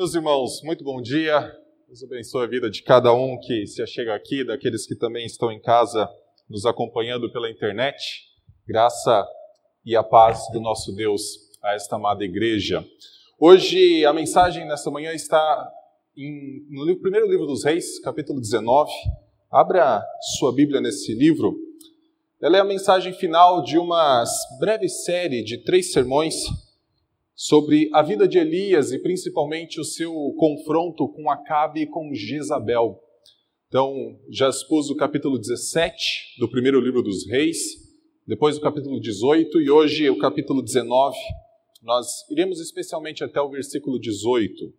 Meus 0.00 0.14
irmãos, 0.14 0.62
muito 0.62 0.82
bom 0.82 0.98
dia. 1.02 1.54
Deus 1.86 2.02
abençoe 2.02 2.44
a 2.44 2.48
vida 2.48 2.70
de 2.70 2.82
cada 2.82 3.12
um 3.12 3.38
que 3.38 3.66
se 3.66 3.86
chega 3.86 4.14
aqui, 4.14 4.42
daqueles 4.42 4.86
que 4.86 4.94
também 4.94 5.26
estão 5.26 5.52
em 5.52 5.60
casa 5.60 6.08
nos 6.48 6.64
acompanhando 6.64 7.30
pela 7.30 7.50
internet. 7.50 8.24
Graça 8.66 9.22
e 9.84 9.94
a 9.94 10.02
paz 10.02 10.40
do 10.54 10.58
nosso 10.58 10.94
Deus 10.94 11.50
a 11.62 11.74
esta 11.74 11.96
amada 11.96 12.24
igreja. 12.24 12.82
Hoje 13.38 14.02
a 14.06 14.12
mensagem 14.14 14.66
nessa 14.66 14.90
manhã 14.90 15.12
está 15.12 15.70
em, 16.16 16.64
no 16.70 16.86
livro, 16.86 17.02
primeiro 17.02 17.28
livro 17.28 17.44
dos 17.44 17.62
Reis, 17.62 18.00
capítulo 18.00 18.40
19. 18.40 18.90
Abra 19.52 20.02
sua 20.38 20.50
Bíblia 20.50 20.80
nesse 20.80 21.12
livro. 21.12 21.54
Ela 22.40 22.56
é 22.56 22.60
a 22.60 22.64
mensagem 22.64 23.12
final 23.12 23.62
de 23.62 23.76
uma 23.76 24.24
breve 24.58 24.88
série 24.88 25.44
de 25.44 25.58
três 25.58 25.92
sermões 25.92 26.36
sobre 27.42 27.88
a 27.94 28.02
vida 28.02 28.28
de 28.28 28.36
Elias 28.36 28.92
e 28.92 28.98
principalmente 28.98 29.80
o 29.80 29.84
seu 29.84 30.12
confronto 30.36 31.08
com 31.08 31.30
Acabe 31.30 31.80
e 31.80 31.86
com 31.86 32.12
Jezabel. 32.12 33.00
Então, 33.66 33.94
já 34.28 34.50
expus 34.50 34.90
o 34.90 34.94
capítulo 34.94 35.38
17 35.38 36.38
do 36.38 36.50
primeiro 36.50 36.78
livro 36.78 37.02
dos 37.02 37.26
Reis, 37.26 37.56
depois 38.26 38.58
o 38.58 38.60
capítulo 38.60 39.00
18 39.00 39.58
e 39.58 39.70
hoje 39.70 40.10
o 40.10 40.18
capítulo 40.18 40.60
19. 40.60 41.16
Nós 41.82 42.28
iremos 42.30 42.60
especialmente 42.60 43.24
até 43.24 43.40
o 43.40 43.48
versículo 43.48 43.98
18. 43.98 44.74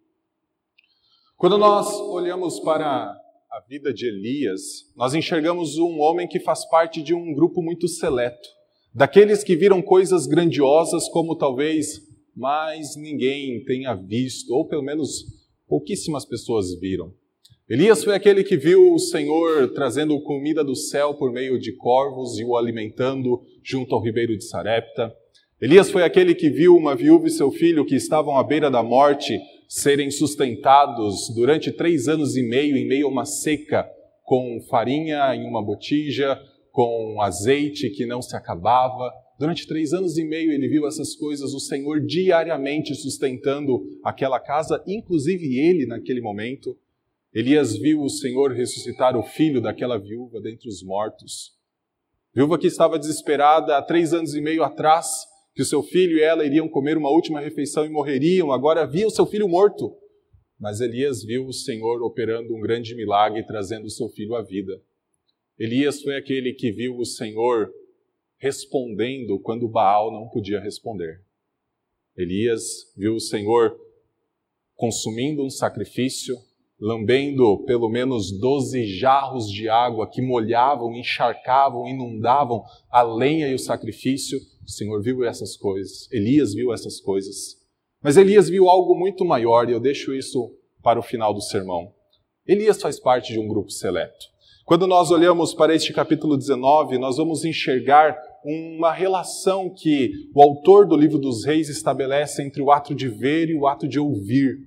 Quando 1.38 1.58
nós 1.58 1.92
olhamos 1.92 2.60
para 2.60 3.12
a 3.50 3.60
vida 3.68 3.92
de 3.92 4.06
Elias, 4.06 4.62
nós 4.96 5.16
enxergamos 5.16 5.80
um 5.80 6.00
homem 6.00 6.28
que 6.28 6.40
faz 6.40 6.64
parte 6.70 7.02
de 7.02 7.16
um 7.16 7.34
grupo 7.34 7.60
muito 7.60 7.88
seleto, 7.88 8.48
daqueles 8.94 9.44
que 9.44 9.56
viram 9.56 9.82
coisas 9.82 10.28
grandiosas 10.28 11.10
como 11.10 11.36
talvez 11.36 12.11
mas 12.36 12.96
ninguém 12.96 13.64
tenha 13.66 13.94
visto, 13.94 14.54
ou 14.54 14.66
pelo 14.68 14.84
menos 14.84 15.26
pouquíssimas 15.68 16.26
pessoas 16.26 16.74
viram. 16.80 17.14
Elias 17.70 18.04
foi 18.04 18.14
aquele 18.14 18.44
que 18.44 18.58
viu 18.58 18.94
o 18.94 19.00
Senhor 19.00 19.70
trazendo 19.74 20.20
comida 20.22 20.62
do 20.62 20.76
céu 20.76 21.14
por 21.14 21.32
meio 21.32 21.58
de 21.58 21.72
corvos 21.72 22.38
e 22.38 22.44
o 22.44 22.58
alimentando 22.58 23.42
junto 23.64 23.96
ao 23.96 24.02
ribeiro 24.02 24.38
de 24.38 24.44
Sarepta. 24.44 25.16
Elias 25.62 25.90
foi 25.90 26.04
aquele 26.04 26.36
que 26.36 26.50
viu 26.50 26.76
uma 26.76 26.96
viúva 26.96 27.28
e 27.28 27.32
seu 27.32 27.50
filho 27.50 27.86
que 27.86 27.96
estavam 27.96 28.36
à 28.36 28.44
beira 28.44 28.70
da 28.70 28.84
morte 28.84 29.40
serem 29.70 30.12
sustentados 30.12 31.34
durante 31.34 31.72
três 31.72 32.10
anos 32.10 32.36
e 32.36 32.44
meio 32.44 32.76
em 32.76 32.86
meio 32.86 33.08
a 33.08 33.10
uma 33.10 33.26
seca, 33.26 33.90
com 34.26 34.60
farinha 34.70 35.34
em 35.34 35.48
uma 35.48 35.64
botija, 35.64 36.38
com 36.74 37.22
azeite 37.22 37.90
que 37.90 38.06
não 38.06 38.22
se 38.22 38.36
acabava, 38.36 39.14
Durante 39.42 39.66
três 39.66 39.92
anos 39.92 40.20
e 40.20 40.24
meio 40.24 40.52
ele 40.52 40.68
viu 40.68 40.86
essas 40.86 41.16
coisas, 41.16 41.52
o 41.56 41.60
Senhor 41.60 42.00
diariamente 42.00 42.94
sustentando 42.94 43.90
aquela 44.04 44.40
casa, 44.40 44.84
inclusive 44.86 45.58
ele 45.58 45.88
naquele 45.88 46.22
momento. 46.22 46.78
Elias 47.34 47.76
viu 47.76 48.02
o 48.02 48.10
Senhor 48.10 48.52
ressuscitar 48.52 49.18
o 49.18 49.24
filho 49.24 49.60
daquela 49.60 49.98
viúva 49.98 50.40
dentre 50.40 50.70
os 50.70 50.84
mortos. 50.84 51.58
Viúva 52.36 52.60
que 52.60 52.68
estava 52.68 53.00
desesperada 53.00 53.78
há 53.78 53.82
três 53.82 54.14
anos 54.14 54.36
e 54.36 54.42
meio 54.42 54.64
atrás, 54.64 55.08
que 55.56 55.64
o 55.64 55.66
seu 55.66 55.82
filho 55.82 56.20
e 56.20 56.22
ela 56.22 56.46
iriam 56.46 56.70
comer 56.70 56.96
uma 56.96 57.10
última 57.10 57.40
refeição 57.40 57.84
e 57.84 57.90
morreriam, 57.90 58.52
agora 58.52 58.86
via 58.86 59.08
o 59.08 59.12
seu 59.12 59.26
filho 59.26 59.50
morto. 59.50 59.92
Mas 60.60 60.82
Elias 60.82 61.24
viu 61.24 61.48
o 61.48 61.54
Senhor 61.54 62.04
operando 62.04 62.56
um 62.56 62.62
grande 62.62 62.94
milagre, 62.96 63.44
trazendo 63.44 63.88
o 63.88 63.90
seu 63.90 64.08
filho 64.08 64.36
à 64.36 64.44
vida. 64.44 64.80
Elias 65.58 66.00
foi 66.00 66.16
aquele 66.16 66.54
que 66.54 66.72
viu 66.72 66.96
o 66.96 67.06
Senhor 67.06 67.72
respondendo 68.42 69.40
quando 69.40 69.70
Baal 69.70 70.12
não 70.12 70.28
podia 70.28 70.60
responder. 70.60 71.22
Elias 72.18 72.92
viu 72.98 73.14
o 73.14 73.20
Senhor 73.20 73.80
consumindo 74.76 75.46
um 75.46 75.50
sacrifício, 75.50 76.36
lambendo 76.80 77.64
pelo 77.66 77.88
menos 77.88 78.32
doze 78.40 78.84
jarros 78.98 79.48
de 79.48 79.70
água 79.70 80.10
que 80.10 80.24
molhavam, 80.24 80.96
encharcavam, 80.96 81.88
inundavam 81.88 82.64
a 82.90 83.04
lenha 83.04 83.48
e 83.48 83.54
o 83.54 83.60
sacrifício. 83.60 84.40
O 84.66 84.70
Senhor 84.72 85.04
viu 85.04 85.24
essas 85.24 85.56
coisas, 85.56 86.12
Elias 86.12 86.56
viu 86.56 86.74
essas 86.74 87.00
coisas. 87.00 87.62
Mas 88.02 88.18
Elias 88.18 88.50
viu 88.50 88.68
algo 88.68 88.96
muito 88.96 89.24
maior 89.24 89.70
e 89.70 89.74
eu 89.74 89.80
deixo 89.80 90.16
isso 90.16 90.52
para 90.82 91.00
o 91.00 91.04
final 91.04 91.32
do 91.32 91.42
sermão. 91.42 91.94
Elias 92.48 92.82
faz 92.82 93.00
parte 93.00 93.34
de 93.34 93.40
um 93.40 93.48
grupo 93.48 93.70
seleto. 93.70 94.32
Quando 94.66 94.88
nós 94.88 95.12
olhamos 95.12 95.54
para 95.54 95.76
este 95.76 95.94
capítulo 95.94 96.36
19, 96.36 96.98
nós 96.98 97.18
vamos 97.18 97.46
enxergar 97.46 98.18
uma 98.44 98.92
relação 98.92 99.70
que 99.70 100.12
o 100.34 100.42
autor 100.42 100.88
do 100.88 100.96
livro 100.96 101.18
dos 101.18 101.46
reis 101.46 101.70
estabelece 101.70 102.44
entre 102.44 102.62
o 102.62 102.72
ato 102.72 102.96
de 102.96 103.08
ver 103.08 103.50
e 103.50 103.56
o 103.56 103.68
ato 103.68 103.88
de 103.88 104.00
ouvir. 104.00 104.58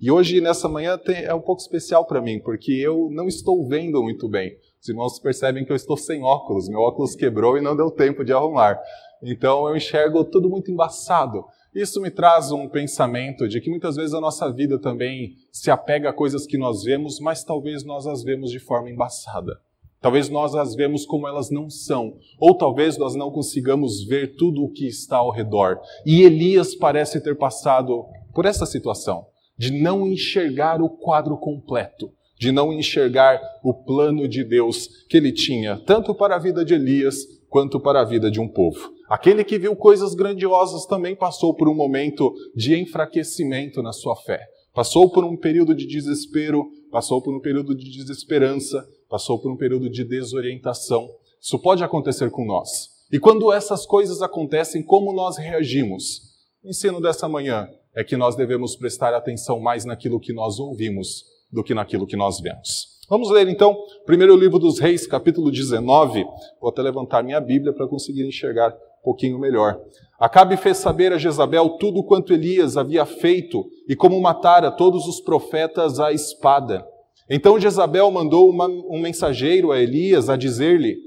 E 0.00 0.10
hoje, 0.10 0.40
nessa 0.40 0.68
manhã, 0.68 0.98
é 1.06 1.34
um 1.34 1.40
pouco 1.40 1.60
especial 1.60 2.06
para 2.06 2.20
mim, 2.20 2.40
porque 2.40 2.72
eu 2.72 3.08
não 3.10 3.28
estou 3.28 3.66
vendo 3.68 4.02
muito 4.02 4.28
bem. 4.28 4.56
Os 4.80 4.88
irmãos 4.88 5.18
percebem 5.20 5.64
que 5.64 5.70
eu 5.70 5.76
estou 5.76 5.96
sem 5.96 6.22
óculos, 6.22 6.68
meu 6.68 6.80
óculos 6.80 7.14
quebrou 7.14 7.58
e 7.58 7.60
não 7.60 7.76
deu 7.76 7.90
tempo 7.90 8.24
de 8.24 8.32
arrumar. 8.32 8.80
Então 9.22 9.68
eu 9.68 9.76
enxergo 9.76 10.24
tudo 10.24 10.48
muito 10.48 10.70
embaçado. 10.70 11.44
Isso 11.74 12.00
me 12.00 12.10
traz 12.10 12.50
um 12.50 12.68
pensamento 12.68 13.46
de 13.46 13.60
que 13.60 13.70
muitas 13.70 13.94
vezes 13.94 14.14
a 14.14 14.20
nossa 14.20 14.50
vida 14.50 14.80
também 14.80 15.34
se 15.52 15.70
apega 15.70 16.10
a 16.10 16.14
coisas 16.14 16.46
que 16.46 16.58
nós 16.58 16.82
vemos, 16.82 17.20
mas 17.20 17.44
talvez 17.44 17.84
nós 17.84 18.06
as 18.06 18.24
vemos 18.24 18.50
de 18.50 18.58
forma 18.58 18.90
embaçada. 18.90 19.60
Talvez 20.00 20.30
nós 20.30 20.54
as 20.54 20.74
vemos 20.74 21.04
como 21.04 21.28
elas 21.28 21.50
não 21.50 21.68
são, 21.68 22.16
ou 22.38 22.54
talvez 22.54 22.96
nós 22.96 23.14
não 23.14 23.30
consigamos 23.30 24.02
ver 24.04 24.34
tudo 24.34 24.64
o 24.64 24.70
que 24.70 24.86
está 24.86 25.18
ao 25.18 25.30
redor. 25.30 25.78
E 26.06 26.22
Elias 26.22 26.74
parece 26.74 27.20
ter 27.20 27.36
passado 27.36 28.06
por 28.34 28.46
essa 28.46 28.64
situação, 28.64 29.26
de 29.58 29.70
não 29.70 30.06
enxergar 30.06 30.80
o 30.80 30.88
quadro 30.88 31.36
completo, 31.36 32.10
de 32.38 32.50
não 32.50 32.72
enxergar 32.72 33.38
o 33.62 33.74
plano 33.74 34.26
de 34.26 34.42
Deus 34.42 34.88
que 35.06 35.18
ele 35.18 35.32
tinha, 35.32 35.76
tanto 35.84 36.14
para 36.14 36.36
a 36.36 36.38
vida 36.38 36.64
de 36.64 36.72
Elias 36.72 37.18
quanto 37.50 37.78
para 37.78 38.00
a 38.00 38.04
vida 38.04 38.30
de 38.30 38.40
um 38.40 38.48
povo. 38.48 38.94
Aquele 39.06 39.44
que 39.44 39.58
viu 39.58 39.76
coisas 39.76 40.14
grandiosas 40.14 40.86
também 40.86 41.14
passou 41.14 41.52
por 41.52 41.68
um 41.68 41.74
momento 41.74 42.32
de 42.56 42.80
enfraquecimento 42.80 43.82
na 43.82 43.92
sua 43.92 44.16
fé. 44.16 44.40
Passou 44.72 45.10
por 45.10 45.24
um 45.24 45.36
período 45.36 45.74
de 45.74 45.86
desespero, 45.86 46.70
passou 46.90 47.20
por 47.20 47.34
um 47.34 47.40
período 47.40 47.74
de 47.74 47.90
desesperança, 47.90 48.86
passou 49.10 49.40
por 49.40 49.50
um 49.50 49.56
período 49.56 49.90
de 49.90 50.04
desorientação. 50.04 51.10
Isso 51.40 51.58
pode 51.58 51.82
acontecer 51.82 52.30
com 52.30 52.46
nós. 52.46 52.88
E 53.12 53.18
quando 53.18 53.52
essas 53.52 53.84
coisas 53.84 54.22
acontecem, 54.22 54.84
como 54.84 55.12
nós 55.12 55.36
reagimos? 55.36 56.30
O 56.64 56.68
ensino 56.68 57.00
dessa 57.00 57.28
manhã 57.28 57.68
é 57.94 58.04
que 58.04 58.16
nós 58.16 58.36
devemos 58.36 58.76
prestar 58.76 59.12
atenção 59.12 59.58
mais 59.58 59.84
naquilo 59.84 60.20
que 60.20 60.32
nós 60.32 60.60
ouvimos 60.60 61.24
do 61.50 61.64
que 61.64 61.74
naquilo 61.74 62.06
que 62.06 62.16
nós 62.16 62.40
vemos. 62.40 63.00
Vamos 63.08 63.28
ler 63.30 63.48
então, 63.48 63.76
primeiro 64.06 64.36
livro 64.36 64.60
dos 64.60 64.78
Reis, 64.78 65.04
capítulo 65.08 65.50
19. 65.50 66.24
Vou 66.60 66.70
até 66.70 66.80
levantar 66.80 67.24
minha 67.24 67.40
Bíblia 67.40 67.72
para 67.72 67.88
conseguir 67.88 68.24
enxergar 68.24 68.72
um 68.72 69.02
pouquinho 69.02 69.36
melhor. 69.40 69.80
Acabe 70.20 70.56
fez 70.56 70.76
saber 70.76 71.12
a 71.12 71.18
Jezabel 71.18 71.70
tudo 71.70 72.04
quanto 72.04 72.32
Elias 72.32 72.76
havia 72.76 73.04
feito 73.04 73.68
e 73.88 73.96
como 73.96 74.20
matara 74.20 74.70
todos 74.70 75.08
os 75.08 75.20
profetas 75.20 75.98
à 75.98 76.12
espada. 76.12 76.86
Então 77.30 77.60
Jezabel 77.60 78.10
mandou 78.10 78.50
uma, 78.50 78.66
um 78.66 78.98
mensageiro 78.98 79.70
a 79.70 79.80
Elias 79.80 80.28
a 80.28 80.36
dizer-lhe: 80.36 80.98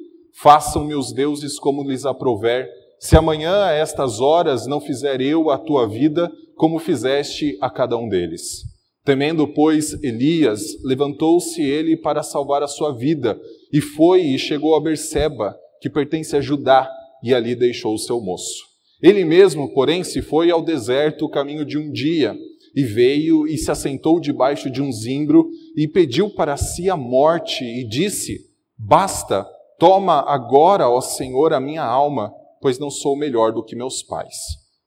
Façam-me 0.42 0.96
os 0.96 1.12
deuses 1.12 1.60
como 1.60 1.84
lhes 1.84 2.06
aprover, 2.06 2.70
se 2.98 3.18
amanhã 3.18 3.66
a 3.66 3.74
estas 3.74 4.22
horas 4.22 4.66
não 4.66 4.80
fizer 4.80 5.20
eu 5.20 5.50
a 5.50 5.58
tua 5.58 5.86
vida 5.86 6.32
como 6.56 6.80
fizeste 6.80 7.58
a 7.60 7.70
cada 7.70 7.98
um 7.98 8.08
deles. 8.08 8.64
Temendo, 9.04 9.46
pois, 9.46 10.02
Elias, 10.02 10.62
levantou-se 10.82 11.62
ele 11.62 11.98
para 11.98 12.24
salvar 12.24 12.64
a 12.64 12.68
sua 12.68 12.94
vida, 12.94 13.38
e 13.74 13.82
foi 13.82 14.22
e 14.22 14.40
chegou 14.40 14.76
a 14.76 14.80
Berseba, 14.80 15.58
que 15.82 15.90
pertence 15.90 16.38
a 16.38 16.42
Judá, 16.42 16.90
e 17.22 17.34
ali 17.34 17.54
deixou 17.54 17.94
o 17.94 18.00
seu 18.00 18.22
moço. 18.22 18.64
Ele 19.02 19.26
mesmo, 19.26 19.74
porém, 19.74 20.06
se 20.06 20.22
foi 20.22 20.50
ao 20.50 20.62
deserto 20.62 21.26
o 21.26 21.30
caminho 21.30 21.66
de 21.66 21.78
um 21.78 21.92
dia, 21.92 22.34
e 22.76 22.84
veio 22.84 23.48
e 23.48 23.58
se 23.58 23.70
assentou 23.70 24.20
debaixo 24.20 24.70
de 24.70 24.82
um 24.82 24.92
zimbro 24.92 25.50
e 25.76 25.88
pediu 25.88 26.30
para 26.30 26.58
si 26.58 26.90
a 26.90 26.98
morte 26.98 27.64
e 27.64 27.88
disse: 27.88 28.40
Basta, 28.78 29.46
toma 29.78 30.22
agora, 30.28 30.90
ó 30.90 31.00
Senhor, 31.02 31.54
a 31.54 31.60
minha 31.60 31.84
alma, 31.84 32.34
pois 32.62 32.80
não 32.80 32.90
sou 32.90 33.16
melhor 33.16 33.52
do 33.52 33.64
que 33.64 33.76
meus 33.76 34.02
pais. 34.02 34.36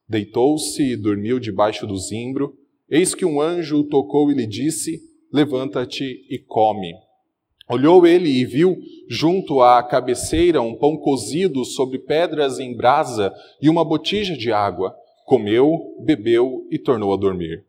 Deitou-se 0.07 0.81
e 0.81 0.95
dormiu 0.97 1.39
debaixo 1.39 1.85
do 1.85 1.97
zimbro. 1.97 2.53
Eis 2.89 3.13
que 3.13 3.25
um 3.25 3.41
anjo 3.41 3.79
o 3.79 3.83
tocou 3.83 4.31
e 4.31 4.33
lhe 4.33 4.47
disse: 4.47 4.99
Levanta-te 5.31 6.25
e 6.29 6.39
come. 6.39 6.93
Olhou 7.69 8.07
ele 8.07 8.29
e 8.29 8.45
viu 8.45 8.77
junto 9.09 9.61
à 9.61 9.83
cabeceira 9.83 10.61
um 10.61 10.73
pão 10.73 10.95
cozido 10.95 11.65
sobre 11.65 11.99
pedras 11.99 12.59
em 12.59 12.75
brasa 12.75 13.33
e 13.61 13.69
uma 13.69 13.83
botija 13.83 14.37
de 14.37 14.53
água. 14.53 14.95
Comeu, 15.25 15.97
bebeu 16.05 16.65
e 16.71 16.79
tornou 16.79 17.13
a 17.13 17.17
dormir. 17.17 17.66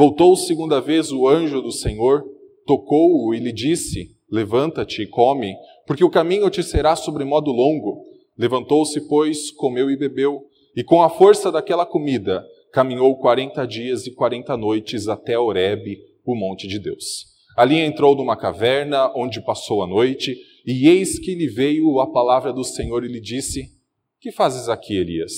Voltou 0.00 0.34
segunda 0.34 0.80
vez 0.80 1.12
o 1.12 1.28
anjo 1.28 1.60
do 1.60 1.70
Senhor, 1.70 2.24
tocou-o 2.64 3.34
e 3.34 3.38
lhe 3.38 3.52
disse: 3.52 4.16
Levanta-te 4.30 5.02
e 5.02 5.06
come, 5.06 5.54
porque 5.86 6.02
o 6.02 6.08
caminho 6.08 6.48
te 6.48 6.62
será 6.62 6.96
sobremodo 6.96 7.50
longo. 7.50 8.06
Levantou-se, 8.34 9.06
pois, 9.06 9.50
comeu 9.50 9.90
e 9.90 9.98
bebeu, 9.98 10.46
e 10.74 10.82
com 10.82 11.02
a 11.02 11.10
força 11.10 11.52
daquela 11.52 11.84
comida 11.84 12.42
caminhou 12.72 13.14
quarenta 13.18 13.66
dias 13.66 14.06
e 14.06 14.10
quarenta 14.10 14.56
noites 14.56 15.06
até 15.06 15.38
Horebe, 15.38 15.98
o 16.24 16.34
monte 16.34 16.66
de 16.66 16.78
Deus. 16.78 17.26
Ali 17.54 17.78
entrou 17.78 18.16
numa 18.16 18.38
caverna, 18.38 19.12
onde 19.14 19.44
passou 19.44 19.82
a 19.82 19.86
noite, 19.86 20.34
e 20.64 20.88
eis 20.88 21.18
que 21.18 21.34
lhe 21.34 21.46
veio 21.46 22.00
a 22.00 22.10
palavra 22.10 22.54
do 22.54 22.64
Senhor 22.64 23.04
e 23.04 23.08
lhe 23.08 23.20
disse: 23.20 23.70
Que 24.18 24.32
fazes 24.32 24.66
aqui, 24.66 24.96
Elias? 24.96 25.34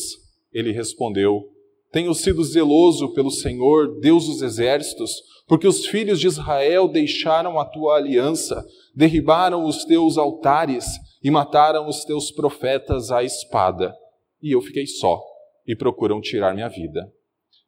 Ele 0.53 0.71
respondeu: 0.71 1.51
Tenho 1.93 2.15
sido 2.15 2.43
zeloso 2.43 3.13
pelo 3.13 3.31
Senhor, 3.31 4.01
Deus 4.01 4.27
dos 4.27 4.41
exércitos, 4.41 5.23
porque 5.47 5.67
os 5.67 5.85
filhos 5.85 6.19
de 6.19 6.27
Israel 6.27 6.89
deixaram 6.89 7.59
a 7.59 7.67
tua 7.67 7.97
aliança, 7.97 8.65
derribaram 8.95 9.67
os 9.67 9.85
teus 9.85 10.17
altares 10.17 10.87
e 11.23 11.31
mataram 11.31 11.87
os 11.87 12.05
teus 12.05 12.31
profetas 12.31 13.11
à 13.11 13.23
espada. 13.23 13.95
E 14.43 14.53
eu 14.53 14.63
fiquei 14.63 14.87
só, 14.87 15.23
e 15.67 15.77
procuram 15.77 16.21
tirar 16.21 16.55
minha 16.55 16.69
vida. 16.69 17.13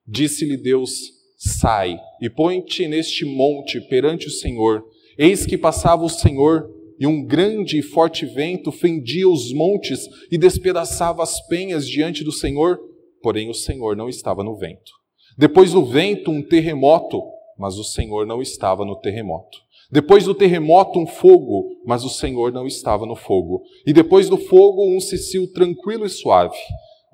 Disse-lhe 0.07 0.57
Deus: 0.57 0.91
Sai 1.37 1.99
e 2.21 2.31
põe-te 2.31 2.89
neste 2.89 3.27
monte 3.27 3.81
perante 3.83 4.29
o 4.29 4.31
Senhor. 4.31 4.83
Eis 5.19 5.45
que 5.45 5.59
passava 5.59 6.03
o 6.03 6.09
Senhor, 6.09 6.71
e 6.99 7.07
um 7.07 7.25
grande 7.25 7.79
e 7.79 7.83
forte 7.83 8.25
vento 8.25 8.73
fendia 8.73 9.29
os 9.29 9.53
montes 9.53 10.09
e 10.31 10.39
despedaçava 10.39 11.23
as 11.23 11.47
penhas 11.47 11.87
diante 11.87 12.25
do 12.25 12.33
Senhor, 12.33 12.79
porém 13.25 13.49
o 13.49 13.55
Senhor 13.55 13.97
não 13.97 14.07
estava 14.07 14.45
no 14.45 14.55
vento. 14.55 14.93
Depois 15.39 15.73
do 15.73 15.83
vento, 15.83 16.31
um 16.31 16.43
terremoto, 16.43 17.23
mas 17.59 17.79
o 17.79 17.83
Senhor 17.83 18.27
não 18.27 18.43
estava 18.43 18.85
no 18.85 18.97
terremoto. 18.97 19.59
Depois 19.91 20.25
do 20.25 20.35
terremoto, 20.35 20.99
um 20.99 21.07
fogo, 21.07 21.81
mas 21.87 22.05
o 22.05 22.11
Senhor 22.11 22.53
não 22.53 22.67
estava 22.67 23.07
no 23.07 23.17
fogo. 23.17 23.63
E 23.87 23.95
depois 23.95 24.29
do 24.29 24.37
fogo, 24.37 24.87
um 24.95 25.01
cicil 25.01 25.51
tranquilo 25.55 26.05
e 26.05 26.11
suave. 26.11 26.59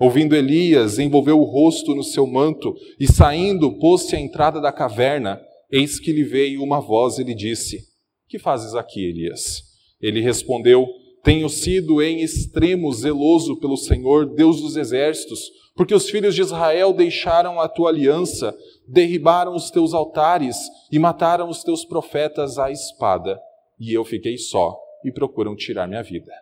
Ouvindo 0.01 0.35
Elias, 0.35 0.99
envolveu 0.99 1.39
o 1.39 1.45
rosto 1.45 1.95
no 1.95 2.03
seu 2.03 2.27
manto 2.27 2.75
e, 2.99 3.07
saindo, 3.07 3.79
pôs-se 3.79 4.17
à 4.17 4.21
entrada 4.21 4.61
da 4.61 4.73
caverna. 4.73 5.41
Eis 5.71 6.01
que 6.01 6.13
lhe 6.13 6.25
veio 6.25 6.61
uma 6.65 6.81
voz 6.81 7.19
e 7.19 7.23
lhe 7.23 7.37
disse: 7.37 7.79
Que 8.29 8.39
fazes 8.39 8.75
aqui, 8.75 9.09
Elias? 9.09 9.63
Ele 10.01 10.21
respondeu: 10.21 10.89
Tenho 11.23 11.49
sido 11.49 12.03
em 12.03 12.23
extremo 12.23 12.93
zeloso 12.93 13.59
pelo 13.59 13.77
Senhor, 13.77 14.35
Deus 14.35 14.61
dos 14.61 14.77
exércitos, 14.77 15.51
porque 15.75 15.95
os 15.95 16.09
filhos 16.09 16.35
de 16.35 16.41
Israel 16.41 16.93
deixaram 16.93 17.61
a 17.61 17.69
tua 17.69 17.91
aliança, 17.91 18.57
derribaram 18.89 19.55
os 19.55 19.71
teus 19.71 19.95
altares 19.95 20.57
e 20.91 20.99
mataram 20.99 21.49
os 21.49 21.63
teus 21.63 21.85
profetas 21.85 22.59
à 22.59 22.71
espada. 22.71 23.39
E 23.79 23.93
eu 23.93 24.05
fiquei 24.05 24.37
só 24.39 24.79
e 25.05 25.13
procuram 25.13 25.55
tirar 25.57 25.87
minha 25.87 26.03
vida. 26.03 26.33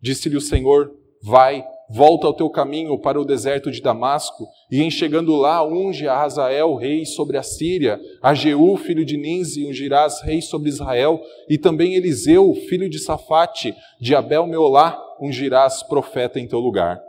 Disse-lhe 0.00 0.36
o 0.36 0.40
Senhor: 0.40 0.92
Vai 1.22 1.64
volta 1.88 2.26
ao 2.26 2.34
teu 2.34 2.50
caminho 2.50 2.98
para 3.00 3.20
o 3.20 3.24
deserto 3.24 3.70
de 3.70 3.80
Damasco, 3.80 4.46
e 4.70 4.82
em 4.82 4.90
chegando 4.90 5.34
lá, 5.36 5.66
unge 5.66 6.06
a 6.06 6.20
Hazael, 6.20 6.74
rei 6.74 7.06
sobre 7.06 7.38
a 7.38 7.42
Síria, 7.42 7.98
a 8.22 8.34
Jeú, 8.34 8.76
filho 8.76 9.04
de 9.04 9.16
Ninzi, 9.16 9.64
ungirás 9.64 10.20
rei 10.22 10.42
sobre 10.42 10.68
Israel, 10.68 11.20
e 11.48 11.56
também 11.56 11.94
Eliseu, 11.94 12.52
filho 12.68 12.88
de 12.88 12.98
Safate, 12.98 13.74
de 14.00 14.14
Abel 14.14 14.46
Meolá, 14.46 14.98
ungirás 15.20 15.82
profeta 15.82 16.38
em 16.38 16.46
teu 16.46 16.58
lugar. 16.58 17.00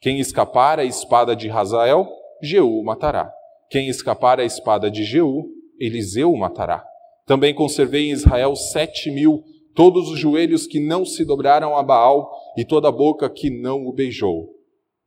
Quem 0.00 0.20
escapar 0.20 0.78
à 0.78 0.84
espada 0.84 1.34
de 1.34 1.50
Hazael, 1.50 2.08
Jeú 2.40 2.78
o 2.78 2.84
matará. 2.84 3.32
Quem 3.68 3.88
escapar 3.88 4.38
à 4.38 4.44
espada 4.44 4.88
de 4.88 5.02
Jeú, 5.02 5.48
Eliseu 5.78 6.32
o 6.32 6.38
matará. 6.38 6.84
Também 7.26 7.52
conservei 7.52 8.08
em 8.08 8.12
Israel 8.12 8.54
sete 8.54 9.10
mil, 9.10 9.42
todos 9.74 10.08
os 10.08 10.18
joelhos 10.18 10.66
que 10.66 10.80
não 10.80 11.04
se 11.04 11.24
dobraram 11.24 11.76
a 11.76 11.82
Baal, 11.82 12.30
e 12.56 12.64
toda 12.64 12.88
a 12.88 12.92
boca 12.92 13.28
que 13.28 13.50
não 13.50 13.86
o 13.86 13.92
beijou. 13.92 14.57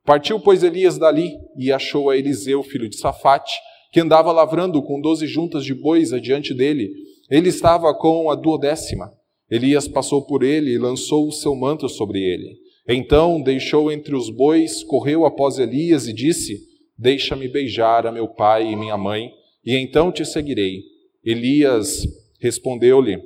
Partiu, 0.04 0.40
pois, 0.40 0.62
Elias 0.62 0.98
dali 0.98 1.30
e 1.56 1.70
achou 1.70 2.10
a 2.10 2.16
Eliseu, 2.16 2.62
filho 2.62 2.88
de 2.88 2.96
Safate, 2.96 3.52
que 3.92 4.00
andava 4.00 4.32
lavrando 4.32 4.82
com 4.82 5.00
doze 5.00 5.26
juntas 5.26 5.64
de 5.64 5.74
bois 5.74 6.12
adiante 6.12 6.52
dele. 6.52 6.90
Ele 7.30 7.48
estava 7.48 7.94
com 7.94 8.30
a 8.30 8.34
duodécima. 8.34 9.10
Elias 9.50 9.86
passou 9.86 10.26
por 10.26 10.42
ele 10.42 10.72
e 10.72 10.78
lançou 10.78 11.28
o 11.28 11.32
seu 11.32 11.54
manto 11.54 11.88
sobre 11.88 12.20
ele. 12.20 12.56
Então 12.88 13.40
deixou 13.40 13.92
entre 13.92 14.16
os 14.16 14.28
bois, 14.28 14.82
correu 14.82 15.24
após 15.24 15.58
Elias 15.58 16.08
e 16.08 16.12
disse: 16.12 16.58
Deixa-me 16.98 17.46
beijar 17.46 18.06
a 18.06 18.12
meu 18.12 18.26
pai 18.26 18.66
e 18.66 18.76
minha 18.76 18.96
mãe, 18.96 19.30
e 19.64 19.76
então 19.76 20.10
te 20.10 20.24
seguirei. 20.24 20.80
Elias 21.24 22.02
respondeu-lhe: 22.40 23.20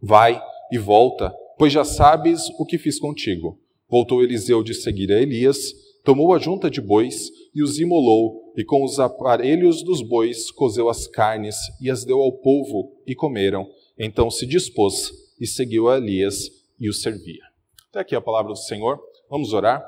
Vai 0.00 0.40
e 0.70 0.78
volta, 0.78 1.34
pois 1.58 1.72
já 1.72 1.84
sabes 1.84 2.48
o 2.58 2.64
que 2.64 2.78
fiz 2.78 3.00
contigo. 3.00 3.58
Voltou 3.88 4.22
Eliseu 4.22 4.62
de 4.62 4.74
seguir 4.74 5.10
a 5.10 5.20
Elias, 5.20 5.72
tomou 6.04 6.34
a 6.34 6.38
junta 6.38 6.70
de 6.70 6.80
bois 6.80 7.30
e 7.54 7.62
os 7.62 7.80
imolou, 7.80 8.52
e 8.56 8.62
com 8.62 8.84
os 8.84 9.00
aparelhos 9.00 9.82
dos 9.82 10.02
bois 10.02 10.50
cozeu 10.50 10.88
as 10.88 11.06
carnes 11.06 11.56
e 11.80 11.90
as 11.90 12.04
deu 12.04 12.20
ao 12.20 12.32
povo, 12.32 12.92
e 13.06 13.14
comeram. 13.14 13.66
Então 13.98 14.30
se 14.30 14.46
dispôs 14.46 15.10
e 15.40 15.46
seguiu 15.46 15.88
a 15.88 15.96
Elias 15.96 16.50
e 16.78 16.88
o 16.88 16.92
servia. 16.92 17.42
Até 17.90 18.00
aqui 18.00 18.14
a 18.14 18.20
palavra 18.20 18.52
do 18.52 18.58
Senhor. 18.58 19.00
Vamos 19.30 19.52
orar. 19.52 19.84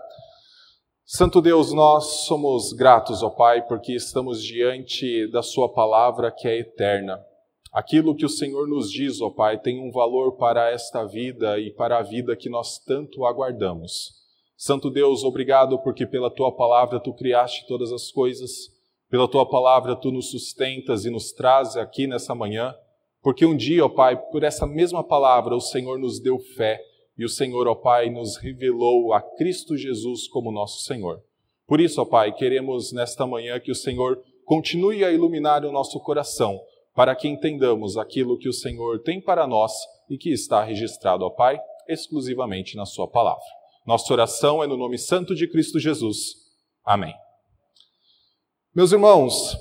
Santo 1.04 1.40
Deus, 1.40 1.72
nós 1.72 2.24
somos 2.26 2.72
gratos, 2.72 3.22
ó 3.22 3.30
Pai, 3.30 3.64
porque 3.66 3.92
estamos 3.92 4.42
diante 4.42 5.30
da 5.30 5.42
Sua 5.42 5.72
palavra 5.72 6.32
que 6.32 6.48
é 6.48 6.58
eterna. 6.58 7.20
Aquilo 7.72 8.16
que 8.16 8.24
o 8.24 8.28
Senhor 8.28 8.66
nos 8.66 8.90
diz, 8.90 9.20
ó 9.20 9.30
Pai, 9.30 9.60
tem 9.60 9.80
um 9.80 9.92
valor 9.92 10.36
para 10.36 10.70
esta 10.70 11.04
vida 11.04 11.60
e 11.60 11.70
para 11.70 11.98
a 11.98 12.02
vida 12.02 12.34
que 12.34 12.48
nós 12.48 12.78
tanto 12.78 13.24
aguardamos. 13.24 14.25
Santo 14.56 14.88
Deus, 14.88 15.22
obrigado 15.22 15.78
porque 15.80 16.06
pela 16.06 16.30
tua 16.30 16.50
palavra 16.50 16.98
tu 16.98 17.12
criaste 17.12 17.66
todas 17.66 17.92
as 17.92 18.10
coisas, 18.10 18.70
pela 19.10 19.28
tua 19.28 19.46
palavra 19.46 19.94
tu 19.94 20.10
nos 20.10 20.30
sustentas 20.30 21.04
e 21.04 21.10
nos 21.10 21.30
traz 21.30 21.76
aqui 21.76 22.06
nessa 22.06 22.34
manhã, 22.34 22.74
porque 23.22 23.44
um 23.44 23.54
dia, 23.54 23.84
ó 23.84 23.88
Pai, 23.88 24.16
por 24.16 24.42
essa 24.42 24.66
mesma 24.66 25.04
palavra 25.04 25.54
o 25.54 25.60
Senhor 25.60 25.98
nos 25.98 26.18
deu 26.20 26.38
fé 26.38 26.80
e 27.18 27.24
o 27.24 27.28
Senhor, 27.28 27.68
ó 27.68 27.74
Pai, 27.74 28.08
nos 28.08 28.38
revelou 28.38 29.12
a 29.12 29.20
Cristo 29.20 29.76
Jesus 29.76 30.26
como 30.26 30.50
nosso 30.50 30.84
Senhor. 30.84 31.22
Por 31.66 31.78
isso, 31.78 32.00
ó 32.00 32.06
Pai, 32.06 32.32
queremos 32.32 32.92
nesta 32.92 33.26
manhã 33.26 33.60
que 33.60 33.70
o 33.70 33.74
Senhor 33.74 34.22
continue 34.46 35.04
a 35.04 35.10
iluminar 35.10 35.66
o 35.66 35.72
nosso 35.72 36.00
coração 36.00 36.58
para 36.94 37.14
que 37.14 37.28
entendamos 37.28 37.98
aquilo 37.98 38.38
que 38.38 38.48
o 38.48 38.54
Senhor 38.54 39.02
tem 39.02 39.20
para 39.20 39.46
nós 39.46 39.72
e 40.08 40.16
que 40.16 40.30
está 40.30 40.64
registrado, 40.64 41.26
ó 41.26 41.30
Pai, 41.30 41.60
exclusivamente 41.86 42.74
na 42.74 42.86
Sua 42.86 43.06
palavra. 43.06 43.55
Nossa 43.86 44.12
oração 44.12 44.64
é 44.64 44.66
no 44.66 44.76
nome 44.76 44.98
santo 44.98 45.32
de 45.32 45.46
Cristo 45.46 45.78
Jesus. 45.78 46.34
Amém. 46.84 47.14
Meus 48.74 48.90
irmãos, 48.90 49.56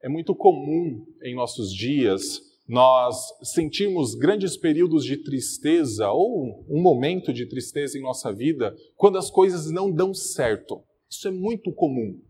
é 0.00 0.08
muito 0.08 0.36
comum 0.36 1.04
em 1.20 1.34
nossos 1.34 1.74
dias 1.74 2.40
nós 2.68 3.16
sentirmos 3.42 4.14
grandes 4.14 4.56
períodos 4.56 5.04
de 5.04 5.16
tristeza 5.16 6.12
ou 6.12 6.64
um 6.68 6.80
momento 6.80 7.32
de 7.32 7.44
tristeza 7.44 7.98
em 7.98 8.02
nossa 8.02 8.32
vida 8.32 8.72
quando 8.96 9.18
as 9.18 9.28
coisas 9.28 9.68
não 9.72 9.90
dão 9.90 10.14
certo. 10.14 10.84
Isso 11.10 11.26
é 11.26 11.32
muito 11.32 11.72
comum. 11.72 12.22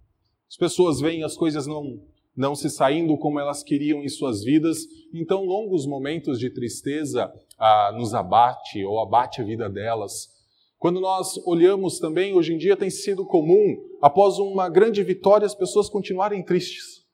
As 0.49 0.57
pessoas 0.57 1.00
veem 1.00 1.23
as 1.23 1.37
coisas 1.37 1.67
não 1.67 2.00
não 2.35 2.55
se 2.55 2.71
saindo 2.71 3.19
como 3.19 3.39
elas 3.39 3.62
queriam 3.62 4.03
em 4.03 4.09
suas 4.09 4.43
vidas. 4.43 4.87
Então, 5.12 5.45
longos 5.45 5.85
momentos 5.85 6.39
de 6.39 6.49
tristeza 6.49 7.31
ah, 7.59 7.93
nos 7.95 8.15
abate 8.15 8.83
ou 8.83 8.99
abate 9.00 9.43
a 9.43 9.45
vida 9.45 9.69
delas. 9.69 10.40
Quando 10.81 10.99
nós 10.99 11.37
olhamos 11.45 11.99
também, 11.99 12.33
hoje 12.33 12.55
em 12.55 12.57
dia 12.57 12.75
tem 12.75 12.89
sido 12.89 13.27
comum, 13.27 13.77
após 14.01 14.39
uma 14.39 14.67
grande 14.67 15.03
vitória, 15.03 15.45
as 15.45 15.55
pessoas 15.55 15.91
continuarem 15.91 16.43
tristes. 16.43 17.05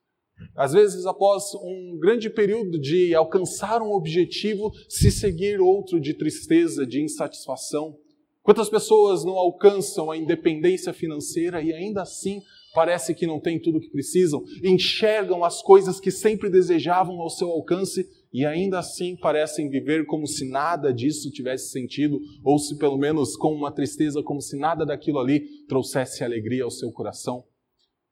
Às 0.54 0.72
vezes, 0.72 1.04
após 1.04 1.52
um 1.56 1.98
grande 1.98 2.30
período 2.30 2.78
de 2.78 3.12
alcançar 3.12 3.82
um 3.82 3.90
objetivo, 3.90 4.70
se 4.88 5.10
seguir 5.10 5.60
outro 5.60 5.98
de 5.98 6.14
tristeza, 6.14 6.86
de 6.86 7.02
insatisfação. 7.02 7.98
Quantas 8.40 8.68
pessoas 8.68 9.24
não 9.24 9.36
alcançam 9.36 10.12
a 10.12 10.16
independência 10.16 10.92
financeira 10.92 11.60
e 11.60 11.72
ainda 11.72 12.02
assim 12.02 12.40
parece 12.72 13.16
que 13.16 13.26
não 13.26 13.40
têm 13.40 13.60
tudo 13.60 13.78
o 13.78 13.80
que 13.80 13.90
precisam, 13.90 14.44
enxergam 14.62 15.42
as 15.42 15.60
coisas 15.60 15.98
que 15.98 16.12
sempre 16.12 16.48
desejavam 16.48 17.20
ao 17.20 17.30
seu 17.30 17.50
alcance 17.50 18.08
e 18.32 18.44
ainda 18.44 18.78
assim 18.78 19.16
parecem 19.16 19.68
viver 19.68 20.04
como 20.06 20.26
se 20.26 20.48
nada 20.48 20.92
disso 20.92 21.30
tivesse 21.30 21.70
sentido, 21.70 22.20
ou 22.44 22.58
se 22.58 22.76
pelo 22.76 22.98
menos 22.98 23.36
com 23.36 23.52
uma 23.52 23.72
tristeza, 23.72 24.22
como 24.22 24.40
se 24.40 24.58
nada 24.58 24.84
daquilo 24.84 25.18
ali 25.18 25.40
trouxesse 25.66 26.22
alegria 26.22 26.64
ao 26.64 26.70
seu 26.70 26.90
coração. 26.92 27.44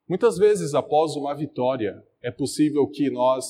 Muitas 0.08 0.36
vezes, 0.36 0.74
após 0.74 1.16
uma 1.16 1.34
vitória, 1.34 2.02
é 2.22 2.30
possível 2.30 2.86
que 2.86 3.10
nós, 3.10 3.46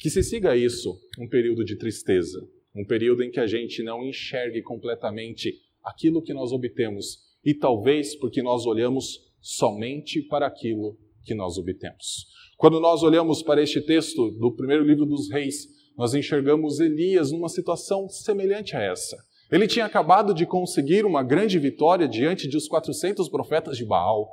que 0.00 0.08
se 0.08 0.22
siga 0.22 0.56
isso, 0.56 0.98
um 1.18 1.28
período 1.28 1.64
de 1.64 1.76
tristeza, 1.76 2.38
um 2.74 2.84
período 2.86 3.22
em 3.22 3.30
que 3.30 3.40
a 3.40 3.46
gente 3.46 3.82
não 3.82 4.04
enxergue 4.04 4.62
completamente 4.62 5.54
aquilo 5.84 6.22
que 6.22 6.32
nós 6.32 6.52
obtemos, 6.52 7.18
e 7.44 7.54
talvez 7.54 8.14
porque 8.14 8.42
nós 8.42 8.66
olhamos 8.66 9.20
somente 9.40 10.22
para 10.22 10.46
aquilo 10.46 10.98
que 11.24 11.34
nós 11.34 11.58
obtemos. 11.58 12.26
Quando 12.58 12.80
nós 12.80 13.04
olhamos 13.04 13.40
para 13.40 13.62
este 13.62 13.80
texto 13.80 14.32
do 14.32 14.50
primeiro 14.50 14.82
livro 14.82 15.06
dos 15.06 15.30
Reis, 15.30 15.68
nós 15.96 16.12
enxergamos 16.12 16.80
Elias 16.80 17.30
numa 17.30 17.48
situação 17.48 18.08
semelhante 18.08 18.76
a 18.76 18.82
essa. 18.82 19.16
Ele 19.48 19.68
tinha 19.68 19.84
acabado 19.84 20.34
de 20.34 20.44
conseguir 20.44 21.06
uma 21.06 21.22
grande 21.22 21.56
vitória 21.56 22.08
diante 22.08 22.48
dos 22.48 22.66
400 22.66 23.28
profetas 23.28 23.76
de 23.76 23.84
Baal. 23.84 24.28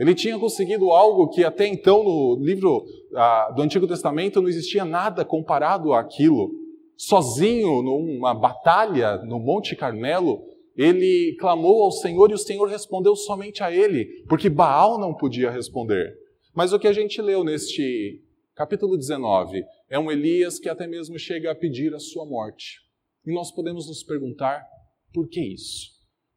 Ele 0.00 0.12
tinha 0.12 0.36
conseguido 0.40 0.90
algo 0.90 1.28
que 1.28 1.44
até 1.44 1.68
então 1.68 2.02
no 2.02 2.44
livro 2.44 2.84
ah, 3.14 3.52
do 3.54 3.62
Antigo 3.62 3.86
Testamento 3.86 4.42
não 4.42 4.48
existia 4.48 4.84
nada 4.84 5.24
comparado 5.24 5.92
àquilo. 5.92 6.50
Sozinho, 6.96 7.80
numa 7.80 8.34
batalha 8.34 9.18
no 9.18 9.38
Monte 9.38 9.76
Carmelo, 9.76 10.42
ele 10.76 11.36
clamou 11.38 11.84
ao 11.84 11.92
Senhor 11.92 12.28
e 12.32 12.34
o 12.34 12.38
Senhor 12.38 12.68
respondeu 12.68 13.14
somente 13.14 13.62
a 13.62 13.70
ele, 13.70 14.24
porque 14.28 14.50
Baal 14.50 14.98
não 14.98 15.14
podia 15.14 15.48
responder. 15.48 16.26
Mas 16.58 16.72
o 16.72 16.78
que 16.80 16.88
a 16.88 16.92
gente 16.92 17.22
leu 17.22 17.44
neste 17.44 18.20
capítulo 18.52 18.96
19 18.96 19.62
é 19.88 19.96
um 19.96 20.10
Elias 20.10 20.58
que 20.58 20.68
até 20.68 20.88
mesmo 20.88 21.16
chega 21.16 21.52
a 21.52 21.54
pedir 21.54 21.94
a 21.94 22.00
sua 22.00 22.26
morte. 22.26 22.80
E 23.24 23.32
nós 23.32 23.52
podemos 23.52 23.86
nos 23.86 24.02
perguntar 24.02 24.66
por 25.14 25.28
que 25.28 25.40
isso? 25.40 25.86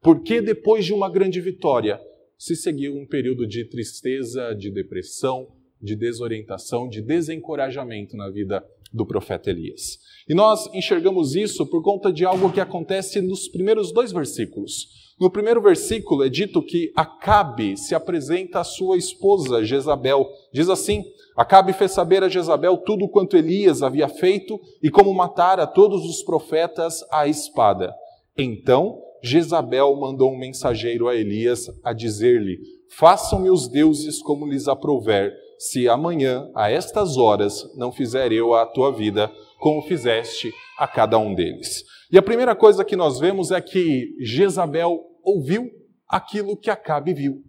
Por 0.00 0.22
que 0.22 0.40
depois 0.40 0.84
de 0.84 0.94
uma 0.94 1.10
grande 1.10 1.40
vitória 1.40 2.00
se 2.38 2.54
seguiu 2.54 2.94
um 2.94 3.04
período 3.04 3.48
de 3.48 3.64
tristeza, 3.64 4.54
de 4.54 4.70
depressão, 4.70 5.56
de 5.80 5.96
desorientação, 5.96 6.88
de 6.88 7.02
desencorajamento 7.02 8.16
na 8.16 8.30
vida 8.30 8.64
do 8.92 9.04
profeta 9.04 9.50
Elias. 9.50 9.98
E 10.28 10.34
nós 10.34 10.72
enxergamos 10.72 11.34
isso 11.34 11.66
por 11.66 11.82
conta 11.82 12.12
de 12.12 12.24
algo 12.24 12.52
que 12.52 12.60
acontece 12.60 13.20
nos 13.20 13.48
primeiros 13.48 13.92
dois 13.92 14.12
versículos. 14.12 14.86
No 15.22 15.30
primeiro 15.30 15.62
versículo 15.62 16.24
é 16.24 16.28
dito 16.28 16.60
que 16.60 16.92
Acabe 16.96 17.76
se 17.76 17.94
apresenta 17.94 18.58
à 18.58 18.64
sua 18.64 18.96
esposa 18.96 19.64
Jezabel. 19.64 20.28
Diz 20.52 20.68
assim: 20.68 21.04
Acabe 21.36 21.72
fez 21.72 21.92
saber 21.92 22.24
a 22.24 22.28
Jezabel 22.28 22.78
tudo 22.78 23.08
quanto 23.08 23.36
Elias 23.36 23.84
havia 23.84 24.08
feito 24.08 24.60
e 24.82 24.90
como 24.90 25.14
matara 25.14 25.64
todos 25.64 26.04
os 26.06 26.24
profetas 26.24 27.04
à 27.08 27.28
espada. 27.28 27.94
Então 28.36 29.00
Jezabel 29.22 29.94
mandou 29.94 30.32
um 30.32 30.36
mensageiro 30.36 31.06
a 31.06 31.14
Elias 31.14 31.70
a 31.84 31.92
dizer-lhe: 31.92 32.58
Façam-me 32.90 33.48
os 33.48 33.68
deuses 33.68 34.20
como 34.20 34.44
lhes 34.44 34.66
aprouver, 34.66 35.32
se 35.56 35.88
amanhã, 35.88 36.50
a 36.52 36.68
estas 36.68 37.16
horas, 37.16 37.62
não 37.76 37.92
fizer 37.92 38.32
eu 38.32 38.54
a 38.54 38.66
tua 38.66 38.90
vida 38.90 39.30
como 39.60 39.82
fizeste 39.82 40.52
a 40.76 40.88
cada 40.88 41.16
um 41.16 41.32
deles. 41.32 41.84
E 42.10 42.18
a 42.18 42.22
primeira 42.22 42.56
coisa 42.56 42.84
que 42.84 42.96
nós 42.96 43.20
vemos 43.20 43.52
é 43.52 43.60
que 43.60 44.16
Jezabel 44.20 45.11
ouviu 45.22 45.70
aquilo 46.08 46.56
que 46.56 46.70
Acabe 46.70 47.14
viu. 47.14 47.42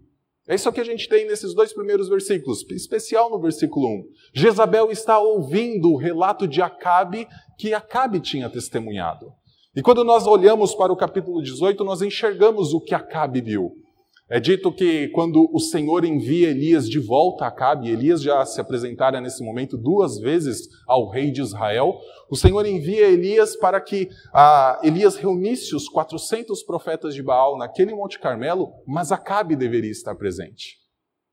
É 0.46 0.54
isso 0.54 0.70
que 0.72 0.80
a 0.80 0.84
gente 0.84 1.08
tem 1.08 1.26
nesses 1.26 1.54
dois 1.54 1.72
primeiros 1.72 2.08
versículos, 2.08 2.64
especial 2.70 3.30
no 3.30 3.40
versículo 3.40 3.86
1. 3.88 4.04
Jezabel 4.34 4.90
está 4.90 5.18
ouvindo 5.18 5.90
o 5.90 5.96
relato 5.96 6.46
de 6.46 6.60
Acabe 6.60 7.26
que 7.58 7.72
Acabe 7.72 8.20
tinha 8.20 8.50
testemunhado. 8.50 9.32
E 9.74 9.82
quando 9.82 10.04
nós 10.04 10.26
olhamos 10.26 10.74
para 10.74 10.92
o 10.92 10.96
capítulo 10.96 11.42
18, 11.42 11.82
nós 11.82 12.02
enxergamos 12.02 12.74
o 12.74 12.80
que 12.80 12.94
Acabe 12.94 13.40
viu. 13.40 13.72
É 14.30 14.38
dito 14.38 14.72
que 14.72 15.08
quando 15.08 15.50
o 15.52 15.58
Senhor 15.58 16.04
envia 16.04 16.50
Elias 16.50 16.88
de 16.88 16.98
volta 16.98 17.44
a 17.44 17.48
Acabe, 17.48 17.90
Elias 17.90 18.22
já 18.22 18.44
se 18.44 18.60
apresentara 18.60 19.20
nesse 19.20 19.44
momento 19.44 19.76
duas 19.76 20.18
vezes 20.18 20.68
ao 20.86 21.10
rei 21.10 21.30
de 21.30 21.40
Israel, 21.40 21.98
o 22.34 22.36
Senhor 22.36 22.66
envia 22.66 23.06
Elias 23.06 23.54
para 23.54 23.80
que 23.80 24.08
ah, 24.32 24.80
Elias 24.82 25.14
reunisse 25.14 25.72
os 25.76 25.88
400 25.88 26.64
profetas 26.64 27.14
de 27.14 27.22
Baal 27.22 27.56
naquele 27.56 27.94
Monte 27.94 28.18
Carmelo, 28.18 28.72
mas 28.84 29.12
Acabe 29.12 29.54
deveria 29.54 29.92
estar 29.92 30.16
presente. 30.16 30.82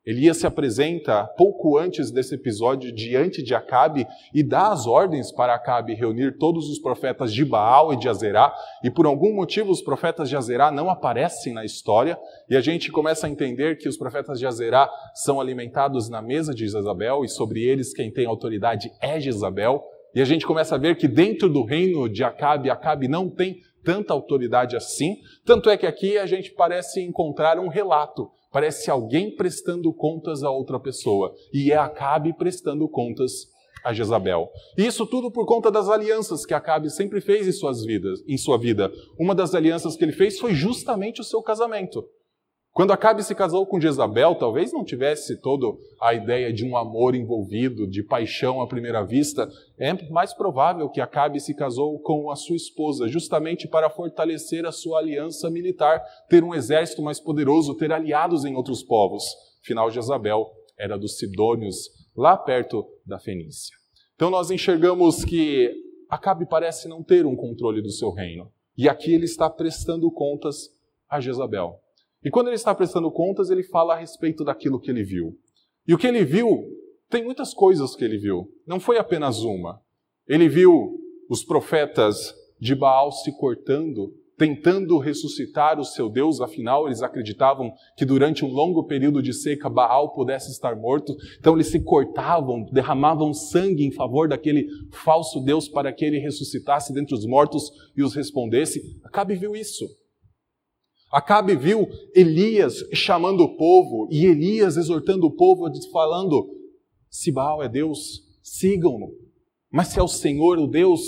Elias 0.05 0.37
se 0.37 0.45
apresenta 0.45 1.25
pouco 1.35 1.75
antes 1.75 2.11
desse 2.11 2.35
episódio 2.35 2.91
diante 2.91 3.41
de 3.41 3.55
Acabe 3.55 4.05
e 4.31 4.43
dá 4.43 4.71
as 4.71 4.85
ordens 4.85 5.31
para 5.31 5.55
Acabe 5.55 5.95
reunir 5.95 6.37
todos 6.37 6.69
os 6.69 6.77
profetas 6.77 7.33
de 7.33 7.43
Baal 7.43 7.91
e 7.93 7.97
de 7.97 8.07
Azerá, 8.07 8.53
e 8.83 8.91
por 8.91 9.07
algum 9.07 9.33
motivo 9.33 9.71
os 9.71 9.81
profetas 9.81 10.29
de 10.29 10.37
Azerá 10.37 10.69
não 10.71 10.87
aparecem 10.87 11.51
na 11.51 11.65
história, 11.65 12.15
e 12.47 12.55
a 12.55 12.61
gente 12.61 12.91
começa 12.91 13.25
a 13.25 13.29
entender 13.29 13.79
que 13.79 13.89
os 13.89 13.97
profetas 13.97 14.37
de 14.37 14.45
Azerá 14.45 14.87
são 15.15 15.41
alimentados 15.41 16.09
na 16.09 16.21
mesa 16.21 16.53
de 16.53 16.67
Jezabel, 16.67 17.25
e 17.25 17.27
sobre 17.27 17.63
eles 17.63 17.91
quem 17.91 18.11
tem 18.11 18.27
autoridade 18.27 18.91
é 19.01 19.19
Jezabel, 19.19 19.83
e 20.13 20.21
a 20.21 20.25
gente 20.25 20.45
começa 20.45 20.75
a 20.75 20.77
ver 20.77 20.97
que 20.97 21.07
dentro 21.07 21.49
do 21.49 21.63
reino 21.63 22.07
de 22.07 22.23
Acabe, 22.23 22.69
Acabe 22.69 23.07
não 23.07 23.29
tem 23.29 23.57
tanta 23.83 24.13
autoridade 24.13 24.75
assim, 24.75 25.17
tanto 25.45 25.69
é 25.69 25.77
que 25.77 25.87
aqui 25.87 26.17
a 26.17 26.25
gente 26.25 26.51
parece 26.51 27.01
encontrar 27.01 27.57
um 27.59 27.67
relato 27.67 28.29
Parece 28.51 28.91
alguém 28.91 29.33
prestando 29.33 29.93
contas 29.93 30.43
a 30.43 30.51
outra 30.51 30.77
pessoa. 30.77 31.33
E 31.53 31.71
é 31.71 31.77
Acabe 31.77 32.33
prestando 32.33 32.87
contas 32.89 33.47
a 33.83 33.93
Jezabel. 33.93 34.49
E 34.77 34.85
isso 34.85 35.07
tudo 35.07 35.31
por 35.31 35.45
conta 35.45 35.71
das 35.71 35.89
alianças 35.89 36.45
que 36.45 36.53
Acabe 36.53 36.89
sempre 36.89 37.21
fez 37.21 37.47
em, 37.47 37.51
suas 37.53 37.83
vidas, 37.83 38.21
em 38.27 38.37
sua 38.37 38.57
vida. 38.57 38.91
Uma 39.17 39.33
das 39.33 39.55
alianças 39.55 39.95
que 39.95 40.03
ele 40.03 40.11
fez 40.11 40.37
foi 40.37 40.53
justamente 40.53 41.21
o 41.21 41.23
seu 41.23 41.41
casamento. 41.41 42.05
Quando 42.73 42.91
Acabe 42.91 43.21
se 43.21 43.35
casou 43.35 43.65
com 43.65 43.81
Jezabel, 43.81 44.33
talvez 44.35 44.71
não 44.71 44.85
tivesse 44.85 45.35
toda 45.41 45.67
a 46.01 46.13
ideia 46.13 46.53
de 46.53 46.65
um 46.65 46.77
amor 46.77 47.15
envolvido, 47.15 47.85
de 47.85 48.01
paixão 48.01 48.61
à 48.61 48.67
primeira 48.67 49.03
vista. 49.03 49.51
É 49.77 49.91
mais 50.09 50.33
provável 50.33 50.89
que 50.89 51.01
Acabe 51.01 51.41
se 51.41 51.53
casou 51.53 51.99
com 51.99 52.31
a 52.31 52.35
sua 52.37 52.55
esposa, 52.55 53.09
justamente 53.09 53.67
para 53.67 53.89
fortalecer 53.89 54.65
a 54.65 54.71
sua 54.71 54.99
aliança 54.99 55.49
militar, 55.49 56.01
ter 56.29 56.45
um 56.45 56.55
exército 56.55 57.01
mais 57.01 57.19
poderoso, 57.19 57.75
ter 57.75 57.91
aliados 57.91 58.45
em 58.45 58.55
outros 58.55 58.81
povos. 58.81 59.25
Afinal, 59.61 59.91
Jezabel 59.91 60.49
era 60.79 60.97
dos 60.97 61.17
Sidônios, 61.17 61.89
lá 62.15 62.37
perto 62.37 62.87
da 63.05 63.19
Fenícia. 63.19 63.75
Então 64.15 64.29
nós 64.29 64.49
enxergamos 64.49 65.25
que 65.25 65.73
Acabe 66.09 66.45
parece 66.45 66.87
não 66.87 67.03
ter 67.03 67.25
um 67.25 67.35
controle 67.35 67.81
do 67.81 67.91
seu 67.91 68.11
reino. 68.11 68.49
E 68.77 68.87
aqui 68.87 69.13
ele 69.13 69.25
está 69.25 69.49
prestando 69.49 70.09
contas 70.09 70.69
a 71.09 71.19
Jezabel. 71.19 71.80
E 72.23 72.29
quando 72.29 72.47
ele 72.47 72.55
está 72.55 72.73
prestando 72.73 73.11
contas, 73.11 73.49
ele 73.49 73.63
fala 73.63 73.93
a 73.93 73.97
respeito 73.97 74.43
daquilo 74.43 74.79
que 74.79 74.91
ele 74.91 75.03
viu. 75.03 75.37
E 75.87 75.93
o 75.93 75.97
que 75.97 76.07
ele 76.07 76.23
viu, 76.23 76.63
tem 77.09 77.23
muitas 77.23 77.53
coisas 77.53 77.95
que 77.95 78.03
ele 78.03 78.17
viu. 78.17 78.47
Não 78.65 78.79
foi 78.79 78.97
apenas 78.97 79.39
uma. 79.39 79.81
Ele 80.27 80.47
viu 80.47 80.99
os 81.29 81.43
profetas 81.43 82.33
de 82.59 82.75
Baal 82.75 83.11
se 83.11 83.35
cortando, 83.37 84.13
tentando 84.37 84.97
ressuscitar 84.97 85.79
o 85.79 85.85
seu 85.85 86.09
Deus, 86.09 86.41
afinal 86.41 86.87
eles 86.87 87.01
acreditavam 87.01 87.73
que 87.95 88.05
durante 88.05 88.45
um 88.45 88.49
longo 88.49 88.83
período 88.85 89.21
de 89.21 89.33
seca 89.33 89.69
Baal 89.69 90.13
pudesse 90.13 90.51
estar 90.51 90.75
morto, 90.75 91.15
então 91.39 91.55
eles 91.55 91.67
se 91.67 91.79
cortavam, 91.79 92.63
derramavam 92.71 93.33
sangue 93.33 93.85
em 93.85 93.91
favor 93.91 94.27
daquele 94.27 94.67
falso 94.91 95.39
Deus 95.41 95.67
para 95.67 95.91
que 95.91 96.05
ele 96.05 96.19
ressuscitasse 96.19 96.93
dentre 96.93 97.15
os 97.15 97.25
mortos 97.25 97.71
e 97.95 98.03
os 98.03 98.15
respondesse. 98.15 98.99
Acabe 99.03 99.35
viu 99.35 99.55
isso. 99.55 99.85
Acabe 101.11 101.57
viu 101.57 101.89
Elias 102.15 102.75
chamando 102.93 103.41
o 103.41 103.57
povo 103.57 104.07
e 104.09 104.25
Elias 104.25 104.77
exortando 104.77 105.27
o 105.27 105.35
povo, 105.35 105.69
falando: 105.91 106.49
se 107.09 107.31
Baal 107.31 107.61
é 107.61 107.67
Deus, 107.67 108.21
sigam-no. 108.41 109.11
Mas 109.69 109.89
se 109.89 109.99
é 109.99 110.03
o 110.03 110.07
Senhor 110.07 110.57
o 110.57 110.67
Deus, 110.67 111.01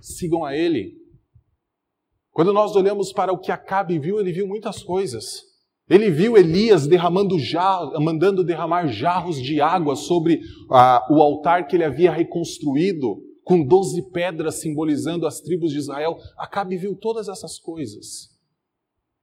sigam 0.00 0.44
a 0.44 0.56
Ele. 0.56 0.96
Quando 2.30 2.52
nós 2.52 2.76
olhamos 2.76 3.12
para 3.12 3.32
o 3.32 3.38
que 3.38 3.50
Acabe 3.50 3.98
viu, 3.98 4.20
ele 4.20 4.30
viu 4.30 4.46
muitas 4.46 4.80
coisas. 4.80 5.42
Ele 5.90 6.08
viu 6.08 6.36
Elias 6.36 6.86
derramando 6.86 7.36
jarros, 7.36 7.98
mandando 8.00 8.44
derramar 8.44 8.86
jarros 8.86 9.42
de 9.42 9.60
água 9.60 9.96
sobre 9.96 10.40
ah, 10.70 11.04
o 11.10 11.20
altar 11.20 11.66
que 11.66 11.74
ele 11.74 11.82
havia 11.82 12.12
reconstruído, 12.12 13.16
com 13.42 13.64
doze 13.64 14.02
pedras 14.12 14.60
simbolizando 14.60 15.26
as 15.26 15.40
tribos 15.40 15.72
de 15.72 15.78
Israel. 15.78 16.16
Acabe 16.36 16.76
viu 16.76 16.94
todas 16.94 17.28
essas 17.28 17.58
coisas 17.58 18.37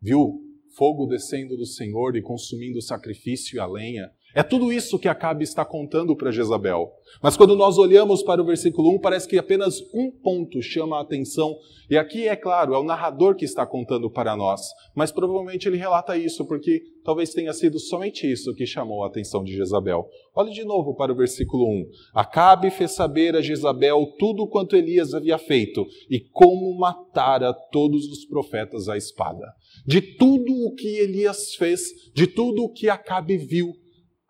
viu 0.06 0.40
fogo 0.78 1.08
descendo 1.08 1.58
do 1.58 1.66
Senhor 1.66 2.16
e 2.16 2.22
consumindo 2.22 2.78
o 2.78 2.82
sacrifício 2.82 3.56
e 3.56 3.60
a 3.60 3.66
lenha. 3.66 4.12
É 4.36 4.44
tudo 4.44 4.70
isso 4.70 5.00
que 5.00 5.08
Acabe 5.08 5.46
está 5.46 5.63
contando 5.63 6.13
para 6.13 6.30
Jezabel. 6.30 6.92
Mas 7.24 7.38
quando 7.38 7.56
nós 7.56 7.77
olhamos 7.77 8.22
para 8.22 8.42
o 8.42 8.46
versículo 8.46 8.94
1, 8.96 9.00
parece 9.00 9.30
que 9.30 9.38
apenas 9.38 9.80
um 9.94 10.12
ponto 10.12 10.62
chama 10.62 10.98
a 10.98 11.01
atenção. 11.01 11.56
E 11.89 11.98
aqui, 11.98 12.27
é 12.27 12.36
claro, 12.36 12.74
é 12.74 12.77
o 12.77 12.84
narrador 12.84 13.38
que 13.38 13.46
está 13.46 13.65
contando 13.65 14.12
para 14.12 14.36
nós. 14.36 14.60
Mas 14.94 15.10
provavelmente 15.10 15.70
ele 15.70 15.77
relata 15.77 16.18
isso 16.18 16.46
porque 16.46 16.82
talvez 17.06 17.34
tenha 17.34 17.54
sido 17.54 17.80
somente 17.80 18.30
isso 18.30 18.54
que 18.54 18.65
chamou 18.65 19.06
a 19.06 19.08
atenção 19.08 19.42
de 19.42 19.56
Jezabel. 19.56 20.06
Olhe 20.36 20.51
de 20.51 20.65
novo 20.65 20.94
para 20.94 21.13
o 21.13 21.15
versículo 21.15 21.65
1. 21.70 21.86
Acabe 22.13 22.70
fez 22.72 22.92
saber 22.92 23.38
a 23.38 23.42
Jezabel 23.42 24.06
tudo 24.20 24.50
quanto 24.50 24.75
Elias 24.75 25.13
havia 25.13 25.38
feito 25.38 25.88
e 26.10 26.20
como 26.20 26.77
matara 26.77 27.54
todos 27.72 28.06
os 28.12 28.25
profetas 28.25 28.89
à 28.89 28.98
espada. 28.98 29.46
De 29.88 30.01
tudo 30.01 30.51
o 30.65 30.75
que 30.75 30.89
Elias 30.98 31.56
fez, 31.56 32.12
de 32.13 32.27
tudo 32.27 32.63
o 32.63 32.70
que 32.70 32.89
Acabe 32.89 33.38
viu, 33.38 33.85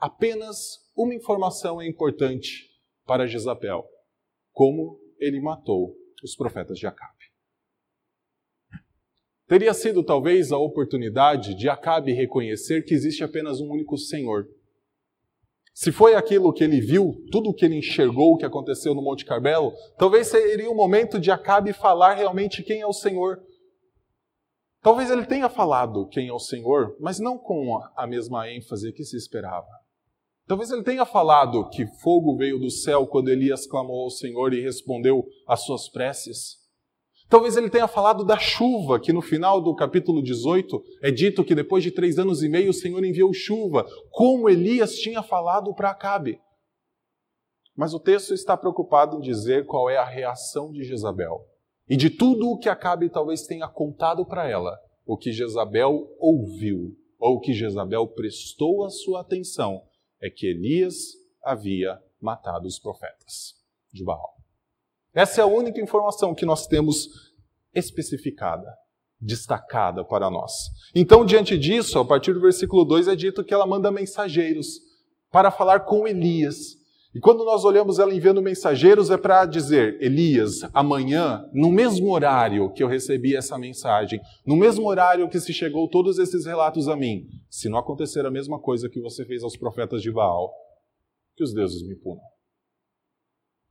apenas 0.06 0.88
uma 0.96 1.16
informação 1.16 1.82
é 1.82 1.88
importante 1.88 2.70
para 3.06 3.26
Jezabel: 3.26 3.84
como 4.52 5.00
ele 5.20 5.42
matou 5.42 5.96
os 6.24 6.36
profetas 6.36 6.78
de 6.78 6.86
Acabe. 6.86 7.26
Teria 9.48 9.74
sido 9.74 10.04
talvez 10.04 10.52
a 10.52 10.58
oportunidade 10.58 11.56
de 11.56 11.68
Acabe 11.68 12.14
reconhecer 12.14 12.84
que 12.84 12.94
existe 12.94 13.24
apenas 13.24 13.60
um 13.60 13.70
único 13.70 13.98
Senhor. 13.98 14.48
Se 15.74 15.92
foi 15.92 16.16
aquilo 16.16 16.54
que 16.54 16.64
ele 16.64 16.80
viu, 16.80 17.16
tudo 17.32 17.50
o 17.50 17.54
que 17.54 17.66
ele 17.66 17.76
enxergou, 17.76 18.34
o 18.34 18.38
que 18.38 18.46
aconteceu 18.46 18.94
no 18.96 19.02
Monte 19.02 19.26
Carmelo, 19.26 19.74
talvez 19.98 20.28
seria 20.28 20.70
o 20.70 20.76
momento 20.76 21.20
de 21.20 21.32
Acabe 21.32 21.74
falar 21.74 22.14
realmente 22.14 22.64
quem 22.64 22.82
é 22.82 22.88
o 22.88 22.94
Senhor. 22.94 23.44
Talvez 24.82 25.10
ele 25.10 25.26
tenha 25.26 25.50
falado 25.50 26.08
quem 26.08 26.28
é 26.28 26.34
o 26.34 26.40
Senhor, 26.40 26.96
mas 27.00 27.20
não 27.20 27.38
com 27.38 27.80
a 27.96 28.08
mesma 28.08 28.50
ênfase 28.50 28.94
que 28.94 29.04
se 29.04 29.18
esperava. 29.18 29.85
Talvez 30.48 30.70
ele 30.70 30.84
tenha 30.84 31.06
falado 31.06 31.68
que 31.70 31.88
fogo 32.02 32.38
veio 32.38 32.60
do 32.60 32.70
céu 32.70 33.08
quando 33.08 33.30
Elias 33.30 33.66
clamou 33.66 34.04
ao 34.04 34.12
Senhor 34.12 34.54
e 34.54 34.62
respondeu 34.62 35.26
às 35.48 35.66
suas 35.66 35.90
preces. 35.90 36.64
Talvez 37.28 37.58
ele 37.58 37.72
tenha 37.72 37.88
falado 37.88 38.24
da 38.24 38.38
chuva, 38.38 39.00
que 39.00 39.12
no 39.12 39.22
final 39.22 39.60
do 39.60 39.74
capítulo 39.74 40.22
18 40.22 40.80
é 41.02 41.10
dito 41.10 41.44
que 41.44 41.56
depois 41.56 41.84
de 41.84 41.90
três 41.90 42.20
anos 42.20 42.44
e 42.44 42.50
meio 42.50 42.70
o 42.70 42.74
Senhor 42.74 43.04
enviou 43.04 43.34
chuva, 43.34 43.88
como 44.12 44.48
Elias 44.48 44.98
tinha 45.00 45.24
falado 45.24 45.74
para 45.74 45.90
Acabe. 45.90 46.40
Mas 47.76 47.96
o 47.96 48.00
texto 48.00 48.32
está 48.34 48.56
preocupado 48.56 49.18
em 49.18 49.22
dizer 49.22 49.66
qual 49.66 49.90
é 49.90 49.98
a 49.98 50.06
reação 50.06 50.72
de 50.72 50.84
Jezabel. 50.84 51.42
E 51.90 51.98
de 51.98 52.12
tudo 52.12 52.52
o 52.52 52.58
que 52.58 52.70
Acabe 52.70 53.10
talvez 53.10 53.48
tenha 53.48 53.68
contado 53.68 54.24
para 54.26 54.48
ela, 54.48 54.78
o 55.06 55.18
que 55.18 55.32
Jezabel 55.32 56.08
ouviu, 56.20 56.96
ou 57.20 57.38
o 57.38 57.40
que 57.40 57.54
Jezabel 57.54 58.08
prestou 58.08 58.86
a 58.86 58.90
sua 58.90 59.22
atenção, 59.22 59.82
é 60.26 60.30
que 60.30 60.48
Elias 60.48 60.96
havia 61.44 62.00
matado 62.20 62.68
os 62.68 62.80
profetas 62.80 63.54
de 63.94 64.04
Baal. 64.04 64.36
Essa 65.14 65.42
é 65.42 65.44
a 65.44 65.48
única 65.48 65.80
informação 65.80 66.34
que 66.34 66.46
nós 66.46 66.68
temos 66.68 67.08
especificada, 67.74 68.68
destacada 69.20 70.04
para 70.04 70.30
nós. 70.30 70.52
Então, 70.94 71.26
diante 71.26 71.58
disso, 71.58 72.00
a 72.00 72.06
partir 72.06 72.34
do 72.34 72.42
versículo 72.42 72.84
2 72.84 73.08
é 73.08 73.16
dito 73.16 73.44
que 73.44 73.54
ela 73.54 73.68
manda 73.68 73.92
mensageiros 73.92 74.80
para 75.32 75.52
falar 75.52 75.82
com 75.82 76.08
Elias. 76.08 76.76
E 77.16 77.20
quando 77.22 77.46
nós 77.46 77.64
olhamos 77.64 77.98
ela 77.98 78.14
enviando 78.14 78.42
mensageiros, 78.42 79.10
é 79.10 79.16
para 79.16 79.46
dizer: 79.46 79.98
Elias, 80.02 80.60
amanhã, 80.74 81.50
no 81.54 81.72
mesmo 81.72 82.12
horário 82.12 82.74
que 82.74 82.84
eu 82.84 82.90
recebi 82.90 83.38
essa 83.38 83.58
mensagem, 83.58 84.20
no 84.46 84.58
mesmo 84.58 84.86
horário 84.90 85.30
que 85.30 85.40
se 85.40 85.54
chegou 85.54 85.90
todos 85.90 86.20
esses 86.20 86.46
relatos 86.46 86.90
a 86.90 86.96
mim, 86.98 87.26
se 87.50 87.70
não 87.70 87.80
acontecer 87.80 88.26
a 88.26 88.32
mesma 88.32 88.60
coisa 88.60 88.90
que 88.90 89.00
você 89.00 89.24
fez 89.24 89.44
aos 89.44 89.56
profetas 89.56 90.02
de 90.02 90.12
Baal, 90.12 90.54
que 91.38 91.44
os 91.46 91.54
deuses 91.54 91.88
me 91.88 91.96
punam. 91.96 92.22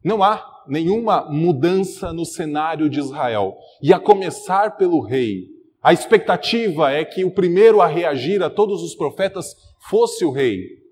Não 0.03 0.23
há 0.23 0.65
nenhuma 0.67 1.31
mudança 1.31 2.15
no 2.15 2.25
cenário 2.25 2.89
de 2.89 2.99
Israel. 2.99 3.55
E 3.83 3.93
a 3.93 3.99
começar 3.99 4.77
pelo 4.77 5.01
rei. 5.01 5.49
A 5.83 5.93
expectativa 5.93 6.91
é 6.91 7.05
que 7.05 7.25
o 7.25 7.31
primeiro 7.31 7.83
a 7.83 7.87
reagir 7.87 8.43
a 8.43 8.49
todos 8.49 8.83
os 8.83 8.95
profetas 8.95 9.55
fosse 9.89 10.25
o 10.25 10.31
rei. 10.31 10.84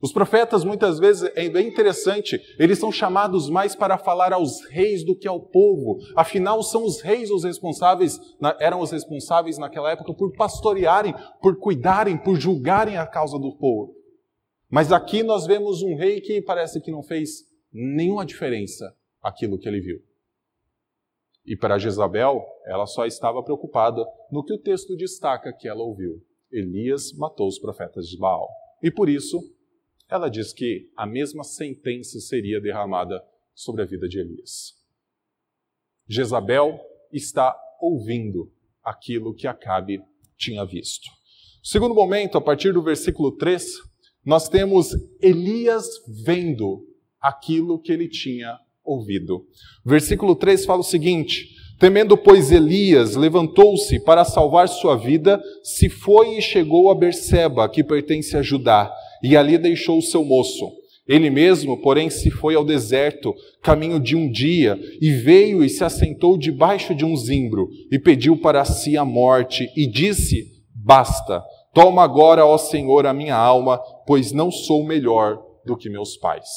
Os 0.00 0.12
profetas, 0.12 0.64
muitas 0.64 1.00
vezes, 1.00 1.28
é 1.34 1.48
bem 1.48 1.66
interessante, 1.66 2.40
eles 2.56 2.78
são 2.78 2.92
chamados 2.92 3.50
mais 3.50 3.74
para 3.74 3.98
falar 3.98 4.32
aos 4.32 4.64
reis 4.70 5.04
do 5.04 5.16
que 5.16 5.26
ao 5.26 5.40
povo. 5.40 5.98
Afinal, 6.14 6.62
são 6.62 6.84
os 6.84 7.00
reis 7.00 7.30
os 7.30 7.42
responsáveis, 7.42 8.16
eram 8.60 8.80
os 8.80 8.92
responsáveis 8.92 9.58
naquela 9.58 9.90
época 9.90 10.14
por 10.14 10.32
pastorearem, 10.36 11.14
por 11.42 11.58
cuidarem, 11.58 12.16
por 12.16 12.36
julgarem 12.36 12.96
a 12.96 13.06
causa 13.06 13.38
do 13.40 13.56
povo. 13.56 13.96
Mas 14.70 14.92
aqui 14.92 15.24
nós 15.24 15.46
vemos 15.46 15.82
um 15.82 15.96
rei 15.96 16.20
que 16.20 16.40
parece 16.42 16.80
que 16.80 16.92
não 16.92 17.02
fez 17.02 17.48
nenhuma 17.72 18.24
diferença 18.24 18.94
aquilo 19.20 19.58
que 19.58 19.66
ele 19.66 19.80
viu. 19.80 20.00
E 21.44 21.56
para 21.56 21.78
Jezabel, 21.78 22.44
ela 22.66 22.86
só 22.86 23.04
estava 23.04 23.42
preocupada 23.42 24.04
no 24.30 24.44
que 24.44 24.52
o 24.52 24.58
texto 24.58 24.94
destaca 24.94 25.52
que 25.52 25.66
ela 25.66 25.82
ouviu. 25.82 26.22
Elias 26.52 27.12
matou 27.14 27.48
os 27.48 27.58
profetas 27.58 28.06
de 28.06 28.18
Baal. 28.18 28.48
E 28.82 28.90
por 28.90 29.08
isso, 29.08 29.40
ela 30.08 30.28
diz 30.28 30.52
que 30.52 30.90
a 30.96 31.06
mesma 31.06 31.44
sentença 31.44 32.18
seria 32.20 32.60
derramada 32.60 33.22
sobre 33.54 33.82
a 33.82 33.84
vida 33.84 34.08
de 34.08 34.18
Elias. 34.18 34.74
Jezabel 36.08 36.80
está 37.12 37.54
ouvindo 37.80 38.50
aquilo 38.82 39.34
que 39.34 39.46
Acabe 39.46 40.00
tinha 40.36 40.64
visto. 40.64 41.10
Segundo 41.62 41.94
momento, 41.94 42.38
a 42.38 42.40
partir 42.40 42.72
do 42.72 42.82
versículo 42.82 43.32
3, 43.32 43.64
nós 44.24 44.48
temos 44.48 44.90
Elias 45.20 45.86
vendo 46.24 46.86
aquilo 47.20 47.80
que 47.80 47.92
ele 47.92 48.08
tinha 48.08 48.58
ouvido. 48.82 49.46
Versículo 49.84 50.34
3 50.34 50.64
fala 50.64 50.80
o 50.80 50.84
seguinte: 50.84 51.54
Temendo, 51.78 52.16
pois, 52.16 52.50
Elias, 52.50 53.14
levantou-se 53.14 54.00
para 54.00 54.24
salvar 54.24 54.68
sua 54.68 54.96
vida, 54.96 55.42
se 55.62 55.88
foi 55.88 56.38
e 56.38 56.42
chegou 56.42 56.90
a 56.90 56.94
Berseba, 56.94 57.68
que 57.68 57.84
pertence 57.84 58.36
a 58.36 58.42
Judá, 58.42 58.92
e 59.22 59.36
ali 59.36 59.58
deixou 59.58 59.98
o 59.98 60.02
seu 60.02 60.24
moço. 60.24 60.70
Ele 61.08 61.30
mesmo, 61.30 61.80
porém, 61.80 62.10
se 62.10 62.30
foi 62.30 62.54
ao 62.54 62.64
deserto, 62.64 63.34
caminho 63.62 63.98
de 63.98 64.14
um 64.14 64.30
dia, 64.30 64.78
e 65.00 65.10
veio 65.10 65.64
e 65.64 65.68
se 65.68 65.82
assentou 65.82 66.36
debaixo 66.36 66.94
de 66.94 67.02
um 67.02 67.16
zimbro, 67.16 67.68
e 67.90 67.98
pediu 67.98 68.36
para 68.36 68.62
si 68.66 68.94
a 68.94 69.06
morte, 69.06 69.70
e 69.74 69.86
disse: 69.86 70.44
Basta, 70.74 71.42
toma 71.72 72.02
agora, 72.02 72.44
ó 72.44 72.58
Senhor, 72.58 73.06
a 73.06 73.14
minha 73.14 73.36
alma, 73.36 73.80
pois 74.06 74.32
não 74.32 74.50
sou 74.50 74.84
melhor 74.84 75.38
do 75.64 75.78
que 75.78 75.88
meus 75.88 76.14
pais. 76.18 76.48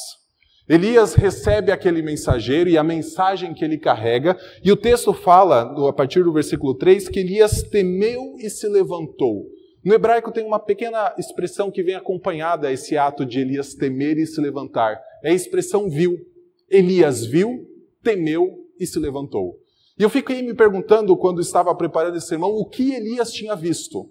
Elias 0.68 1.14
recebe 1.14 1.72
aquele 1.72 2.02
mensageiro 2.02 2.68
e 2.68 2.78
a 2.78 2.84
mensagem 2.84 3.54
que 3.54 3.64
ele 3.64 3.78
carrega, 3.78 4.38
e 4.62 4.70
o 4.70 4.76
texto 4.76 5.14
fala, 5.14 5.74
a 5.88 5.92
partir 5.92 6.22
do 6.22 6.32
versículo 6.32 6.74
3, 6.74 7.08
que 7.08 7.20
Elias 7.20 7.62
temeu 7.62 8.36
e 8.38 8.50
se 8.50 8.68
levantou. 8.68 9.46
No 9.84 9.94
hebraico 9.94 10.30
tem 10.30 10.44
uma 10.44 10.60
pequena 10.60 11.12
expressão 11.18 11.70
que 11.70 11.82
vem 11.82 11.94
acompanhada 11.94 12.68
a 12.68 12.72
esse 12.72 12.96
ato 12.96 13.26
de 13.26 13.40
Elias 13.40 13.74
temer 13.74 14.16
e 14.16 14.26
se 14.26 14.40
levantar. 14.40 15.00
É 15.22 15.30
a 15.30 15.34
expressão 15.34 15.90
viu. 15.90 16.18
Elias 16.70 17.26
viu, 17.26 17.66
temeu 18.02 18.66
e 18.78 18.86
se 18.86 18.98
levantou. 18.98 19.58
E 19.98 20.02
eu 20.02 20.08
fiquei 20.08 20.40
me 20.40 20.54
perguntando, 20.54 21.16
quando 21.16 21.40
estava 21.40 21.74
preparando 21.74 22.16
esse 22.16 22.28
sermão, 22.28 22.50
o 22.50 22.64
que 22.64 22.94
Elias 22.94 23.32
tinha 23.32 23.56
visto. 23.56 24.08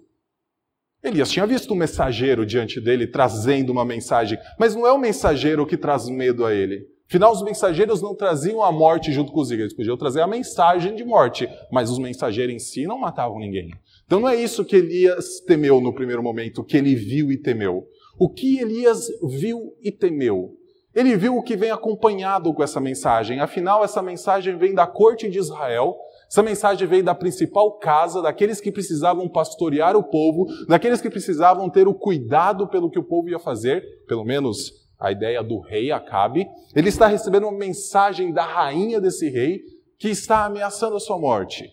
Elias 1.02 1.30
tinha 1.30 1.46
visto 1.46 1.72
um 1.72 1.76
mensageiro 1.76 2.46
diante 2.46 2.80
dele 2.80 3.06
trazendo 3.06 3.70
uma 3.70 3.84
mensagem, 3.84 4.38
mas 4.58 4.74
não 4.74 4.86
é 4.86 4.92
o 4.92 4.98
mensageiro 4.98 5.66
que 5.66 5.76
traz 5.76 6.08
medo 6.08 6.44
a 6.44 6.54
ele. 6.54 6.86
Afinal, 7.08 7.32
os 7.32 7.42
mensageiros 7.42 8.00
não 8.00 8.14
traziam 8.14 8.62
a 8.62 8.70
morte 8.70 9.12
junto 9.12 9.32
com 9.32 9.40
os 9.40 9.50
eles 9.50 9.74
podiam 9.74 9.96
trazer 9.96 10.20
a 10.20 10.26
mensagem 10.26 10.94
de 10.94 11.04
morte, 11.04 11.48
mas 11.70 11.90
os 11.90 11.98
mensageiros 11.98 12.54
em 12.54 12.58
si 12.58 12.86
não 12.86 12.98
matavam 12.98 13.38
ninguém. 13.38 13.70
Então 14.12 14.20
não 14.20 14.28
é 14.28 14.36
isso 14.36 14.62
que 14.62 14.76
Elias 14.76 15.40
temeu 15.40 15.80
no 15.80 15.90
primeiro 15.90 16.22
momento, 16.22 16.62
que 16.62 16.76
ele 16.76 16.94
viu 16.94 17.32
e 17.32 17.38
temeu. 17.38 17.88
O 18.18 18.28
que 18.28 18.58
Elias 18.58 19.06
viu 19.40 19.74
e 19.82 19.90
temeu? 19.90 20.50
Ele 20.94 21.16
viu 21.16 21.34
o 21.34 21.42
que 21.42 21.56
vem 21.56 21.70
acompanhado 21.70 22.52
com 22.52 22.62
essa 22.62 22.78
mensagem. 22.78 23.40
Afinal, 23.40 23.82
essa 23.82 24.02
mensagem 24.02 24.54
vem 24.58 24.74
da 24.74 24.86
corte 24.86 25.30
de 25.30 25.38
Israel, 25.38 25.96
essa 26.30 26.42
mensagem 26.42 26.86
veio 26.86 27.02
da 27.02 27.14
principal 27.14 27.78
casa, 27.78 28.20
daqueles 28.20 28.60
que 28.60 28.70
precisavam 28.70 29.26
pastorear 29.30 29.96
o 29.96 30.04
povo, 30.04 30.44
daqueles 30.68 31.00
que 31.00 31.08
precisavam 31.08 31.70
ter 31.70 31.88
o 31.88 31.94
cuidado 31.94 32.68
pelo 32.68 32.90
que 32.90 32.98
o 32.98 33.04
povo 33.04 33.30
ia 33.30 33.38
fazer, 33.38 33.82
pelo 34.06 34.26
menos 34.26 34.74
a 35.00 35.10
ideia 35.10 35.42
do 35.42 35.58
rei 35.58 35.90
Acabe. 35.90 36.46
Ele 36.76 36.90
está 36.90 37.06
recebendo 37.06 37.44
uma 37.48 37.56
mensagem 37.58 38.30
da 38.30 38.44
rainha 38.44 39.00
desse 39.00 39.30
rei 39.30 39.62
que 39.98 40.10
está 40.10 40.44
ameaçando 40.44 40.96
a 40.96 41.00
sua 41.00 41.18
morte. 41.18 41.72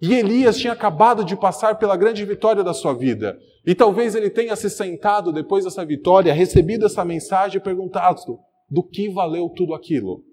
E 0.00 0.14
Elias 0.14 0.56
tinha 0.56 0.72
acabado 0.72 1.24
de 1.24 1.36
passar 1.36 1.78
pela 1.78 1.96
grande 1.96 2.24
vitória 2.24 2.62
da 2.62 2.72
sua 2.72 2.94
vida. 2.94 3.36
E 3.66 3.74
talvez 3.74 4.14
ele 4.14 4.30
tenha 4.30 4.54
se 4.54 4.70
sentado 4.70 5.32
depois 5.32 5.64
dessa 5.64 5.84
vitória, 5.84 6.32
recebido 6.32 6.86
essa 6.86 7.04
mensagem 7.04 7.58
e 7.58 7.62
perguntado: 7.62 8.38
do 8.70 8.82
que 8.82 9.08
valeu 9.08 9.48
tudo 9.48 9.74
aquilo? 9.74 10.24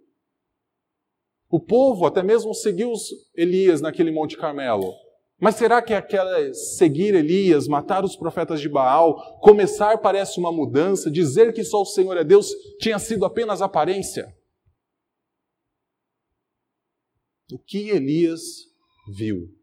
O 1.50 1.60
povo 1.60 2.06
até 2.06 2.22
mesmo 2.22 2.54
seguiu 2.54 2.92
Elias 3.36 3.82
naquele 3.82 4.12
Monte 4.12 4.38
Carmelo. 4.38 4.94
Mas 5.40 5.56
será 5.56 5.82
que 5.82 5.94
aquela 5.94 6.54
seguir 6.54 7.14
Elias, 7.14 7.68
matar 7.68 8.06
os 8.06 8.16
profetas 8.16 8.62
de 8.62 8.70
Baal, 8.70 9.40
começar 9.40 9.98
parece 9.98 10.40
uma 10.40 10.52
mudança, 10.52 11.12
dizer 11.12 11.54
que 11.54 11.64
só 11.64 11.82
o 11.82 11.86
Senhor 11.86 12.16
é 12.18 12.24
Deus 12.24 12.52
tinha 12.80 12.98
sido 13.00 13.26
apenas 13.26 13.62
aparência? 13.62 14.34
O 17.52 17.60
que 17.60 17.90
Elias 17.90 18.42
viu? 19.14 19.55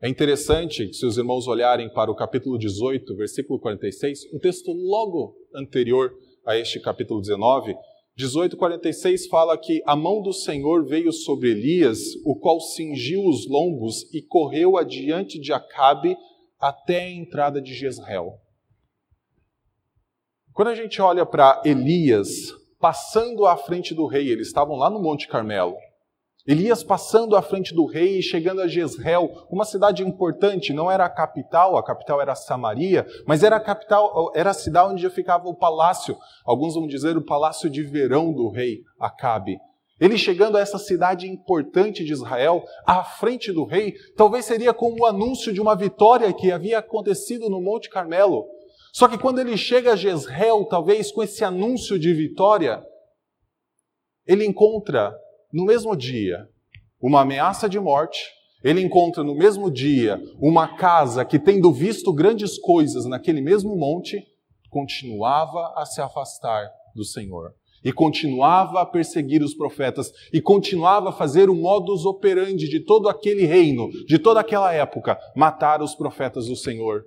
É 0.00 0.08
interessante 0.08 0.94
se 0.94 1.04
os 1.04 1.18
irmãos 1.18 1.48
olharem 1.48 1.92
para 1.92 2.08
o 2.08 2.14
capítulo 2.14 2.56
18, 2.56 3.16
versículo 3.16 3.58
46, 3.58 4.32
um 4.32 4.38
texto 4.38 4.70
logo 4.72 5.34
anterior 5.52 6.12
a 6.46 6.56
este 6.56 6.78
capítulo 6.78 7.20
19, 7.20 7.74
18:46 8.16 9.26
fala 9.28 9.58
que 9.58 9.82
a 9.84 9.96
mão 9.96 10.22
do 10.22 10.32
Senhor 10.32 10.84
veio 10.86 11.12
sobre 11.12 11.50
Elias, 11.50 11.98
o 12.24 12.36
qual 12.38 12.60
cingiu 12.60 13.24
os 13.24 13.48
lombos 13.48 14.02
e 14.14 14.22
correu 14.22 14.76
adiante 14.76 15.36
de 15.36 15.52
Acabe 15.52 16.16
até 16.60 17.00
a 17.00 17.10
entrada 17.10 17.60
de 17.60 17.74
Jezreel. 17.74 18.38
Quando 20.52 20.68
a 20.68 20.76
gente 20.76 21.02
olha 21.02 21.26
para 21.26 21.60
Elias 21.64 22.54
passando 22.78 23.46
à 23.46 23.56
frente 23.56 23.94
do 23.94 24.06
rei, 24.06 24.28
eles 24.28 24.46
estavam 24.46 24.76
lá 24.76 24.88
no 24.88 25.02
Monte 25.02 25.26
Carmelo. 25.26 25.74
Elias 26.48 26.82
passando 26.82 27.36
à 27.36 27.42
frente 27.42 27.74
do 27.74 27.84
rei 27.84 28.20
e 28.20 28.22
chegando 28.22 28.62
a 28.62 28.66
Jezreel, 28.66 29.46
uma 29.50 29.66
cidade 29.66 30.02
importante, 30.02 30.72
não 30.72 30.90
era 30.90 31.04
a 31.04 31.10
capital, 31.10 31.76
a 31.76 31.84
capital 31.84 32.22
era 32.22 32.34
Samaria, 32.34 33.06
mas 33.26 33.42
era 33.42 33.56
a 33.56 33.60
capital, 33.60 34.32
era 34.34 34.48
a 34.48 34.54
cidade 34.54 34.94
onde 34.94 35.10
ficava 35.10 35.46
o 35.46 35.54
palácio, 35.54 36.16
alguns 36.46 36.74
vão 36.74 36.86
dizer 36.86 37.18
o 37.18 37.24
palácio 37.24 37.68
de 37.68 37.82
verão 37.82 38.32
do 38.32 38.48
rei 38.48 38.80
Acabe. 38.98 39.58
Ele 40.00 40.16
chegando 40.16 40.56
a 40.56 40.60
essa 40.60 40.78
cidade 40.78 41.28
importante 41.28 42.02
de 42.02 42.14
Israel, 42.14 42.64
à 42.86 43.04
frente 43.04 43.52
do 43.52 43.64
rei, 43.64 43.92
talvez 44.16 44.46
seria 44.46 44.72
como 44.72 45.02
o 45.02 45.06
anúncio 45.06 45.52
de 45.52 45.60
uma 45.60 45.76
vitória 45.76 46.32
que 46.32 46.50
havia 46.50 46.78
acontecido 46.78 47.50
no 47.50 47.60
Monte 47.60 47.90
Carmelo. 47.90 48.46
Só 48.90 49.06
que 49.06 49.18
quando 49.18 49.38
ele 49.38 49.58
chega 49.58 49.92
a 49.92 49.96
Jezreel, 49.96 50.64
talvez 50.64 51.12
com 51.12 51.22
esse 51.22 51.44
anúncio 51.44 51.98
de 51.98 52.14
vitória, 52.14 52.82
ele 54.26 54.46
encontra 54.46 55.14
no 55.52 55.64
mesmo 55.64 55.96
dia 55.96 56.48
uma 57.00 57.20
ameaça 57.20 57.68
de 57.68 57.78
morte, 57.78 58.20
ele 58.62 58.80
encontra 58.80 59.22
no 59.22 59.34
mesmo 59.34 59.70
dia 59.70 60.20
uma 60.40 60.76
casa 60.76 61.24
que, 61.24 61.38
tendo 61.38 61.72
visto 61.72 62.12
grandes 62.12 62.58
coisas 62.58 63.04
naquele 63.06 63.40
mesmo 63.40 63.76
monte, 63.76 64.20
continuava 64.68 65.72
a 65.76 65.86
se 65.86 66.00
afastar 66.00 66.68
do 66.94 67.04
Senhor. 67.04 67.54
E 67.84 67.92
continuava 67.92 68.80
a 68.80 68.86
perseguir 68.86 69.40
os 69.40 69.54
profetas, 69.54 70.12
e 70.32 70.40
continuava 70.40 71.10
a 71.10 71.12
fazer 71.12 71.48
o 71.48 71.54
modus 71.54 72.04
operandi 72.04 72.68
de 72.68 72.80
todo 72.80 73.08
aquele 73.08 73.46
reino, 73.46 73.88
de 74.06 74.18
toda 74.18 74.40
aquela 74.40 74.72
época, 74.72 75.16
matar 75.36 75.80
os 75.80 75.94
profetas 75.94 76.46
do 76.46 76.56
Senhor. 76.56 77.04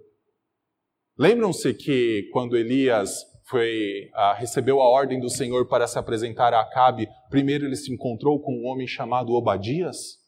Lembram-se 1.18 1.74
que 1.74 2.30
quando 2.32 2.56
Elias 2.56 3.26
foi, 3.52 4.10
ah, 4.14 4.34
recebeu 4.34 4.82
a 4.82 4.90
ordem 4.90 5.20
do 5.20 5.30
Senhor 5.30 5.68
para 5.68 5.86
se 5.86 6.00
apresentar 6.00 6.54
a 6.54 6.62
Acabe, 6.62 7.10
primeiro 7.30 7.66
ele 7.66 7.76
se 7.76 7.94
encontrou 7.94 8.40
com 8.40 8.54
um 8.54 8.66
homem 8.66 8.88
chamado 8.88 9.34
Obadias? 9.34 10.22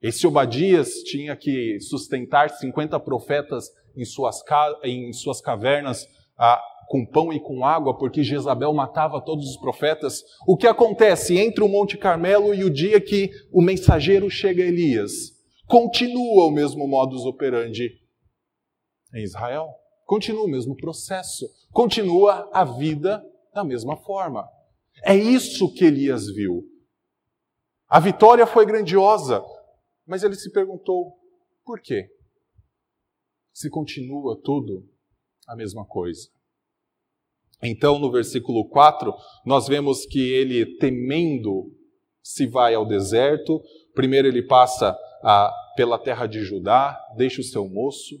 Esse 0.00 0.26
Obadias 0.26 1.02
tinha 1.04 1.36
que 1.36 1.78
sustentar 1.80 2.48
50 2.48 2.98
profetas 3.00 3.66
em 3.94 4.06
suas, 4.06 4.42
em 4.82 5.12
suas 5.12 5.42
cavernas 5.42 6.06
ah, 6.38 6.58
com 6.88 7.04
pão 7.04 7.30
e 7.30 7.38
com 7.38 7.62
água, 7.62 7.96
porque 7.98 8.22
Jezabel 8.22 8.72
matava 8.72 9.20
todos 9.20 9.46
os 9.46 9.56
profetas. 9.58 10.22
O 10.46 10.56
que 10.56 10.66
acontece 10.66 11.38
entre 11.38 11.62
o 11.62 11.68
Monte 11.68 11.98
Carmelo 11.98 12.54
e 12.54 12.64
o 12.64 12.70
dia 12.70 13.00
que 13.00 13.30
o 13.52 13.60
mensageiro 13.60 14.30
chega 14.30 14.62
a 14.62 14.66
Elias? 14.66 15.12
Continua 15.66 16.46
o 16.46 16.50
mesmo 16.50 16.88
modus 16.88 17.26
operandi 17.26 17.90
em 19.14 19.22
Israel. 19.22 19.79
Continua 20.10 20.42
o 20.42 20.48
mesmo 20.48 20.74
processo. 20.74 21.46
Continua 21.70 22.50
a 22.52 22.64
vida 22.64 23.24
da 23.54 23.62
mesma 23.62 23.96
forma. 23.96 24.44
É 25.04 25.14
isso 25.14 25.72
que 25.72 25.84
Elias 25.84 26.26
viu. 26.26 26.64
A 27.86 28.00
vitória 28.00 28.44
foi 28.44 28.66
grandiosa, 28.66 29.40
mas 30.04 30.24
ele 30.24 30.34
se 30.34 30.50
perguntou: 30.50 31.16
por 31.64 31.80
quê? 31.80 32.10
Se 33.52 33.70
continua 33.70 34.36
tudo 34.42 34.84
a 35.46 35.54
mesma 35.54 35.86
coisa. 35.86 36.28
Então, 37.62 37.96
no 38.00 38.10
versículo 38.10 38.68
4, 38.68 39.14
nós 39.46 39.68
vemos 39.68 40.04
que 40.06 40.32
ele, 40.32 40.76
temendo, 40.78 41.72
se 42.20 42.48
vai 42.48 42.74
ao 42.74 42.84
deserto. 42.84 43.62
Primeiro, 43.94 44.26
ele 44.26 44.42
passa 44.42 44.90
a, 45.22 45.54
pela 45.76 46.00
terra 46.00 46.26
de 46.26 46.40
Judá, 46.42 47.00
deixa 47.16 47.40
o 47.40 47.44
seu 47.44 47.68
moço. 47.68 48.16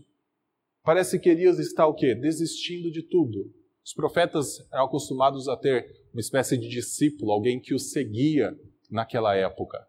Parece 0.82 1.18
que 1.18 1.28
Elias 1.28 1.58
está 1.58 1.86
o 1.86 1.94
quê? 1.94 2.14
Desistindo 2.14 2.90
de 2.90 3.02
tudo. 3.02 3.52
Os 3.84 3.92
profetas 3.92 4.58
eram 4.72 4.84
acostumados 4.84 5.48
a 5.48 5.56
ter 5.56 5.86
uma 6.12 6.20
espécie 6.20 6.56
de 6.56 6.68
discípulo, 6.68 7.32
alguém 7.32 7.60
que 7.60 7.74
o 7.74 7.78
seguia 7.78 8.56
naquela 8.90 9.34
época. 9.34 9.86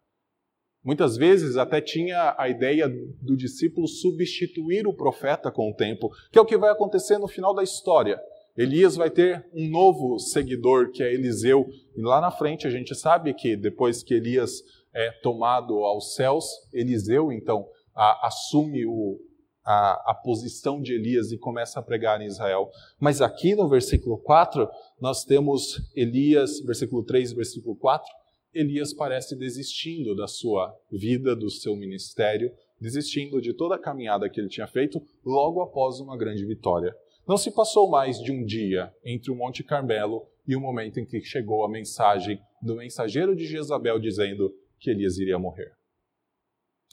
Muitas 0.83 1.15
vezes 1.15 1.57
até 1.57 1.79
tinha 1.79 2.35
a 2.37 2.49
ideia 2.49 2.89
do 3.21 3.37
discípulo 3.37 3.87
substituir 3.87 4.87
o 4.87 4.93
profeta 4.93 5.51
com 5.51 5.69
o 5.69 5.75
tempo, 5.75 6.09
que 6.31 6.39
é 6.39 6.41
o 6.41 6.45
que 6.45 6.57
vai 6.57 6.71
acontecer 6.71 7.19
no 7.19 7.27
final 7.27 7.53
da 7.53 7.63
história. 7.63 8.19
Elias 8.57 8.95
vai 8.95 9.09
ter 9.09 9.47
um 9.53 9.69
novo 9.69 10.17
seguidor, 10.19 10.91
que 10.91 11.03
é 11.03 11.13
Eliseu, 11.13 11.69
e 11.95 12.01
lá 12.01 12.19
na 12.19 12.31
frente 12.31 12.67
a 12.67 12.69
gente 12.69 12.95
sabe 12.95 13.33
que 13.33 13.55
depois 13.55 14.03
que 14.03 14.15
Elias 14.15 14.63
é 14.93 15.11
tomado 15.21 15.73
aos 15.85 16.15
céus, 16.15 16.45
Eliseu 16.73 17.31
então 17.31 17.65
a, 17.95 18.27
assume 18.27 18.85
o, 18.85 19.19
a, 19.63 20.11
a, 20.11 20.13
posição 20.15 20.81
de 20.81 20.93
Elias 20.93 21.31
e 21.31 21.37
começa 21.37 21.79
a 21.79 21.83
pregar 21.83 22.21
em 22.21 22.25
Israel. 22.25 22.69
Mas 22.99 23.21
aqui 23.21 23.55
no 23.55 23.69
versículo 23.69 24.17
4, 24.17 24.67
nós 24.99 25.23
temos 25.23 25.81
Elias, 25.95 26.59
versículo 26.61 27.03
3 27.03 27.33
versículo 27.33 27.75
4, 27.75 28.07
Elias 28.53 28.93
parece 28.93 29.35
desistindo 29.35 30.15
da 30.15 30.27
sua 30.27 30.75
vida, 30.91 31.35
do 31.35 31.49
seu 31.49 31.75
ministério, 31.75 32.51
desistindo 32.79 33.41
de 33.41 33.53
toda 33.53 33.75
a 33.75 33.79
caminhada 33.79 34.29
que 34.29 34.39
ele 34.39 34.49
tinha 34.49 34.67
feito 34.67 35.01
logo 35.23 35.61
após 35.61 35.99
uma 35.99 36.17
grande 36.17 36.45
vitória. 36.45 36.93
Não 37.27 37.37
se 37.37 37.51
passou 37.51 37.89
mais 37.89 38.19
de 38.19 38.31
um 38.31 38.43
dia 38.43 38.93
entre 39.05 39.31
o 39.31 39.35
Monte 39.35 39.63
Carmelo 39.63 40.27
e 40.45 40.55
o 40.55 40.59
momento 40.59 40.99
em 40.99 41.05
que 41.05 41.21
chegou 41.21 41.63
a 41.63 41.69
mensagem 41.69 42.41
do 42.61 42.75
mensageiro 42.75 43.35
de 43.35 43.45
Jezabel 43.45 43.99
dizendo 43.99 44.53
que 44.79 44.89
Elias 44.89 45.17
iria 45.17 45.37
morrer. 45.39 45.71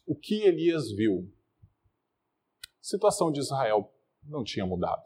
O 0.07 0.15
que 0.15 0.43
Elias 0.43 0.93
viu? 0.93 1.29
Situação 2.89 3.31
de 3.31 3.39
Israel 3.39 3.93
não 4.25 4.43
tinha 4.43 4.65
mudado. 4.65 5.03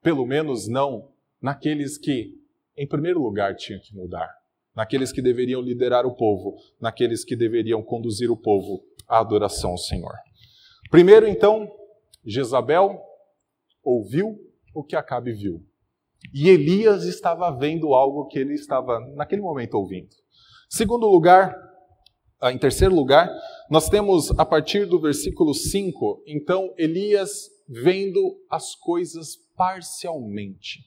Pelo 0.00 0.24
menos 0.24 0.68
não 0.68 1.10
naqueles 1.42 1.98
que, 1.98 2.32
em 2.76 2.86
primeiro 2.86 3.20
lugar, 3.20 3.56
tinham 3.56 3.80
que 3.80 3.92
mudar 3.96 4.32
naqueles 4.76 5.10
que 5.10 5.20
deveriam 5.20 5.60
liderar 5.60 6.06
o 6.06 6.14
povo, 6.14 6.54
naqueles 6.80 7.24
que 7.24 7.34
deveriam 7.34 7.82
conduzir 7.82 8.30
o 8.30 8.36
povo 8.36 8.84
à 9.08 9.18
adoração 9.18 9.70
ao 9.70 9.78
Senhor. 9.78 10.12
Primeiro, 10.88 11.26
então, 11.26 11.68
Jezabel 12.24 13.02
ouviu 13.82 14.38
o 14.72 14.84
que 14.84 14.94
Acabe 14.94 15.32
viu. 15.32 15.66
E 16.32 16.48
Elias 16.48 17.02
estava 17.02 17.50
vendo 17.50 17.92
algo 17.92 18.28
que 18.28 18.38
ele 18.38 18.54
estava, 18.54 19.00
naquele 19.16 19.42
momento, 19.42 19.74
ouvindo. 19.74 20.14
Segundo 20.68 21.08
lugar, 21.08 21.56
ah, 22.40 22.52
em 22.52 22.58
terceiro 22.58 22.94
lugar, 22.94 23.28
nós 23.70 23.88
temos 23.88 24.30
a 24.38 24.44
partir 24.44 24.86
do 24.86 25.00
versículo 25.00 25.52
5, 25.52 26.22
então, 26.26 26.72
Elias 26.78 27.50
vendo 27.68 28.38
as 28.50 28.74
coisas 28.76 29.36
parcialmente. 29.56 30.80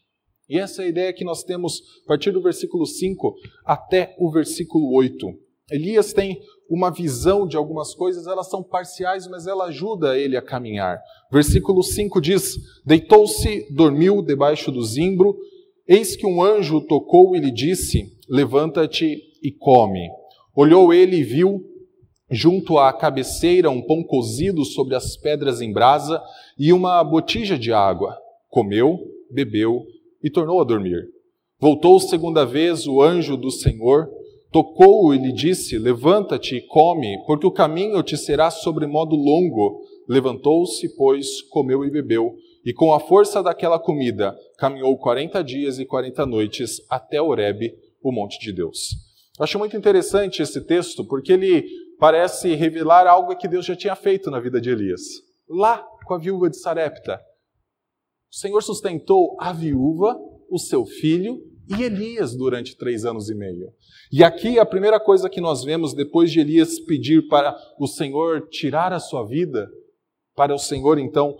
E 0.49 0.57
essa 0.57 0.81
é 0.81 0.85
a 0.85 0.89
ideia 0.89 1.13
que 1.13 1.23
nós 1.23 1.43
temos 1.43 1.81
a 2.05 2.07
partir 2.07 2.31
do 2.31 2.41
versículo 2.41 2.85
5 2.85 3.35
até 3.65 4.15
o 4.17 4.31
versículo 4.31 4.93
8. 4.93 5.27
Elias 5.71 6.13
tem 6.13 6.41
uma 6.67 6.89
visão 6.89 7.47
de 7.47 7.55
algumas 7.55 7.93
coisas, 7.93 8.25
elas 8.25 8.49
são 8.49 8.63
parciais, 8.63 9.27
mas 9.27 9.45
ela 9.45 9.65
ajuda 9.65 10.17
ele 10.17 10.35
a 10.35 10.41
caminhar. 10.41 10.99
Versículo 11.31 11.83
5 11.83 12.19
diz: 12.19 12.57
Deitou-se, 12.85 13.67
dormiu 13.71 14.23
debaixo 14.23 14.71
do 14.71 14.83
zimbro, 14.83 15.37
eis 15.87 16.15
que 16.15 16.25
um 16.25 16.41
anjo 16.41 16.81
tocou 16.81 17.35
e 17.35 17.39
lhe 17.39 17.51
disse: 17.51 18.17
Levanta-te 18.27 19.21
e 19.43 19.51
come. 19.51 20.09
Olhou 20.55 20.91
ele 20.91 21.17
e 21.17 21.23
viu 21.23 21.63
junto 22.29 22.77
à 22.77 22.93
cabeceira 22.93 23.69
um 23.69 23.81
pão 23.81 24.03
cozido 24.03 24.63
sobre 24.63 24.95
as 24.95 25.17
pedras 25.17 25.61
em 25.61 25.71
brasa 25.71 26.21
e 26.57 26.71
uma 26.71 27.03
botija 27.03 27.57
de 27.57 27.73
água. 27.73 28.17
Comeu, 28.49 28.99
bebeu 29.31 29.85
e 30.23 30.29
tornou 30.29 30.61
a 30.61 30.63
dormir. 30.63 31.07
Voltou 31.59 31.99
segunda 31.99 32.45
vez 32.45 32.87
o 32.87 33.01
anjo 33.01 33.35
do 33.35 33.51
Senhor, 33.51 34.09
tocou-o 34.51 35.13
e 35.13 35.17
lhe 35.17 35.31
disse: 35.31 35.77
Levanta-te 35.77 36.55
e 36.55 36.61
come, 36.61 37.17
porque 37.25 37.45
o 37.45 37.51
caminho 37.51 38.01
te 38.01 38.17
será 38.17 38.49
sobremodo 38.49 39.15
longo. 39.15 39.81
Levantou-se, 40.07 40.95
pois, 40.95 41.41
comeu 41.43 41.83
e 41.85 41.91
bebeu, 41.91 42.33
e 42.65 42.73
com 42.73 42.93
a 42.93 42.99
força 42.99 43.43
daquela 43.43 43.77
comida 43.77 44.35
caminhou 44.57 44.97
quarenta 44.97 45.43
dias 45.43 45.79
e 45.79 45.85
quarenta 45.85 46.25
noites 46.25 46.81
até 46.89 47.21
Horebe, 47.21 47.73
o 48.01 48.11
monte 48.11 48.39
de 48.39 48.51
Deus. 48.51 48.95
Eu 49.37 49.43
acho 49.43 49.59
muito 49.59 49.77
interessante 49.77 50.41
esse 50.41 50.61
texto, 50.61 51.05
porque 51.05 51.33
ele 51.33 51.65
parece 51.99 52.55
revelar 52.55 53.05
algo 53.05 53.35
que 53.35 53.47
Deus 53.47 53.65
já 53.65 53.75
tinha 53.75 53.95
feito 53.95 54.31
na 54.31 54.39
vida 54.39 54.59
de 54.59 54.69
Elias. 54.69 55.01
Lá 55.47 55.85
com 56.05 56.13
a 56.13 56.17
viúva 56.17 56.49
de 56.49 56.57
Sarepta, 56.57 57.19
o 58.31 58.35
Senhor 58.35 58.62
sustentou 58.62 59.35
a 59.39 59.51
viúva, 59.51 60.17
o 60.49 60.57
seu 60.57 60.85
filho 60.85 61.38
e 61.77 61.83
Elias 61.83 62.35
durante 62.35 62.75
três 62.75 63.05
anos 63.05 63.29
e 63.29 63.35
meio. 63.35 63.71
E 64.12 64.23
aqui 64.23 64.57
a 64.57 64.65
primeira 64.65 64.99
coisa 64.99 65.29
que 65.29 65.41
nós 65.41 65.63
vemos 65.63 65.93
depois 65.93 66.31
de 66.31 66.39
Elias 66.39 66.79
pedir 66.79 67.27
para 67.27 67.55
o 67.79 67.85
Senhor 67.85 68.47
tirar 68.49 68.93
a 68.93 68.99
sua 68.99 69.23
vida, 69.25 69.69
para 70.35 70.53
o 70.53 70.57
Senhor 70.57 70.97
então 70.97 71.35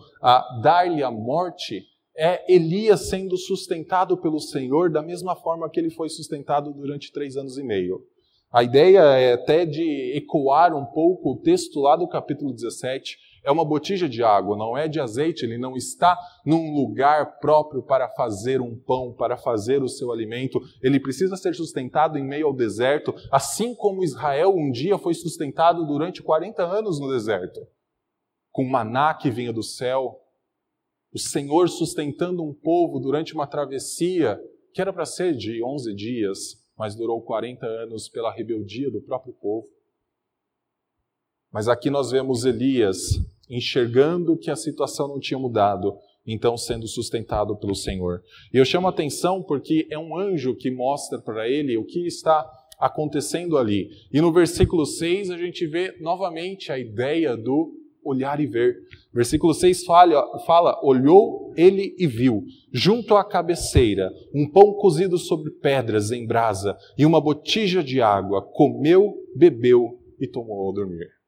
dar-lhe 0.62 1.02
a 1.02 1.10
morte, 1.10 1.84
é 2.18 2.54
Elias 2.54 3.08
sendo 3.08 3.38
sustentado 3.38 4.18
pelo 4.18 4.40
Senhor 4.40 4.92
da 4.92 5.02
mesma 5.02 5.36
forma 5.36 5.70
que 5.70 5.80
ele 5.80 5.90
foi 5.90 6.10
sustentado 6.10 6.74
durante 6.74 7.12
três 7.12 7.38
anos 7.38 7.58
e 7.58 7.64
meio. 7.64 8.04
A 8.52 8.64
ideia 8.64 9.00
é 9.00 9.34
até 9.34 9.64
de 9.64 10.18
ecoar 10.18 10.76
um 10.76 10.86
pouco 10.86 11.34
o 11.34 11.40
texto 11.40 11.80
lá 11.80 11.96
do 11.96 12.08
capítulo 12.08 12.52
17, 12.52 13.16
é 13.44 13.52
uma 13.52 13.64
botija 13.64 14.10
de 14.10 14.24
água, 14.24 14.58
não 14.58 14.76
é 14.76 14.88
de 14.88 15.00
azeite, 15.00 15.46
ele 15.46 15.58
não 15.58 15.76
está 15.76 16.18
num 16.44 16.74
lugar 16.74 17.38
próprio 17.40 17.84
para 17.84 18.10
fazer 18.10 18.60
um 18.60 18.76
pão, 18.76 19.14
para 19.14 19.38
fazer 19.38 19.84
o 19.84 19.88
seu 19.88 20.12
alimento. 20.12 20.60
Ele 20.82 21.00
precisa 21.00 21.36
ser 21.38 21.54
sustentado 21.54 22.18
em 22.18 22.26
meio 22.26 22.48
ao 22.48 22.54
deserto, 22.54 23.14
assim 23.32 23.76
como 23.76 24.04
Israel 24.04 24.56
um 24.56 24.72
dia 24.72 24.98
foi 24.98 25.14
sustentado 25.14 25.86
durante 25.86 26.24
40 26.24 26.64
anos 26.64 27.00
no 27.00 27.10
deserto, 27.10 27.60
com 28.52 28.66
maná 28.66 29.14
que 29.14 29.30
vinha 29.30 29.54
do 29.54 29.64
céu. 29.64 30.20
O 31.14 31.20
Senhor 31.20 31.70
sustentando 31.70 32.44
um 32.44 32.54
povo 32.54 33.00
durante 33.00 33.34
uma 33.36 33.48
travessia 33.48 34.40
que 34.74 34.82
era 34.82 34.94
para 34.94 35.06
ser 35.06 35.36
de 35.36 35.64
11 35.64 35.96
dias, 35.96 36.59
mas 36.80 36.96
durou 36.96 37.22
40 37.22 37.66
anos 37.66 38.08
pela 38.08 38.32
rebeldia 38.32 38.90
do 38.90 39.02
próprio 39.02 39.34
povo. 39.34 39.68
Mas 41.52 41.68
aqui 41.68 41.90
nós 41.90 42.10
vemos 42.10 42.46
Elias 42.46 43.20
enxergando 43.50 44.38
que 44.38 44.50
a 44.50 44.56
situação 44.56 45.10
não 45.10 45.20
tinha 45.20 45.38
mudado, 45.38 45.98
então 46.26 46.56
sendo 46.56 46.88
sustentado 46.88 47.54
pelo 47.58 47.76
Senhor. 47.76 48.24
E 48.54 48.58
eu 48.58 48.64
chamo 48.64 48.88
a 48.88 48.92
atenção 48.92 49.44
porque 49.44 49.88
é 49.92 50.00
um 50.00 50.18
anjo 50.18 50.56
que 50.56 50.72
mostra 50.72 51.20
para 51.20 51.50
ele 51.50 51.76
o 51.78 51.84
que 51.84 52.08
está 52.08 52.50
acontecendo 52.80 53.58
ali. 53.58 53.90
E 54.14 54.22
no 54.22 54.32
versículo 54.32 54.86
6 54.86 55.32
a 55.32 55.38
gente 55.38 55.68
vê 55.68 55.98
novamente 56.00 56.72
a 56.72 56.80
ideia 56.80 57.36
do 57.36 57.74
olhar 58.10 58.40
e 58.40 58.48
ver. 58.48 58.78
Versículo 59.14 59.54
6 59.54 59.86
fala, 59.86 60.40
fala, 60.46 60.80
olhou 60.84 61.54
ele 61.56 61.96
e 61.98 62.06
viu, 62.06 62.44
junto 62.72 63.16
à 63.16 63.24
cabeceira, 63.24 64.12
um 64.34 64.50
pão 64.50 64.74
cozido 64.74 65.18
sobre 65.18 65.52
pedras 65.52 66.12
em 66.12 66.26
brasa 66.28 66.78
e 66.98 67.06
uma 67.06 67.22
botija 67.22 67.84
de 67.84 68.02
água. 68.02 68.42
Comeu, 68.42 69.16
bebeu 69.36 70.00
e 70.20 70.28
tomou 70.28 70.68
ao 70.68 70.74
dormir. 70.74 71.20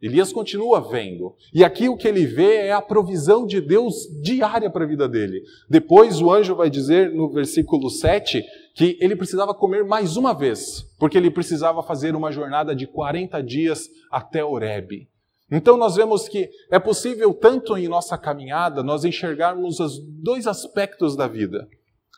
Elias 0.00 0.32
continua 0.32 0.80
vendo. 0.80 1.34
E 1.52 1.64
aqui 1.64 1.88
o 1.88 1.96
que 1.96 2.06
ele 2.06 2.24
vê 2.24 2.66
é 2.66 2.72
a 2.72 2.80
provisão 2.80 3.44
de 3.44 3.60
Deus 3.60 4.06
diária 4.22 4.70
para 4.70 4.84
a 4.84 4.88
vida 4.88 5.08
dele. 5.08 5.42
Depois 5.68 6.20
o 6.20 6.30
anjo 6.30 6.54
vai 6.54 6.70
dizer 6.70 7.12
no 7.12 7.28
versículo 7.28 7.90
7 7.90 8.44
que 8.76 8.96
ele 9.00 9.16
precisava 9.16 9.52
comer 9.52 9.84
mais 9.84 10.16
uma 10.16 10.32
vez, 10.32 10.84
porque 11.00 11.18
ele 11.18 11.32
precisava 11.32 11.82
fazer 11.82 12.14
uma 12.14 12.30
jornada 12.30 12.76
de 12.76 12.86
40 12.86 13.42
dias 13.42 13.88
até 14.08 14.44
Horebe. 14.44 15.08
Então 15.50 15.76
nós 15.76 15.96
vemos 15.96 16.28
que 16.28 16.48
é 16.70 16.78
possível, 16.78 17.32
tanto 17.32 17.76
em 17.76 17.88
nossa 17.88 18.18
caminhada, 18.18 18.82
nós 18.82 19.04
enxergarmos 19.04 19.80
os 19.80 19.98
dois 20.22 20.46
aspectos 20.46 21.16
da 21.16 21.26
vida. 21.26 21.66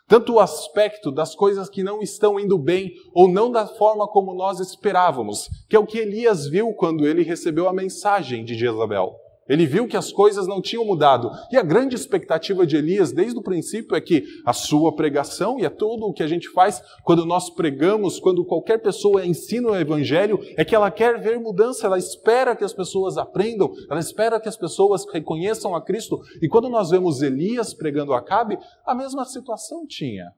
Tanto 0.07 0.33
o 0.33 0.39
aspecto 0.41 1.09
das 1.09 1.33
coisas 1.33 1.69
que 1.69 1.83
não 1.83 2.01
estão 2.01 2.37
indo 2.37 2.57
bem 2.57 2.91
ou 3.13 3.29
não 3.29 3.49
da 3.49 3.65
forma 3.65 4.05
como 4.05 4.33
nós 4.33 4.59
esperávamos, 4.59 5.47
que 5.69 5.75
é 5.75 5.79
o 5.79 5.85
que 5.85 5.99
Elias 5.99 6.47
viu 6.47 6.73
quando 6.73 7.07
ele 7.07 7.23
recebeu 7.23 7.69
a 7.69 7.73
mensagem 7.73 8.43
de 8.43 8.55
Jezabel. 8.55 9.15
Ele 9.51 9.65
viu 9.65 9.85
que 9.85 9.97
as 9.97 10.13
coisas 10.13 10.47
não 10.47 10.61
tinham 10.61 10.85
mudado. 10.85 11.29
E 11.51 11.57
a 11.57 11.61
grande 11.61 11.93
expectativa 11.93 12.65
de 12.65 12.77
Elias, 12.77 13.11
desde 13.11 13.37
o 13.37 13.43
princípio, 13.43 13.97
é 13.97 13.99
que 13.99 14.23
a 14.45 14.53
sua 14.53 14.95
pregação, 14.95 15.59
e 15.59 15.65
é 15.65 15.69
tudo 15.69 16.05
o 16.05 16.13
que 16.13 16.23
a 16.23 16.27
gente 16.27 16.47
faz 16.51 16.81
quando 17.03 17.25
nós 17.25 17.49
pregamos, 17.49 18.17
quando 18.17 18.45
qualquer 18.45 18.77
pessoa 18.77 19.25
ensina 19.25 19.67
o 19.67 19.75
evangelho, 19.75 20.39
é 20.55 20.63
que 20.63 20.73
ela 20.73 20.89
quer 20.89 21.19
ver 21.19 21.37
mudança, 21.37 21.85
ela 21.85 21.97
espera 21.97 22.55
que 22.55 22.63
as 22.63 22.71
pessoas 22.71 23.17
aprendam, 23.17 23.73
ela 23.89 23.99
espera 23.99 24.39
que 24.39 24.47
as 24.47 24.55
pessoas 24.55 25.05
reconheçam 25.11 25.75
a 25.75 25.81
Cristo. 25.81 26.21
E 26.41 26.47
quando 26.47 26.69
nós 26.69 26.89
vemos 26.89 27.21
Elias 27.21 27.73
pregando 27.73 28.13
a 28.13 28.19
Acabe, 28.19 28.57
a 28.85 28.95
mesma 28.95 29.25
situação 29.25 29.85
tinha. 29.85 30.31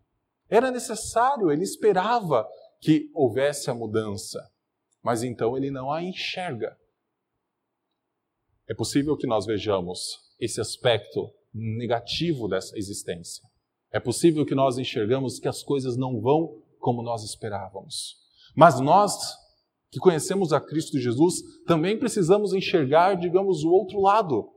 Era 0.49 0.71
necessário, 0.71 1.52
ele 1.52 1.62
esperava 1.62 2.47
que 2.82 3.12
houvesse 3.13 3.69
a 3.69 3.76
mudança. 3.76 4.39
Mas 5.04 5.21
então 5.21 5.56
ele 5.56 5.69
não 5.69 5.91
a 5.91 6.02
enxerga. 6.02 6.76
É 8.69 8.73
possível 8.73 9.17
que 9.17 9.28
nós 9.28 9.45
vejamos 9.45 10.19
esse 10.39 10.62
aspecto 10.62 11.30
negativo 11.54 12.47
dessa 12.47 12.78
existência. 12.78 13.43
É 13.91 13.99
possível 13.99 14.45
que 14.45 14.56
nós 14.56 14.78
enxergamos 14.78 15.39
que 15.39 15.47
as 15.47 15.62
coisas 15.62 15.95
não 15.97 16.19
vão 16.19 16.62
como 16.80 17.04
nós 17.04 17.23
esperávamos. 17.23 18.15
Mas 18.56 18.80
nós, 18.80 19.15
que 19.91 19.99
conhecemos 19.99 20.52
a 20.52 20.60
Cristo 20.60 20.97
Jesus, 20.97 21.36
também 21.67 21.97
precisamos 21.97 22.54
enxergar, 22.54 23.15
digamos, 23.15 23.63
o 23.63 23.69
outro 23.69 24.02
lado. 24.02 24.49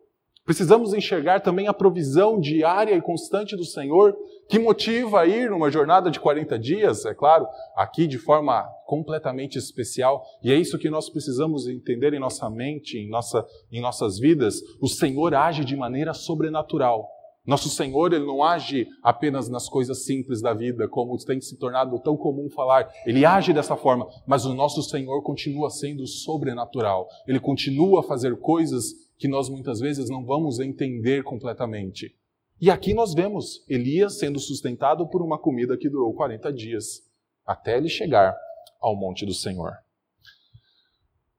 Precisamos 0.46 0.94
enxergar 0.94 1.40
também 1.40 1.66
a 1.66 1.74
provisão 1.74 2.38
diária 2.38 2.94
e 2.94 3.02
constante 3.02 3.56
do 3.56 3.64
Senhor, 3.64 4.16
que 4.48 4.60
motiva 4.60 5.22
a 5.22 5.26
ir 5.26 5.50
numa 5.50 5.72
jornada 5.72 6.08
de 6.08 6.20
40 6.20 6.56
dias, 6.56 7.04
é 7.04 7.12
claro, 7.12 7.48
aqui 7.74 8.06
de 8.06 8.16
forma 8.16 8.62
completamente 8.86 9.58
especial. 9.58 10.24
E 10.40 10.52
é 10.52 10.56
isso 10.56 10.78
que 10.78 10.88
nós 10.88 11.10
precisamos 11.10 11.66
entender 11.66 12.14
em 12.14 12.20
nossa 12.20 12.48
mente, 12.48 12.96
em, 12.96 13.10
nossa, 13.10 13.44
em 13.72 13.80
nossas 13.80 14.20
vidas. 14.20 14.60
O 14.80 14.86
Senhor 14.86 15.34
age 15.34 15.64
de 15.64 15.74
maneira 15.74 16.14
sobrenatural. 16.14 17.10
Nosso 17.44 17.68
Senhor, 17.68 18.12
ele 18.12 18.26
não 18.26 18.42
age 18.42 18.88
apenas 19.02 19.48
nas 19.48 19.68
coisas 19.68 20.04
simples 20.04 20.40
da 20.40 20.52
vida, 20.52 20.88
como 20.88 21.16
tem 21.24 21.40
se 21.40 21.56
tornado 21.56 21.98
tão 22.00 22.16
comum 22.16 22.48
falar. 22.50 22.88
Ele 23.04 23.24
age 23.24 23.52
dessa 23.52 23.76
forma, 23.76 24.06
mas 24.26 24.44
o 24.44 24.54
nosso 24.54 24.82
Senhor 24.82 25.22
continua 25.22 25.70
sendo 25.70 26.06
sobrenatural. 26.06 27.08
Ele 27.26 27.38
continua 27.38 28.00
a 28.00 28.02
fazer 28.02 28.36
coisas 28.38 29.05
que 29.18 29.28
nós 29.28 29.48
muitas 29.48 29.80
vezes 29.80 30.08
não 30.10 30.24
vamos 30.24 30.60
entender 30.60 31.22
completamente. 31.22 32.14
E 32.60 32.70
aqui 32.70 32.94
nós 32.94 33.14
vemos 33.14 33.64
Elias 33.68 34.18
sendo 34.18 34.38
sustentado 34.38 35.06
por 35.06 35.22
uma 35.22 35.38
comida 35.38 35.76
que 35.76 35.90
durou 35.90 36.14
40 36.14 36.52
dias, 36.52 37.02
até 37.44 37.76
ele 37.76 37.88
chegar 37.88 38.34
ao 38.80 38.96
monte 38.96 39.26
do 39.26 39.34
Senhor. 39.34 39.72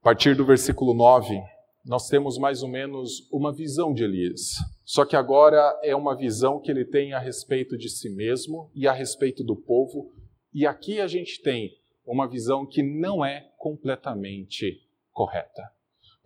A 0.00 0.04
partir 0.04 0.36
do 0.36 0.46
versículo 0.46 0.94
9, 0.94 1.40
nós 1.84 2.08
temos 2.08 2.38
mais 2.38 2.62
ou 2.62 2.68
menos 2.68 3.28
uma 3.32 3.52
visão 3.52 3.92
de 3.92 4.04
Elias. 4.04 4.56
Só 4.84 5.04
que 5.04 5.16
agora 5.16 5.78
é 5.82 5.94
uma 5.94 6.14
visão 6.14 6.60
que 6.60 6.70
ele 6.70 6.84
tem 6.84 7.12
a 7.12 7.18
respeito 7.18 7.76
de 7.76 7.88
si 7.88 8.08
mesmo 8.10 8.70
e 8.74 8.86
a 8.86 8.92
respeito 8.92 9.42
do 9.42 9.56
povo. 9.56 10.12
E 10.52 10.66
aqui 10.66 11.00
a 11.00 11.06
gente 11.06 11.42
tem 11.42 11.72
uma 12.06 12.28
visão 12.28 12.64
que 12.64 12.82
não 12.82 13.24
é 13.24 13.50
completamente 13.58 14.80
correta. 15.12 15.70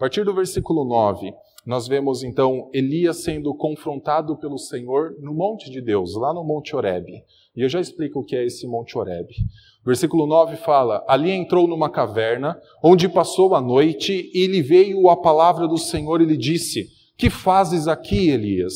Partir 0.02 0.24
do 0.24 0.34
versículo 0.34 0.84
9, 0.84 1.32
nós 1.64 1.86
vemos 1.86 2.24
então 2.24 2.68
Elias 2.74 3.18
sendo 3.18 3.54
confrontado 3.54 4.36
pelo 4.36 4.58
Senhor 4.58 5.14
no 5.20 5.32
monte 5.32 5.70
de 5.70 5.80
Deus, 5.80 6.16
lá 6.16 6.34
no 6.34 6.42
Monte 6.42 6.74
Horebe. 6.74 7.22
E 7.54 7.62
eu 7.62 7.68
já 7.68 7.80
explico 7.80 8.18
o 8.18 8.24
que 8.24 8.34
é 8.34 8.44
esse 8.44 8.66
Monte 8.66 8.98
Horebe. 8.98 9.32
Versículo 9.86 10.26
9 10.26 10.56
fala: 10.56 11.04
Ali 11.06 11.30
entrou 11.30 11.68
numa 11.68 11.88
caverna, 11.88 12.60
onde 12.82 13.08
passou 13.08 13.54
a 13.54 13.60
noite, 13.60 14.28
e 14.34 14.48
lhe 14.48 14.60
veio 14.60 15.08
a 15.08 15.16
palavra 15.16 15.68
do 15.68 15.78
Senhor 15.78 16.20
e 16.20 16.24
lhe 16.24 16.36
disse: 16.36 16.88
Que 17.16 17.30
fazes 17.30 17.86
aqui, 17.86 18.28
Elias? 18.28 18.74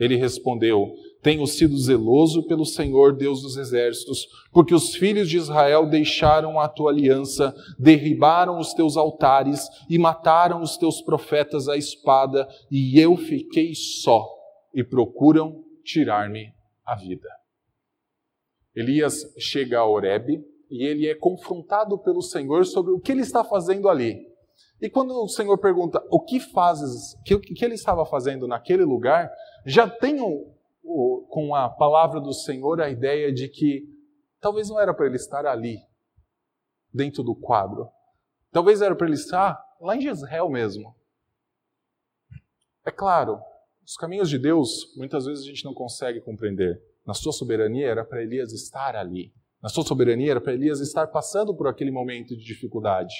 Ele 0.00 0.16
respondeu: 0.16 0.90
tenho 1.26 1.44
sido 1.44 1.76
zeloso 1.76 2.46
pelo 2.46 2.64
Senhor 2.64 3.12
Deus 3.12 3.42
dos 3.42 3.56
exércitos, 3.56 4.28
porque 4.52 4.72
os 4.72 4.94
filhos 4.94 5.28
de 5.28 5.36
Israel 5.36 5.84
deixaram 5.84 6.60
a 6.60 6.68
tua 6.68 6.92
aliança, 6.92 7.52
derribaram 7.76 8.60
os 8.60 8.72
teus 8.72 8.96
altares 8.96 9.66
e 9.90 9.98
mataram 9.98 10.62
os 10.62 10.76
teus 10.76 11.02
profetas 11.02 11.68
à 11.68 11.76
espada, 11.76 12.46
e 12.70 13.00
eu 13.00 13.16
fiquei 13.16 13.74
só, 13.74 14.24
e 14.72 14.84
procuram 14.84 15.64
tirar-me 15.84 16.54
a 16.86 16.94
vida. 16.94 17.28
Elias 18.72 19.16
chega 19.36 19.80
a 19.80 19.84
Horebe 19.84 20.44
e 20.70 20.86
ele 20.86 21.08
é 21.08 21.14
confrontado 21.16 21.98
pelo 22.04 22.22
Senhor 22.22 22.64
sobre 22.64 22.92
o 22.92 23.00
que 23.00 23.10
ele 23.10 23.22
está 23.22 23.42
fazendo 23.42 23.88
ali. 23.88 24.16
E 24.80 24.88
quando 24.88 25.10
o 25.10 25.28
Senhor 25.28 25.58
pergunta 25.58 26.00
o 26.08 26.20
que 26.20 26.38
fazes, 26.38 27.14
o 27.14 27.22
que, 27.24 27.52
que 27.52 27.64
ele 27.64 27.74
estava 27.74 28.06
fazendo 28.06 28.46
naquele 28.46 28.84
lugar, 28.84 29.28
já 29.66 29.90
tem 29.90 30.20
com 31.28 31.54
a 31.54 31.68
palavra 31.68 32.20
do 32.20 32.32
Senhor 32.32 32.80
a 32.80 32.88
ideia 32.88 33.32
de 33.32 33.48
que 33.48 33.84
talvez 34.40 34.68
não 34.68 34.80
era 34.80 34.94
para 34.94 35.06
ele 35.06 35.16
estar 35.16 35.44
ali, 35.44 35.78
dentro 36.92 37.22
do 37.22 37.34
quadro. 37.34 37.88
Talvez 38.50 38.80
era 38.80 38.94
para 38.94 39.06
ele 39.06 39.16
estar 39.16 39.62
lá 39.80 39.96
em 39.96 40.00
Jezreel 40.00 40.48
mesmo. 40.48 40.94
É 42.84 42.90
claro, 42.90 43.40
os 43.84 43.96
caminhos 43.96 44.30
de 44.30 44.38
Deus 44.38 44.94
muitas 44.96 45.26
vezes 45.26 45.44
a 45.44 45.48
gente 45.48 45.64
não 45.64 45.74
consegue 45.74 46.20
compreender. 46.20 46.80
Na 47.04 47.14
sua 47.14 47.32
soberania 47.32 47.86
era 47.86 48.04
para 48.04 48.22
Elias 48.22 48.52
estar 48.52 48.96
ali. 48.96 49.32
Na 49.62 49.68
sua 49.68 49.84
soberania 49.84 50.32
era 50.32 50.40
para 50.40 50.54
Elias 50.54 50.80
estar 50.80 51.08
passando 51.08 51.54
por 51.54 51.68
aquele 51.68 51.90
momento 51.90 52.36
de 52.36 52.44
dificuldade. 52.44 53.14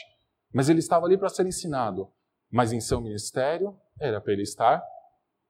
Mas 0.53 0.69
ele 0.69 0.79
estava 0.79 1.07
ali 1.07 1.19
para 1.19 1.29
ser 1.29 1.47
ensinado. 1.47 2.09
Mas 2.51 2.73
em 2.73 2.81
seu 2.81 3.01
ministério 3.01 3.77
era 4.01 4.21
para 4.21 4.33
ele 4.33 4.43
estar 4.43 4.83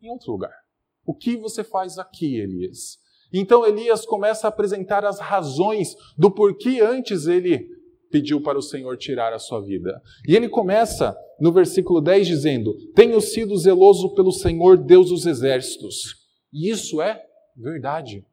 em 0.01 0.11
outro 0.11 0.33
lugar. 0.33 0.66
O 1.07 1.15
que 1.15 1.37
você 1.37 1.63
faz 1.63 1.99
aqui, 1.99 2.37
Elias? 2.37 2.99
Então 3.33 3.65
Elias 3.65 4.05
começa 4.05 4.47
a 4.47 4.49
apresentar 4.49 5.05
as 5.05 5.21
razões 5.21 5.95
do 6.19 6.31
porquê 6.31 6.81
antes 6.81 7.27
ele 7.27 7.69
pediu 8.11 8.41
para 8.41 8.59
o 8.59 8.63
Senhor 8.63 8.97
tirar 8.97 9.33
a 9.33 9.39
sua 9.39 9.61
vida. 9.61 10.01
E 10.27 10.35
ele 10.35 10.49
começa 10.49 11.17
no 11.41 11.53
versículo 11.53 12.01
10 12.01 12.27
dizendo: 12.27 12.75
Tenho 12.95 13.21
sido 13.21 13.57
zeloso 13.57 14.15
pelo 14.15 14.33
Senhor, 14.33 14.77
Deus 14.77 15.11
dos 15.11 15.27
exércitos. 15.27 16.17
E 16.53 16.71
isso 16.71 17.01
é 17.01 17.23
verdade. 17.57 18.25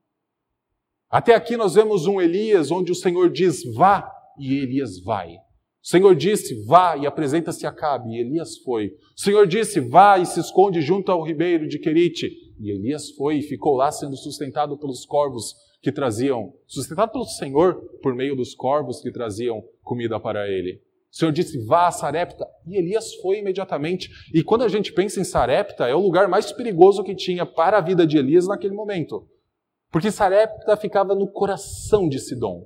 Até 1.10 1.36
aqui 1.36 1.56
nós 1.56 1.76
vemos 1.76 2.08
um 2.08 2.20
Elias 2.20 2.72
onde 2.72 2.92
o 2.92 2.96
Senhor 2.96 3.30
diz: 3.30 3.64
Vá, 3.74 4.12
e 4.40 4.56
Elias 4.56 5.00
vai. 5.00 5.38
O 5.84 5.88
Senhor 5.88 6.16
disse: 6.16 6.64
Vá 6.64 6.96
e 6.96 7.06
apresenta-se 7.06 7.68
a 7.68 7.72
Cabe, 7.72 8.12
e 8.12 8.20
Elias 8.22 8.58
foi. 8.60 8.96
O 9.18 9.20
Senhor 9.20 9.46
disse: 9.46 9.82
Vá 9.82 10.18
e 10.18 10.26
se 10.26 10.40
esconde 10.40 10.80
junto 10.82 11.12
ao 11.12 11.22
ribeiro 11.22 11.68
de 11.68 11.78
Querite, 11.78 12.32
e 12.58 12.72
Elias 12.72 13.12
foi 13.12 13.40
e 13.40 13.42
ficou 13.42 13.76
lá 13.76 13.92
sendo 13.92 14.16
sustentado 14.16 14.78
pelos 14.78 15.06
corvos 15.06 15.54
que 15.82 15.92
traziam, 15.92 16.54
sustentado 16.66 17.12
pelo 17.12 17.26
Senhor 17.26 17.76
por 18.02 18.16
meio 18.16 18.34
dos 18.34 18.56
corvos 18.56 19.02
que 19.02 19.12
traziam 19.12 19.62
comida 19.84 20.18
para 20.18 20.48
ele. 20.48 20.82
O 21.12 21.16
Senhor 21.18 21.32
disse: 21.34 21.64
vá 21.66 21.88
a 21.88 21.92
Sarepta. 21.92 22.48
E 22.66 22.78
Elias 22.78 23.14
foi 23.16 23.40
imediatamente. 23.40 24.10
E 24.34 24.42
quando 24.42 24.64
a 24.64 24.70
gente 24.70 24.94
pensa 24.94 25.20
em 25.20 25.26
Sarepta, 25.26 25.86
é 25.86 25.94
o 25.94 26.00
lugar 26.00 26.30
mais 26.30 26.50
perigoso 26.54 27.04
que 27.04 27.14
tinha 27.14 27.46
para 27.46 27.80
a 27.80 27.82
vida 27.82 28.08
de 28.08 28.18
Elias 28.18 28.48
naquele 28.48 28.74
momento. 28.74 29.28
Porque 29.92 30.10
Sarepta 30.10 30.78
ficava 30.78 31.14
no 31.14 31.28
coração 31.28 32.08
de 32.08 32.20
Sidom. 32.20 32.66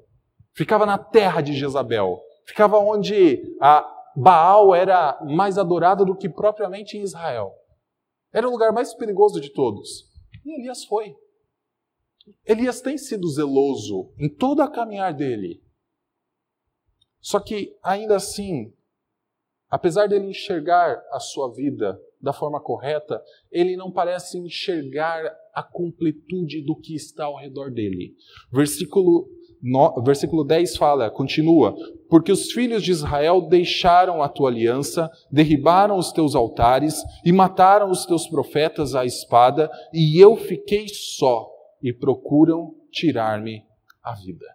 ficava 0.53 0.85
na 0.85 0.97
terra 0.97 1.41
de 1.41 1.53
Jezabel, 1.53 2.19
ficava 2.47 2.79
onde 2.79 3.55
a 3.61 3.93
Baal 4.15 4.73
era 4.73 5.19
mais 5.23 5.57
adorado 5.59 6.03
do 6.03 6.15
que 6.15 6.27
propriamente 6.27 6.97
Israel. 6.97 7.53
Era 8.33 8.47
o 8.47 8.51
lugar 8.51 8.71
mais 8.71 8.93
perigoso 8.93 9.39
de 9.39 9.49
todos. 9.49 10.09
E 10.43 10.59
Elias 10.59 10.85
foi. 10.85 11.15
Elias 12.45 12.81
tem 12.81 12.97
sido 12.97 13.27
zeloso 13.29 14.11
em 14.17 14.27
toda 14.27 14.63
a 14.63 14.71
caminhar 14.71 15.13
dele. 15.13 15.61
Só 17.19 17.39
que, 17.39 17.77
ainda 17.83 18.15
assim, 18.15 18.73
apesar 19.69 20.07
dele 20.07 20.27
enxergar 20.27 21.01
a 21.11 21.19
sua 21.19 21.53
vida 21.53 22.01
da 22.21 22.33
forma 22.33 22.59
correta, 22.59 23.23
ele 23.51 23.77
não 23.77 23.91
parece 23.91 24.37
enxergar 24.37 25.23
a 25.53 25.61
completude 25.61 26.61
do 26.61 26.75
que 26.75 26.95
está 26.95 27.25
ao 27.25 27.37
redor 27.37 27.71
dele. 27.71 28.15
Versículo, 28.51 29.29
no, 29.61 30.01
versículo 30.03 30.43
10 30.43 30.77
fala, 30.77 31.09
continua: 31.09 31.75
Porque 32.09 32.31
os 32.31 32.51
filhos 32.51 32.83
de 32.83 32.91
Israel 32.91 33.41
deixaram 33.41 34.21
a 34.21 34.29
tua 34.29 34.49
aliança, 34.49 35.09
derribaram 35.31 35.97
os 35.97 36.11
teus 36.11 36.35
altares 36.35 37.01
e 37.25 37.31
mataram 37.31 37.89
os 37.89 38.05
teus 38.05 38.27
profetas 38.27 38.95
à 38.95 39.05
espada, 39.05 39.69
e 39.93 40.19
eu 40.19 40.35
fiquei 40.35 40.87
só, 40.87 41.49
e 41.81 41.91
procuram 41.91 42.73
tirar-me 42.91 43.63
a 44.03 44.13
vida. 44.13 44.45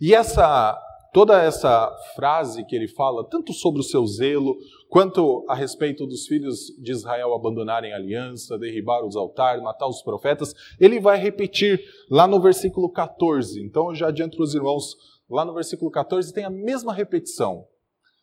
E 0.00 0.14
essa 0.14 0.78
toda 1.12 1.40
essa 1.42 1.94
frase 2.16 2.64
que 2.64 2.74
ele 2.74 2.88
fala, 2.88 3.28
tanto 3.28 3.52
sobre 3.52 3.80
o 3.80 3.84
seu 3.84 4.06
zelo, 4.06 4.56
quanto 4.92 5.42
a 5.48 5.54
respeito 5.54 6.06
dos 6.06 6.26
filhos 6.26 6.66
de 6.78 6.92
Israel 6.92 7.32
abandonarem 7.32 7.94
a 7.94 7.96
aliança, 7.96 8.58
derribar 8.58 9.02
os 9.02 9.16
altares, 9.16 9.62
matar 9.62 9.88
os 9.88 10.02
profetas, 10.02 10.52
ele 10.78 11.00
vai 11.00 11.18
repetir 11.18 11.82
lá 12.10 12.28
no 12.28 12.38
versículo 12.38 12.90
14. 12.90 13.58
Então, 13.64 13.88
eu 13.88 13.94
já 13.94 14.08
adianto 14.08 14.42
os 14.42 14.54
irmãos, 14.54 14.94
lá 15.30 15.46
no 15.46 15.54
versículo 15.54 15.90
14 15.90 16.34
tem 16.34 16.44
a 16.44 16.50
mesma 16.50 16.92
repetição. 16.92 17.66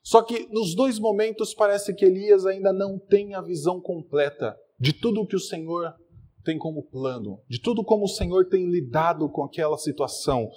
Só 0.04 0.22
que 0.22 0.48
nos 0.52 0.76
dois 0.76 1.00
momentos 1.00 1.56
parece 1.56 1.92
que 1.92 2.06
Elias 2.06 2.46
ainda 2.46 2.72
não 2.72 3.00
tem 3.00 3.34
a 3.34 3.42
visão 3.42 3.82
completa 3.82 4.56
de 4.80 4.94
tudo 4.94 5.22
o 5.22 5.26
que 5.26 5.36
o 5.36 5.40
Senhor 5.40 5.96
tem 6.44 6.60
como 6.60 6.84
plano, 6.84 7.42
de 7.50 7.60
tudo 7.60 7.84
como 7.84 8.06
o 8.06 8.08
Senhor 8.08 8.48
tem 8.48 8.70
lidado 8.70 9.28
com 9.28 9.44
aquela 9.44 9.80
situação. 9.80 10.48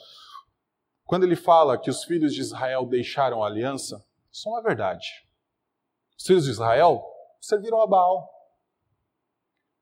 Quando 1.06 1.24
ele 1.24 1.36
fala 1.36 1.80
que 1.80 1.88
os 1.88 2.04
filhos 2.04 2.34
de 2.34 2.42
Israel 2.42 2.84
deixaram 2.84 3.42
a 3.42 3.46
aliança, 3.46 4.04
isso 4.30 4.54
é 4.58 4.62
verdade. 4.62 5.31
Os 6.18 6.26
filhos 6.26 6.44
de 6.44 6.50
Israel 6.50 7.02
serviram 7.40 7.80
a 7.80 7.86
Baal. 7.86 8.28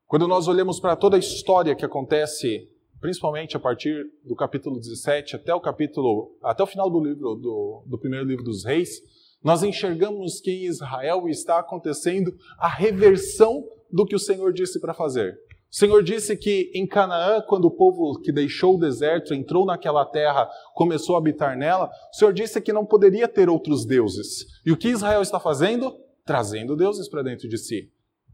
Quando 0.07 0.27
nós 0.27 0.49
olhamos 0.49 0.81
para 0.81 0.97
toda 0.97 1.16
a 1.16 1.21
história 1.21 1.75
que 1.75 1.85
acontece, 1.85 2.69
principalmente 3.01 3.57
a 3.57 3.61
partir 3.61 4.05
do 4.25 4.35
capítulo 4.35 4.79
17 4.79 5.37
até 5.37 5.55
o 5.55 5.61
capítulo, 5.61 6.37
até 6.43 6.62
o 6.62 6.66
final 6.66 6.90
do 6.90 7.03
livro 7.03 7.37
do, 7.37 7.85
do 7.87 7.99
primeiro 7.99 8.27
livro 8.27 8.45
dos 8.45 8.64
Reis, 8.64 9.01
nós 9.43 9.62
enxergamos 9.62 10.40
que 10.40 10.51
em 10.51 10.64
Israel 10.66 11.29
está 11.29 11.59
acontecendo 11.59 12.37
a 12.59 12.69
reversão 12.69 13.64
do 13.90 14.05
que 14.05 14.14
o 14.14 14.19
Senhor 14.19 14.53
disse 14.53 14.81
para 14.81 14.93
fazer. 14.93 15.38
O 15.73 15.77
Senhor 15.77 16.03
disse 16.03 16.37
que 16.37 16.71
em 16.75 16.85
Canaã, 16.87 17.40
quando 17.40 17.66
o 17.66 17.71
povo 17.71 18.21
que 18.21 18.33
deixou 18.33 18.75
o 18.75 18.81
deserto 18.81 19.33
entrou 19.33 19.64
naquela 19.64 20.05
terra, 20.05 20.51
começou 20.75 21.14
a 21.14 21.19
habitar 21.19 21.57
nela, 21.57 21.88
o 22.12 22.16
Senhor 22.16 22.33
disse 22.33 22.61
que 22.61 22.73
não 22.73 22.85
poderia 22.85 23.29
ter 23.29 23.49
outros 23.49 23.87
deuses. 23.87 24.47
E 24.66 24.73
o 24.73 24.77
que 24.77 24.88
Israel 24.88 25.23
está 25.23 25.38
fazendo? 25.38 25.97
Trazendo 26.31 26.77
deuses 26.77 27.09
para 27.09 27.25
dentro 27.25 27.49
de 27.49 27.59
si. 27.59 27.90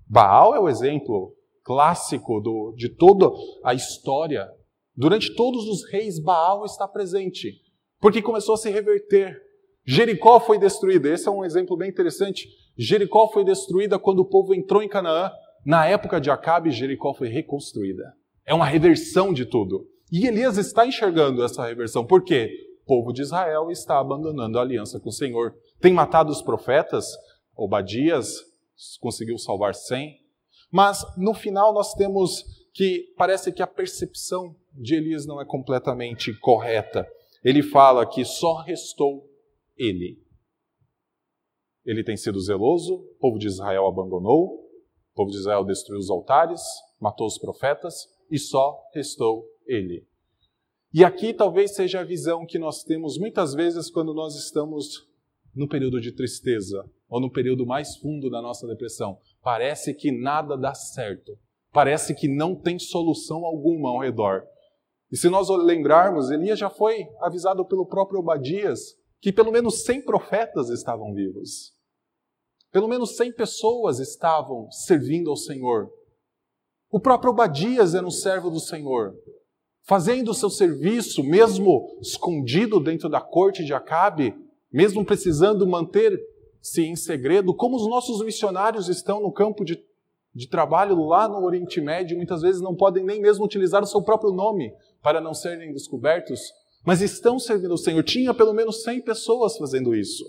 Baal 0.07 0.55
é 0.55 0.61
o 0.61 0.69
exemplo 0.69 1.35
clássico 1.65 2.43
do, 2.43 2.75
de 2.77 2.91
toda 2.91 3.31
a 3.65 3.73
história. 3.73 4.47
Durante 4.95 5.35
todos 5.35 5.67
os 5.67 5.83
reis, 5.91 6.19
Baal 6.23 6.67
está 6.67 6.87
presente, 6.87 7.55
porque 7.99 8.21
começou 8.21 8.55
a 8.55 8.59
se 8.59 8.69
reverter. 8.69 9.41
Jericó 9.83 10.39
foi 10.39 10.59
destruída. 10.59 11.09
Esse 11.09 11.27
é 11.27 11.31
um 11.31 11.43
exemplo 11.43 11.75
bem 11.75 11.89
interessante. 11.89 12.47
Jericó 12.77 13.31
foi 13.33 13.47
destruída 13.47 13.99
quando 13.99 14.19
o 14.19 14.29
povo 14.29 14.55
entrou 14.55 14.83
em 14.83 14.89
Canaã. 14.91 15.31
Na 15.65 15.87
época 15.87 16.21
de 16.21 16.31
Acabe, 16.31 16.73
Jericó 16.73 17.15
foi 17.15 17.29
reconstruída. 17.29 18.13
É 18.45 18.53
uma 18.53 18.67
reversão 18.67 19.33
de 19.33 19.47
tudo. 19.47 19.89
E 20.13 20.27
Elias 20.27 20.59
está 20.59 20.87
enxergando 20.87 21.43
essa 21.43 21.65
reversão. 21.65 22.05
Por 22.05 22.23
quê? 22.23 22.51
O 22.83 22.87
povo 22.87 23.11
de 23.11 23.23
Israel 23.23 23.71
está 23.71 23.99
abandonando 23.99 24.59
a 24.59 24.61
aliança 24.61 25.01
com 25.01 25.09
o 25.09 25.13
Senhor. 25.13 25.55
Tem 25.81 25.95
matado 25.95 26.31
os 26.31 26.43
profetas, 26.43 27.07
Obadias 27.57 28.45
conseguiu 29.01 29.39
salvar 29.39 29.75
100. 29.75 30.21
Mas 30.71 31.05
no 31.17 31.33
final 31.33 31.73
nós 31.73 31.95
temos 31.95 32.45
que 32.73 33.15
parece 33.17 33.53
que 33.53 33.63
a 33.63 33.67
percepção 33.67 34.55
de 34.73 34.95
Elias 34.95 35.27
não 35.27 35.41
é 35.41 35.45
completamente 35.45 36.35
correta. 36.41 37.09
Ele 37.43 37.63
fala 37.63 38.07
que 38.07 38.25
só 38.25 38.57
restou 38.63 39.27
ele. 39.77 40.23
Ele 41.85 42.03
tem 42.03 42.17
sido 42.17 42.41
zeloso, 42.41 42.95
o 42.95 43.15
povo 43.21 43.39
de 43.39 43.47
Israel 43.47 43.87
abandonou, 43.87 44.69
o 45.13 45.15
povo 45.15 45.31
de 45.31 45.39
Israel 45.39 45.65
destruiu 45.65 46.01
os 46.01 46.11
altares, 46.11 46.61
matou 47.01 47.27
os 47.27 47.39
profetas 47.39 48.09
e 48.31 48.39
só 48.39 48.77
restou 48.93 49.49
ele. 49.65 50.07
E 50.93 51.05
aqui 51.05 51.33
talvez 51.33 51.75
seja 51.75 52.01
a 52.01 52.05
visão 52.05 52.45
que 52.45 52.59
nós 52.59 52.83
temos 52.83 53.17
muitas 53.19 53.55
vezes 53.55 53.89
quando 53.91 54.13
nós 54.13 54.35
estamos 54.35 55.09
no 55.55 55.69
período 55.69 56.01
de 56.01 56.13
tristeza 56.13 56.85
ou 57.09 57.21
no 57.21 57.31
período 57.31 57.67
mais 57.67 57.97
fundo 57.97 58.29
da 58.31 58.43
nossa 58.43 58.67
depressão. 58.67 59.19
Parece 59.43 59.95
que 59.95 60.11
nada 60.11 60.57
dá 60.57 60.75
certo. 60.75 61.39
Parece 61.73 62.15
que 62.15 62.29
não 62.29 62.55
tem 62.55 62.79
solução 62.79 63.45
alguma 63.45 63.91
ao 63.91 64.01
redor. 64.01 64.45
E 65.11 65.17
se 65.17 65.29
nós 65.29 65.49
lembrarmos, 65.49 66.31
Elias 66.31 66.59
já 66.59 66.71
foi 66.71 67.07
avisado 67.21 67.65
pelo 67.65 67.87
próprio 67.87 68.21
Obadias 68.21 68.97
que 69.21 69.33
pelo 69.33 69.53
menos 69.53 69.85
100 69.85 70.03
profetas 70.03 70.69
estavam 70.69 71.13
vivos. 71.13 71.73
Pelo 72.71 72.89
menos 72.89 73.17
100 73.17 73.33
pessoas 73.33 73.99
estavam 73.99 74.71
servindo 74.71 75.31
ao 75.31 75.37
Senhor. 75.37 75.91
O 76.91 77.01
próprio 77.01 77.31
Obadias 77.31 77.95
era 77.95 78.07
um 78.07 78.11
servo 78.11 78.51
do 78.51 78.61
Senhor, 78.61 79.15
fazendo 79.83 80.31
o 80.31 80.35
seu 80.35 80.51
serviço, 80.51 81.23
mesmo 81.23 81.99
escondido 82.01 82.79
dentro 82.81 83.09
da 83.09 83.21
corte 83.21 83.65
de 83.65 83.73
Acabe, 83.73 84.35
mesmo 84.73 85.05
precisando 85.05 85.67
manter-se 86.67 86.83
em 86.83 86.97
segredo, 86.97 87.55
como 87.55 87.77
os 87.77 87.89
nossos 87.89 88.25
missionários 88.25 88.89
estão 88.89 89.21
no 89.21 89.31
campo 89.31 89.65
de, 89.65 89.81
de 90.35 90.49
trabalho 90.49 91.05
lá 91.05 91.29
no 91.29 91.45
Oriente 91.45 91.81
Médio, 91.81 92.17
muitas 92.17 92.43
vezes 92.43 92.61
não 92.61 92.75
podem 92.75 93.05
nem 93.05 93.21
mesmo 93.21 93.45
utilizar 93.45 93.83
o 93.83 93.87
seu 93.87 94.03
próprio 94.03 94.33
nome 94.33 94.73
para 95.03 95.21
não 95.21 95.33
serem 95.33 95.73
descobertos, 95.73 96.41
mas 96.85 97.01
estão 97.01 97.39
servindo 97.39 97.71
ao 97.73 97.79
Senhor. 97.79 98.03
Tinha 98.03 98.35
pelo 98.35 98.53
menos 98.53 98.83
100 98.83 99.03
pessoas 99.03 99.57
fazendo 99.57 99.95
isso. 99.95 100.25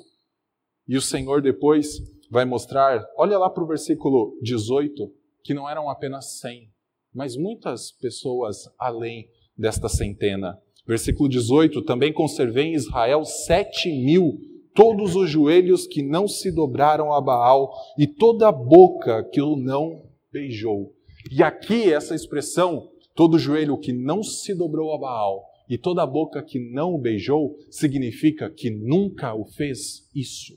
E 0.87 0.95
o 0.95 1.01
Senhor 1.01 1.41
depois 1.41 1.97
vai 2.29 2.45
mostrar, 2.45 3.05
olha 3.17 3.37
lá 3.37 3.49
para 3.49 3.63
o 3.63 3.67
versículo 3.67 4.37
18, 4.41 5.11
que 5.43 5.53
não 5.53 5.69
eram 5.69 5.89
apenas 5.89 6.39
100, 6.39 6.69
mas 7.13 7.35
muitas 7.35 7.91
pessoas 7.91 8.69
além 8.77 9.27
desta 9.57 9.89
centena. 9.89 10.57
Versículo 10.85 11.27
18: 11.27 11.81
Também 11.81 12.13
conservei 12.13 12.67
em 12.67 12.73
Israel 12.73 13.25
sete 13.25 13.91
mil, 13.91 14.39
todos 14.77 15.15
os 15.15 15.27
joelhos 15.27 15.87
que 15.87 16.03
não 16.03 16.27
se 16.27 16.51
dobraram 16.51 17.11
a 17.11 17.19
Baal 17.19 17.73
e 17.97 18.05
toda 18.05 18.47
a 18.47 18.51
boca 18.51 19.27
que 19.33 19.41
o 19.41 19.55
não 19.55 20.07
beijou. 20.31 20.93
E 21.31 21.41
aqui 21.41 21.91
essa 21.91 22.13
expressão, 22.13 22.91
todo 23.15 23.39
joelho 23.39 23.79
que 23.79 23.91
não 23.91 24.21
se 24.21 24.53
dobrou 24.53 24.93
a 24.93 24.99
Baal 24.99 25.43
e 25.67 25.79
toda 25.79 26.03
a 26.03 26.05
boca 26.05 26.43
que 26.43 26.59
não 26.59 26.93
o 26.93 27.01
beijou, 27.01 27.57
significa 27.71 28.51
que 28.51 28.69
nunca 28.69 29.33
o 29.33 29.45
fez 29.45 30.07
isso. 30.13 30.53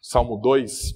Salmo 0.00 0.36
2, 0.36 0.94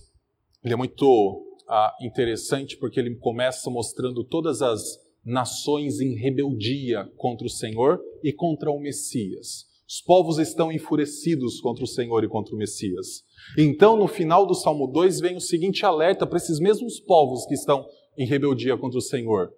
ele 0.64 0.74
é 0.74 0.76
muito 0.76 1.44
ah, 1.68 1.92
interessante 2.00 2.76
porque 2.76 3.00
ele 3.00 3.16
começa 3.16 3.68
mostrando 3.68 4.22
todas 4.22 4.62
as 4.62 4.80
nações 5.24 6.00
em 6.00 6.14
rebeldia 6.14 7.10
contra 7.16 7.48
o 7.48 7.50
Senhor 7.50 8.00
e 8.22 8.32
contra 8.32 8.70
o 8.70 8.78
Messias. 8.78 9.71
Os 9.92 10.00
povos 10.00 10.38
estão 10.38 10.72
enfurecidos 10.72 11.60
contra 11.60 11.84
o 11.84 11.86
Senhor 11.86 12.24
e 12.24 12.28
contra 12.28 12.54
o 12.54 12.56
Messias. 12.56 13.26
Então, 13.58 13.94
no 13.94 14.08
final 14.08 14.46
do 14.46 14.54
Salmo 14.54 14.86
2, 14.86 15.20
vem 15.20 15.36
o 15.36 15.40
seguinte 15.40 15.84
alerta 15.84 16.26
para 16.26 16.38
esses 16.38 16.58
mesmos 16.58 16.98
povos 16.98 17.44
que 17.44 17.52
estão 17.52 17.86
em 18.16 18.26
rebeldia 18.26 18.74
contra 18.78 18.96
o 18.96 19.02
Senhor: 19.02 19.52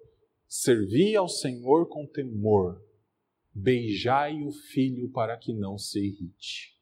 Servi 0.45 1.15
ao 1.15 1.29
Senhor 1.29 1.87
com 1.87 2.05
temor, 2.05 2.81
beijai 3.53 4.43
o 4.43 4.51
filho 4.51 5.09
para 5.09 5.37
que 5.37 5.53
não 5.53 5.77
se 5.77 5.99
irrite. 5.99 6.75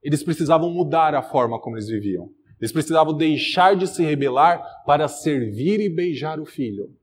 Eles 0.00 0.22
precisavam 0.22 0.70
mudar 0.70 1.16
a 1.16 1.22
forma 1.22 1.60
como 1.60 1.74
eles 1.74 1.88
viviam. 1.88 2.30
Eles 2.60 2.70
precisavam 2.70 3.16
deixar 3.16 3.74
de 3.74 3.88
se 3.88 4.04
rebelar 4.04 4.62
para 4.86 5.08
servir 5.08 5.80
e 5.80 5.88
beijar 5.88 6.38
o 6.38 6.46
filho. 6.46 6.96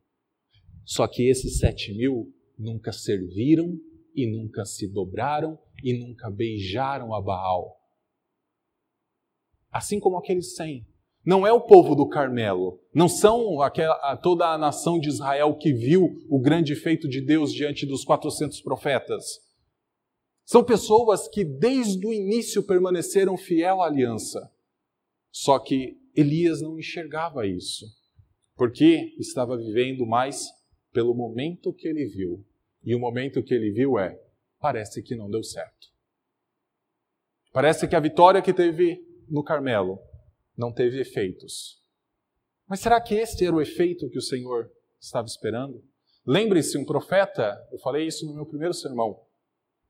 Só 0.86 1.06
que 1.06 1.28
esses 1.28 1.58
sete 1.58 1.94
mil 1.94 2.34
nunca 2.58 2.94
serviram 2.94 3.78
e 4.16 4.30
nunca 4.30 4.66
se 4.66 4.88
dobraram 4.88 5.58
e 5.84 5.98
nunca 5.98 6.30
beijaram 6.30 7.14
a 7.14 7.22
Baal. 7.22 7.78
Assim 9.72 10.00
como 10.00 10.18
aqueles 10.18 10.56
cem. 10.56 10.86
Não 11.24 11.46
é 11.46 11.54
o 11.54 11.62
povo 11.62 11.94
do 11.94 12.10
Carmelo, 12.10 12.82
não 12.94 13.08
são 13.08 13.62
aquela, 13.62 14.18
toda 14.18 14.48
a 14.48 14.58
nação 14.58 15.00
de 15.00 15.08
Israel 15.08 15.56
que 15.56 15.72
viu 15.72 16.10
o 16.28 16.40
grande 16.40 16.76
feito 16.76 17.08
de 17.08 17.22
Deus 17.22 17.54
diante 17.54 17.86
dos 17.86 18.04
400 18.04 18.60
profetas. 18.62 19.40
São 20.44 20.64
pessoas 20.64 21.28
que 21.28 21.46
desde 21.46 22.06
o 22.06 22.12
início 22.12 22.64
permaneceram 22.64 23.38
fiel 23.38 23.82
à 23.82 23.86
aliança. 23.86 24.52
Só 25.32 25.60
que 25.60 25.98
Elias 26.16 26.60
não 26.60 26.78
enxergava 26.78 27.48
isso, 27.48 27.86
porque 28.56 29.14
estava 29.20 29.56
vivendo 29.56 30.06
mais 30.06 30.50
pelo 30.92 31.14
momento 31.14 31.72
que 31.72 31.88
ele 31.88 32.06
viu. 32.06 32.44
E 32.84 32.96
o 32.96 33.00
momento 33.00 33.44
que 33.44 33.54
ele 33.54 33.72
viu 33.72 34.00
é: 34.00 34.20
parece 34.60 35.02
que 35.02 35.16
não 35.16 35.30
deu 35.30 35.44
certo. 35.44 35.88
Parece 37.54 37.88
que 37.88 37.96
a 37.96 38.00
vitória 38.00 38.42
que 38.42 38.54
teve 38.54 39.04
no 39.30 39.44
Carmelo 39.44 40.00
não 40.58 40.72
teve 40.72 41.00
efeitos. 41.00 41.82
Mas 42.68 42.80
será 42.80 43.02
que 43.02 43.16
este 43.16 43.46
era 43.46 43.56
o 43.56 43.62
efeito 43.62 44.10
que 44.10 44.18
o 44.18 44.22
Senhor 44.22 44.72
estava 45.00 45.26
esperando? 45.26 45.84
Lembre-se, 46.26 46.78
um 46.78 46.86
profeta, 46.86 47.58
eu 47.72 47.80
falei 47.80 48.08
isso 48.08 48.26
no 48.26 48.34
meu 48.34 48.46
primeiro 48.46 48.74
sermão. 48.74 49.20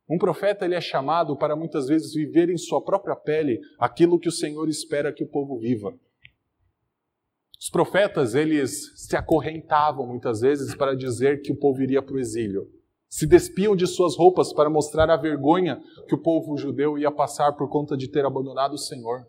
Um 0.10 0.18
profeta 0.18 0.66
ele 0.66 0.76
é 0.76 0.82
chamado 0.82 1.38
para 1.38 1.56
muitas 1.56 1.88
vezes 1.88 2.14
viver 2.14 2.50
em 2.50 2.58
sua 2.58 2.84
própria 2.84 3.16
pele 3.16 3.60
aquilo 3.78 4.20
que 4.20 4.28
o 4.28 4.32
Senhor 4.32 4.68
espera 4.68 5.14
que 5.14 5.24
o 5.24 5.28
povo 5.28 5.60
viva. 5.60 5.98
Os 7.60 7.70
profetas, 7.70 8.34
eles 8.34 8.92
se 8.96 9.16
acorrentavam 9.16 10.08
muitas 10.08 10.42
vezes 10.42 10.74
para 10.74 10.96
dizer 10.96 11.42
que 11.42 11.52
o 11.52 11.56
povo 11.56 11.82
iria 11.84 12.02
para 12.02 12.16
o 12.16 12.20
exílio. 12.20 12.68
Se 13.12 13.28
despiam 13.28 13.76
de 13.76 13.86
suas 13.86 14.16
roupas 14.16 14.54
para 14.54 14.70
mostrar 14.70 15.10
a 15.10 15.18
vergonha 15.18 15.84
que 16.08 16.16
o 16.16 16.22
povo 16.22 16.56
judeu 16.56 16.98
ia 16.98 17.12
passar 17.12 17.52
por 17.58 17.70
conta 17.70 17.98
de 17.98 18.08
ter 18.08 18.26
abandonado 18.26 18.74
o 18.74 18.78
Senhor. 18.78 19.28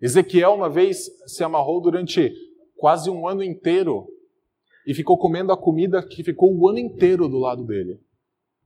Ezequiel 0.00 0.54
uma 0.54 0.68
vez 0.68 1.08
se 1.24 1.44
amarrou 1.44 1.80
durante 1.80 2.32
quase 2.76 3.08
um 3.08 3.28
ano 3.28 3.44
inteiro 3.44 4.08
e 4.84 4.92
ficou 4.92 5.16
comendo 5.16 5.52
a 5.52 5.56
comida 5.56 6.04
que 6.04 6.24
ficou 6.24 6.52
o 6.52 6.68
ano 6.68 6.80
inteiro 6.80 7.28
do 7.28 7.38
lado 7.38 7.64
dele, 7.64 8.00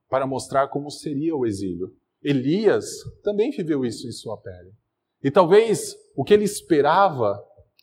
para 0.08 0.26
mostrar 0.26 0.68
como 0.68 0.90
seria 0.90 1.36
o 1.36 1.44
exílio. 1.44 1.94
Elias 2.22 2.86
também 3.22 3.50
viveu 3.50 3.84
isso 3.84 4.08
em 4.08 4.12
sua 4.12 4.38
pele. 4.38 4.72
E 5.22 5.30
talvez 5.30 5.94
o 6.16 6.24
que 6.24 6.32
ele 6.32 6.44
esperava, 6.44 7.38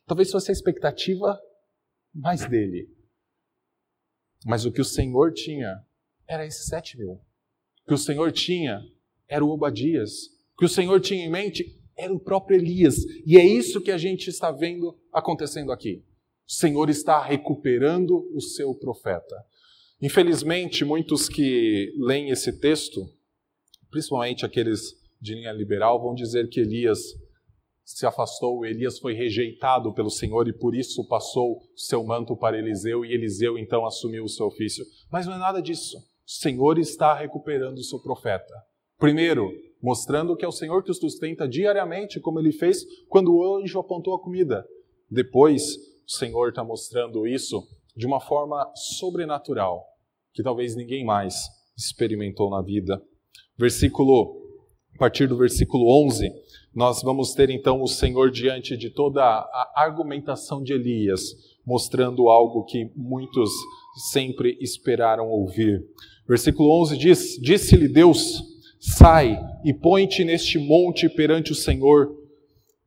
talvez 0.08 0.32
fosse 0.32 0.50
a 0.50 0.54
expectativa 0.54 1.40
mais 2.14 2.48
dele. 2.48 2.90
Mas 4.44 4.66
o 4.66 4.72
que 4.72 4.82
o 4.82 4.86
Senhor 4.86 5.34
tinha 5.34 5.86
era 6.30 6.46
esses 6.46 6.68
sete 6.68 6.98
mil. 6.98 7.20
Que 7.88 7.94
o 7.94 7.98
Senhor 7.98 8.32
tinha 8.32 8.82
era 9.28 9.44
o 9.44 9.50
Obadias. 9.50 10.30
Que 10.58 10.66
o 10.66 10.70
Senhor 10.70 11.02
tinha 11.02 11.26
em 11.26 11.30
mente 11.30 11.76
era 11.98 12.14
o 12.14 12.20
próprio 12.20 12.58
Elias. 12.58 13.04
E 13.26 13.38
é 13.38 13.46
isso 13.46 13.82
que 13.82 13.92
a 13.92 13.98
gente 13.98 14.30
está 14.30 14.52
vendo 14.52 14.98
acontecendo 15.12 15.72
aqui. 15.72 16.04
O 16.48 16.54
Senhor 16.54 16.90
está 16.90 17.22
recuperando 17.22 18.30
o 18.34 18.40
seu 18.40 18.74
profeta. 18.74 19.36
Infelizmente, 20.02 20.86
muitos 20.86 21.28
que 21.28 21.94
leem 21.98 22.30
esse 22.30 22.58
texto, 22.60 23.06
principalmente 23.90 24.46
aqueles 24.46 24.94
de 25.20 25.36
linha 25.36 25.52
liberal, 25.52 26.02
vão 26.02 26.14
dizer 26.16 26.48
que 26.48 26.62
Elias 26.62 27.00
se 27.84 28.06
afastou, 28.06 28.66
Elias 28.66 29.00
foi 29.00 29.14
rejeitado 29.14 29.94
pelo 29.94 30.10
Senhor 30.10 30.48
e 30.48 30.54
por 30.54 30.76
isso 30.76 31.06
passou 31.08 31.60
seu 31.76 32.04
manto 32.04 32.38
para 32.38 32.58
Eliseu 32.58 33.04
e 33.04 33.14
Eliseu 33.14 33.58
então 33.58 33.86
assumiu 33.86 34.24
o 34.24 34.30
seu 34.30 34.46
ofício. 34.46 34.86
Mas 35.12 35.26
não 35.26 35.34
é 35.34 35.38
nada 35.40 35.62
disso. 35.62 35.98
Senhor 36.32 36.78
está 36.78 37.16
recuperando 37.16 37.80
o 37.80 37.84
seu 37.84 38.00
profeta. 38.00 38.54
Primeiro, 39.00 39.52
mostrando 39.82 40.36
que 40.36 40.46
é 40.46 40.48
o 40.48 40.52
Senhor 40.52 40.84
que 40.84 40.92
o 40.92 40.94
sustenta 40.94 41.48
diariamente, 41.48 42.20
como 42.20 42.40
ele 42.40 42.52
fez 42.52 42.86
quando 43.08 43.34
o 43.34 43.58
anjo 43.58 43.80
apontou 43.80 44.14
a 44.14 44.22
comida. 44.22 44.64
Depois, 45.10 45.76
o 46.08 46.12
Senhor 46.12 46.50
está 46.50 46.64
mostrando 46.64 47.26
isso 47.26 47.68
de 47.96 48.06
uma 48.06 48.20
forma 48.20 48.72
sobrenatural, 48.76 49.84
que 50.32 50.44
talvez 50.44 50.76
ninguém 50.76 51.04
mais 51.04 51.34
experimentou 51.76 52.52
na 52.52 52.62
vida. 52.62 53.02
Versículo, 53.58 54.40
a 54.94 55.00
partir 55.00 55.26
do 55.26 55.36
versículo 55.36 56.06
11, 56.06 56.32
nós 56.76 57.02
vamos 57.02 57.34
ter 57.34 57.50
então 57.50 57.82
o 57.82 57.88
Senhor 57.88 58.30
diante 58.30 58.78
de 58.78 58.92
toda 58.92 59.24
a 59.24 59.74
argumentação 59.78 60.62
de 60.62 60.74
Elias, 60.74 61.22
mostrando 61.66 62.30
algo 62.30 62.66
que 62.66 62.92
muitos 62.96 63.50
sempre 64.12 64.58
esperaram 64.62 65.28
ouvir. 65.28 65.84
Versículo 66.30 66.80
11 66.82 66.96
diz: 66.96 67.40
Disse-lhe 67.42 67.88
Deus: 67.88 68.44
Sai 68.80 69.36
e 69.66 69.74
põe-te 69.74 70.24
neste 70.24 70.60
monte 70.60 71.10
perante 71.10 71.52
o 71.52 71.56
Senhor. 71.56 72.16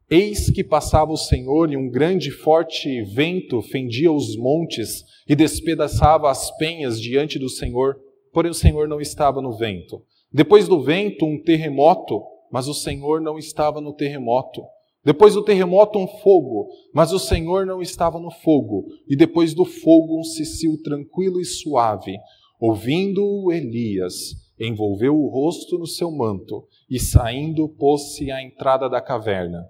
Eis 0.09 0.49
que 0.49 0.63
passava 0.63 1.11
o 1.11 1.17
Senhor 1.17 1.73
e 1.73 1.77
um 1.77 1.91
grande 1.91 2.31
forte 2.31 3.03
vento 3.03 3.61
fendia 3.61 4.13
os 4.13 4.37
montes 4.37 5.05
e 5.29 5.35
despedaçava 5.35 6.31
as 6.31 6.57
penhas 6.57 7.01
diante 7.01 7.37
do 7.37 7.49
Senhor, 7.49 7.97
porém 8.33 8.51
o 8.51 8.55
Senhor 8.55 8.87
não 8.87 9.01
estava 9.01 9.43
no 9.43 9.57
vento. 9.57 10.03
Depois 10.33 10.69
do 10.69 10.81
vento, 10.81 11.27
um 11.27 11.43
terremoto, 11.43 12.23
mas 12.51 12.69
o 12.69 12.75
Senhor 12.75 13.21
não 13.21 13.39
estava 13.39 13.81
no 13.81 13.93
terremoto. 13.93 14.63
Depois 15.05 15.35
do 15.35 15.43
terremoto, 15.43 15.99
um 15.99 16.07
fogo, 16.07 16.69
mas 16.95 17.13
o 17.13 17.19
Senhor 17.19 17.67
não 17.67 17.83
estava 17.83 18.21
no 18.21 18.31
fogo. 18.31 18.87
E 19.09 19.17
depois 19.17 19.53
do 19.53 19.65
fogo, 19.65 20.21
um 20.21 20.23
cicio 20.23 20.81
tranquilo 20.81 21.41
e 21.41 21.45
suave. 21.45 22.17
Ouvindo 22.65 23.51
Elias, 23.51 24.37
envolveu 24.57 25.17
o 25.17 25.27
rosto 25.27 25.77
no 25.77 25.85
seu 25.85 26.13
manto 26.13 26.65
e, 26.89 26.97
saindo, 26.97 27.69
pôs-se 27.69 28.31
à 28.31 28.41
entrada 28.41 28.89
da 28.89 29.01
caverna. 29.01 29.69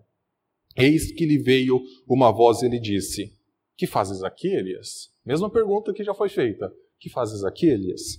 Eis 0.76 1.10
que 1.10 1.24
lhe 1.24 1.38
veio 1.38 1.80
uma 2.06 2.30
voz 2.30 2.60
e 2.60 2.68
lhe 2.68 2.78
disse: 2.78 3.34
Que 3.78 3.86
fazes 3.86 4.22
aqui, 4.22 4.48
Elias? 4.48 5.08
Mesma 5.24 5.48
pergunta 5.48 5.94
que 5.94 6.04
já 6.04 6.12
foi 6.12 6.28
feita: 6.28 6.70
Que 7.00 7.08
fazes 7.08 7.44
aqui, 7.44 7.64
Elias? 7.64 8.18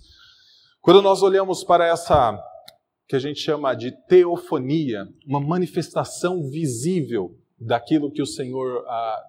Quando 0.82 1.04
nós 1.04 1.22
olhamos 1.22 1.64
para 1.64 1.86
essa 1.86 2.36
que 3.08 3.16
a 3.16 3.20
gente 3.20 3.42
chama 3.42 3.76
de 3.76 3.92
teofonia, 4.08 5.08
uma 5.28 5.40
manifestação 5.40 6.50
visível 6.50 7.38
daquilo 7.60 8.12
que 8.12 8.24
o 8.24 8.26
Senhor, 8.26 8.84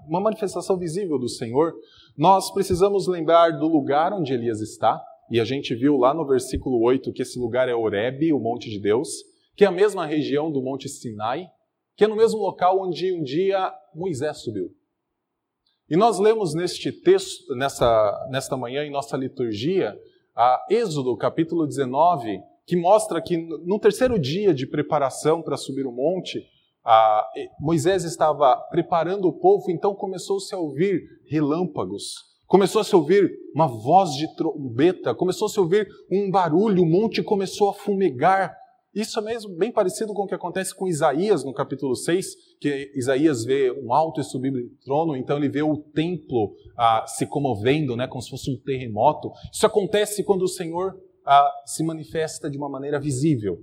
uma 0.08 0.22
manifestação 0.22 0.78
visível 0.78 1.18
do 1.18 1.28
Senhor, 1.28 1.74
nós 2.16 2.50
precisamos 2.50 3.06
lembrar 3.06 3.50
do 3.58 3.68
lugar 3.68 4.14
onde 4.14 4.32
Elias 4.32 4.62
está, 4.62 5.04
e 5.30 5.40
a 5.40 5.44
gente 5.44 5.74
viu 5.74 5.96
lá 5.96 6.12
no 6.12 6.26
versículo 6.26 6.82
8 6.82 7.12
que 7.12 7.22
esse 7.22 7.38
lugar 7.38 7.68
é 7.68 7.74
Horebe, 7.74 8.32
o 8.32 8.38
monte 8.38 8.70
de 8.70 8.78
Deus, 8.78 9.08
que 9.56 9.64
é 9.64 9.66
a 9.66 9.72
mesma 9.72 10.06
região 10.06 10.50
do 10.50 10.62
monte 10.62 10.88
Sinai, 10.88 11.46
que 11.96 12.04
é 12.04 12.08
no 12.08 12.16
mesmo 12.16 12.40
local 12.40 12.80
onde 12.80 13.12
um 13.12 13.22
dia 13.22 13.72
Moisés 13.94 14.38
subiu. 14.38 14.70
E 15.88 15.96
nós 15.96 16.18
lemos 16.18 16.54
neste 16.54 16.90
texto, 16.90 17.54
nessa, 17.54 18.28
nesta 18.30 18.56
manhã, 18.56 18.84
em 18.84 18.90
nossa 18.90 19.16
liturgia, 19.16 19.94
a 20.34 20.66
Êxodo, 20.70 21.16
capítulo 21.16 21.66
19, 21.66 22.40
que 22.66 22.76
mostra 22.76 23.20
que 23.22 23.36
no 23.36 23.78
terceiro 23.78 24.18
dia 24.18 24.54
de 24.54 24.66
preparação 24.66 25.42
para 25.42 25.56
subir 25.56 25.86
o 25.86 25.92
monte, 25.92 26.42
a, 26.84 27.28
Moisés 27.60 28.04
estava 28.04 28.56
preparando 28.70 29.28
o 29.28 29.32
povo, 29.32 29.70
então 29.70 29.94
começou-se 29.94 30.54
a 30.54 30.58
ouvir 30.58 31.02
relâmpagos, 31.28 32.14
Começou 32.54 32.82
a 32.82 32.84
se 32.84 32.94
ouvir 32.94 33.36
uma 33.52 33.66
voz 33.66 34.12
de 34.14 34.32
trombeta, 34.36 35.12
começou 35.12 35.46
a 35.46 35.48
se 35.48 35.58
ouvir 35.58 35.88
um 36.08 36.30
barulho, 36.30 36.84
o 36.84 36.86
monte 36.86 37.20
começou 37.20 37.68
a 37.68 37.74
fumegar. 37.74 38.56
Isso 38.94 39.18
é 39.18 39.22
mesmo 39.22 39.56
bem 39.56 39.72
parecido 39.72 40.14
com 40.14 40.22
o 40.22 40.26
que 40.28 40.36
acontece 40.36 40.72
com 40.72 40.86
Isaías 40.86 41.42
no 41.42 41.52
capítulo 41.52 41.96
6, 41.96 42.26
que 42.60 42.92
Isaías 42.94 43.44
vê 43.44 43.72
um 43.72 43.92
alto 43.92 44.20
e 44.20 44.24
sublime 44.24 44.70
trono, 44.84 45.16
então 45.16 45.36
ele 45.36 45.48
vê 45.48 45.64
o 45.64 45.78
templo 45.78 46.54
ah, 46.78 47.04
se 47.08 47.26
comovendo, 47.26 47.96
né, 47.96 48.06
como 48.06 48.22
se 48.22 48.30
fosse 48.30 48.48
um 48.48 48.56
terremoto. 48.56 49.32
Isso 49.52 49.66
acontece 49.66 50.22
quando 50.22 50.42
o 50.42 50.48
Senhor 50.48 50.96
ah, 51.26 51.50
se 51.66 51.82
manifesta 51.82 52.48
de 52.48 52.56
uma 52.56 52.68
maneira 52.68 53.00
visível. 53.00 53.58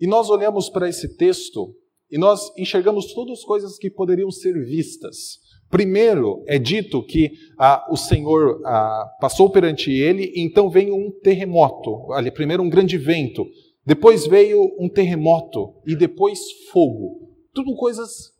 E 0.00 0.08
nós 0.08 0.28
olhamos 0.28 0.68
para 0.68 0.88
esse 0.88 1.16
texto 1.16 1.72
e 2.10 2.18
nós 2.18 2.52
enxergamos 2.58 3.14
todas 3.14 3.38
as 3.38 3.44
coisas 3.44 3.78
que 3.78 3.88
poderiam 3.88 4.32
ser 4.32 4.54
vistas. 4.64 5.38
Primeiro 5.70 6.42
é 6.46 6.58
dito 6.58 7.02
que 7.02 7.32
ah, 7.58 7.86
o 7.90 7.96
Senhor 7.96 8.62
ah, 8.64 9.06
passou 9.20 9.50
perante 9.50 9.90
ele, 9.90 10.32
então 10.34 10.70
veio 10.70 10.94
um 10.94 11.10
terremoto. 11.10 12.12
Ali, 12.12 12.30
primeiro 12.30 12.62
um 12.62 12.70
grande 12.70 12.96
vento, 12.96 13.46
depois 13.84 14.26
veio 14.26 14.74
um 14.78 14.88
terremoto 14.88 15.74
e 15.86 15.94
depois 15.94 16.38
fogo. 16.72 17.28
Tudo 17.52 17.74
coisas 17.74 18.32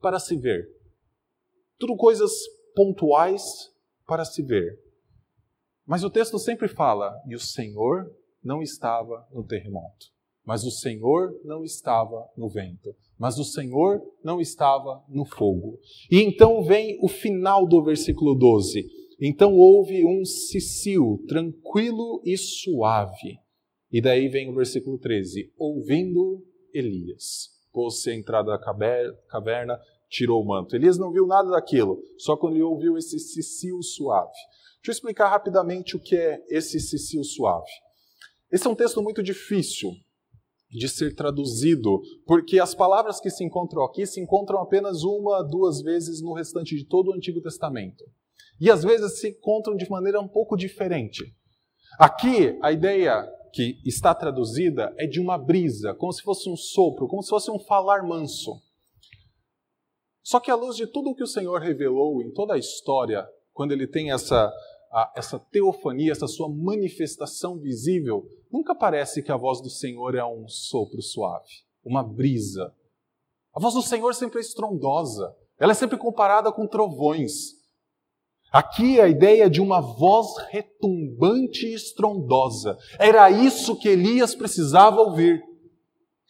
para 0.00 0.18
se 0.18 0.36
ver. 0.36 0.66
Tudo 1.78 1.96
coisas 1.96 2.32
pontuais 2.74 3.42
para 4.06 4.24
se 4.24 4.42
ver. 4.42 4.78
Mas 5.86 6.04
o 6.04 6.10
texto 6.10 6.38
sempre 6.38 6.68
fala: 6.68 7.12
e 7.26 7.34
o 7.34 7.40
Senhor 7.40 8.10
não 8.42 8.62
estava 8.62 9.26
no 9.32 9.44
terremoto, 9.44 10.06
mas 10.44 10.64
o 10.64 10.70
Senhor 10.70 11.38
não 11.44 11.64
estava 11.64 12.28
no 12.36 12.48
vento 12.48 12.94
mas 13.20 13.38
o 13.38 13.44
Senhor 13.44 14.00
não 14.24 14.40
estava 14.40 15.04
no 15.06 15.26
fogo. 15.26 15.78
E 16.10 16.22
então 16.22 16.64
vem 16.64 16.98
o 17.02 17.06
final 17.06 17.68
do 17.68 17.84
versículo 17.84 18.34
12. 18.34 18.88
Então 19.20 19.54
houve 19.54 20.06
um 20.06 20.24
cicio 20.24 21.22
tranquilo 21.28 22.22
e 22.24 22.38
suave. 22.38 23.38
E 23.92 24.00
daí 24.00 24.26
vem 24.28 24.48
o 24.48 24.54
versículo 24.54 24.98
13: 24.98 25.52
ouvindo 25.58 26.42
Elias. 26.72 27.50
pôs-se 27.70 28.08
à 28.08 28.14
entrada 28.14 28.52
da 28.52 28.58
caverna, 29.28 29.78
tirou 30.08 30.42
o 30.42 30.46
manto. 30.46 30.74
Elias 30.74 30.96
não 30.96 31.12
viu 31.12 31.26
nada 31.26 31.50
daquilo, 31.50 32.02
só 32.16 32.38
quando 32.38 32.54
ele 32.54 32.62
ouviu 32.62 32.96
esse 32.96 33.18
cicio 33.18 33.82
suave. 33.82 34.32
Deixa 34.76 34.88
eu 34.88 34.92
explicar 34.92 35.28
rapidamente 35.28 35.94
o 35.94 36.00
que 36.00 36.16
é 36.16 36.42
esse 36.48 36.80
cicio 36.80 37.22
suave. 37.22 37.70
Esse 38.50 38.66
é 38.66 38.70
um 38.70 38.74
texto 38.74 39.02
muito 39.02 39.22
difícil 39.22 39.90
de 40.70 40.88
ser 40.88 41.14
traduzido, 41.14 42.00
porque 42.24 42.60
as 42.60 42.74
palavras 42.74 43.20
que 43.20 43.30
se 43.30 43.44
encontram 43.44 43.82
aqui 43.84 44.06
se 44.06 44.20
encontram 44.20 44.60
apenas 44.60 45.02
uma, 45.02 45.42
duas 45.42 45.82
vezes 45.82 46.22
no 46.22 46.32
restante 46.32 46.76
de 46.76 46.84
todo 46.84 47.10
o 47.10 47.14
Antigo 47.14 47.40
Testamento. 47.40 48.04
E 48.60 48.70
às 48.70 48.84
vezes 48.84 49.20
se 49.20 49.30
encontram 49.30 49.76
de 49.76 49.88
maneira 49.90 50.20
um 50.20 50.28
pouco 50.28 50.56
diferente. 50.56 51.24
Aqui, 51.98 52.56
a 52.62 52.70
ideia 52.70 53.26
que 53.52 53.80
está 53.84 54.14
traduzida 54.14 54.94
é 54.96 55.06
de 55.06 55.18
uma 55.20 55.36
brisa, 55.36 55.92
como 55.94 56.12
se 56.12 56.22
fosse 56.22 56.48
um 56.48 56.56
sopro, 56.56 57.08
como 57.08 57.22
se 57.22 57.30
fosse 57.30 57.50
um 57.50 57.58
falar 57.58 58.06
manso. 58.06 58.52
Só 60.22 60.38
que 60.38 60.50
à 60.50 60.54
luz 60.54 60.76
de 60.76 60.86
tudo 60.86 61.10
o 61.10 61.14
que 61.14 61.24
o 61.24 61.26
Senhor 61.26 61.60
revelou 61.60 62.22
em 62.22 62.32
toda 62.32 62.54
a 62.54 62.58
história, 62.58 63.26
quando 63.52 63.72
ele 63.72 63.86
tem 63.86 64.12
essa, 64.12 64.52
essa 65.14 65.38
teofania, 65.38 66.12
essa 66.12 66.26
sua 66.26 66.48
manifestação 66.48 67.58
visível, 67.58 68.26
nunca 68.50 68.74
parece 68.74 69.22
que 69.22 69.30
a 69.30 69.36
voz 69.36 69.60
do 69.60 69.70
Senhor 69.70 70.14
é 70.14 70.24
um 70.24 70.48
sopro 70.48 71.00
suave, 71.00 71.64
uma 71.84 72.02
brisa. 72.02 72.74
A 73.54 73.60
voz 73.60 73.74
do 73.74 73.82
Senhor 73.82 74.14
sempre 74.14 74.38
é 74.38 74.40
estrondosa, 74.40 75.34
ela 75.58 75.72
é 75.72 75.74
sempre 75.74 75.96
comparada 75.96 76.50
com 76.50 76.66
trovões. 76.66 77.60
Aqui 78.52 79.00
a 79.00 79.06
ideia 79.06 79.48
de 79.48 79.60
uma 79.60 79.80
voz 79.80 80.26
retumbante 80.48 81.66
e 81.66 81.74
estrondosa. 81.74 82.76
Era 82.98 83.30
isso 83.30 83.76
que 83.76 83.88
Elias 83.88 84.34
precisava 84.34 85.00
ouvir. 85.00 85.40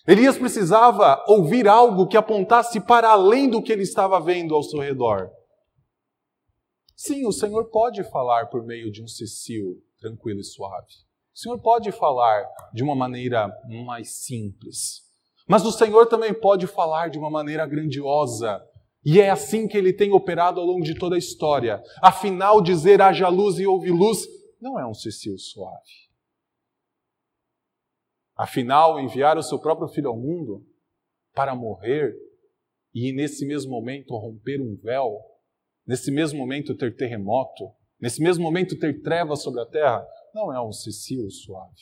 Elias 0.06 0.36
precisava 0.36 1.24
ouvir 1.26 1.66
algo 1.66 2.06
que 2.06 2.16
apontasse 2.16 2.78
para 2.80 3.08
além 3.08 3.48
do 3.48 3.62
que 3.62 3.72
ele 3.72 3.82
estava 3.82 4.20
vendo 4.20 4.54
ao 4.54 4.62
seu 4.62 4.80
redor. 4.80 5.30
Sim, 7.02 7.24
o 7.24 7.32
Senhor 7.32 7.70
pode 7.70 8.04
falar 8.04 8.50
por 8.50 8.62
meio 8.62 8.92
de 8.92 9.02
um 9.02 9.08
cecil 9.08 9.82
tranquilo 9.98 10.40
e 10.40 10.44
suave. 10.44 10.92
O 11.34 11.38
Senhor 11.38 11.58
pode 11.58 11.90
falar 11.90 12.46
de 12.74 12.82
uma 12.82 12.94
maneira 12.94 13.50
mais 13.86 14.16
simples. 14.16 15.00
Mas 15.48 15.64
o 15.64 15.72
Senhor 15.72 16.04
também 16.08 16.34
pode 16.34 16.66
falar 16.66 17.08
de 17.08 17.18
uma 17.18 17.30
maneira 17.30 17.64
grandiosa. 17.66 18.62
E 19.02 19.18
é 19.18 19.30
assim 19.30 19.66
que 19.66 19.78
ele 19.78 19.94
tem 19.94 20.12
operado 20.12 20.60
ao 20.60 20.66
longo 20.66 20.84
de 20.84 20.94
toda 20.94 21.14
a 21.14 21.18
história. 21.18 21.82
Afinal, 22.02 22.60
dizer 22.60 23.00
haja 23.00 23.28
luz 23.28 23.58
e 23.58 23.66
houve 23.66 23.90
luz 23.90 24.26
não 24.60 24.78
é 24.78 24.86
um 24.86 24.92
cecil 24.92 25.38
suave. 25.38 26.10
Afinal, 28.36 29.00
enviar 29.00 29.38
o 29.38 29.42
seu 29.42 29.58
próprio 29.58 29.88
filho 29.88 30.10
ao 30.10 30.18
mundo 30.18 30.66
para 31.34 31.54
morrer 31.54 32.14
e 32.94 33.10
nesse 33.10 33.46
mesmo 33.46 33.70
momento 33.70 34.14
romper 34.18 34.60
um 34.60 34.76
véu, 34.76 35.29
nesse 35.90 36.12
mesmo 36.12 36.38
momento 36.38 36.72
ter 36.76 36.94
terremoto, 36.94 37.64
nesse 38.00 38.22
mesmo 38.22 38.44
momento 38.44 38.78
ter 38.78 39.02
trevas 39.02 39.42
sobre 39.42 39.60
a 39.60 39.66
terra, 39.66 40.06
não 40.32 40.54
é 40.54 40.62
um 40.64 40.70
cecil 40.70 41.28
suave. 41.28 41.74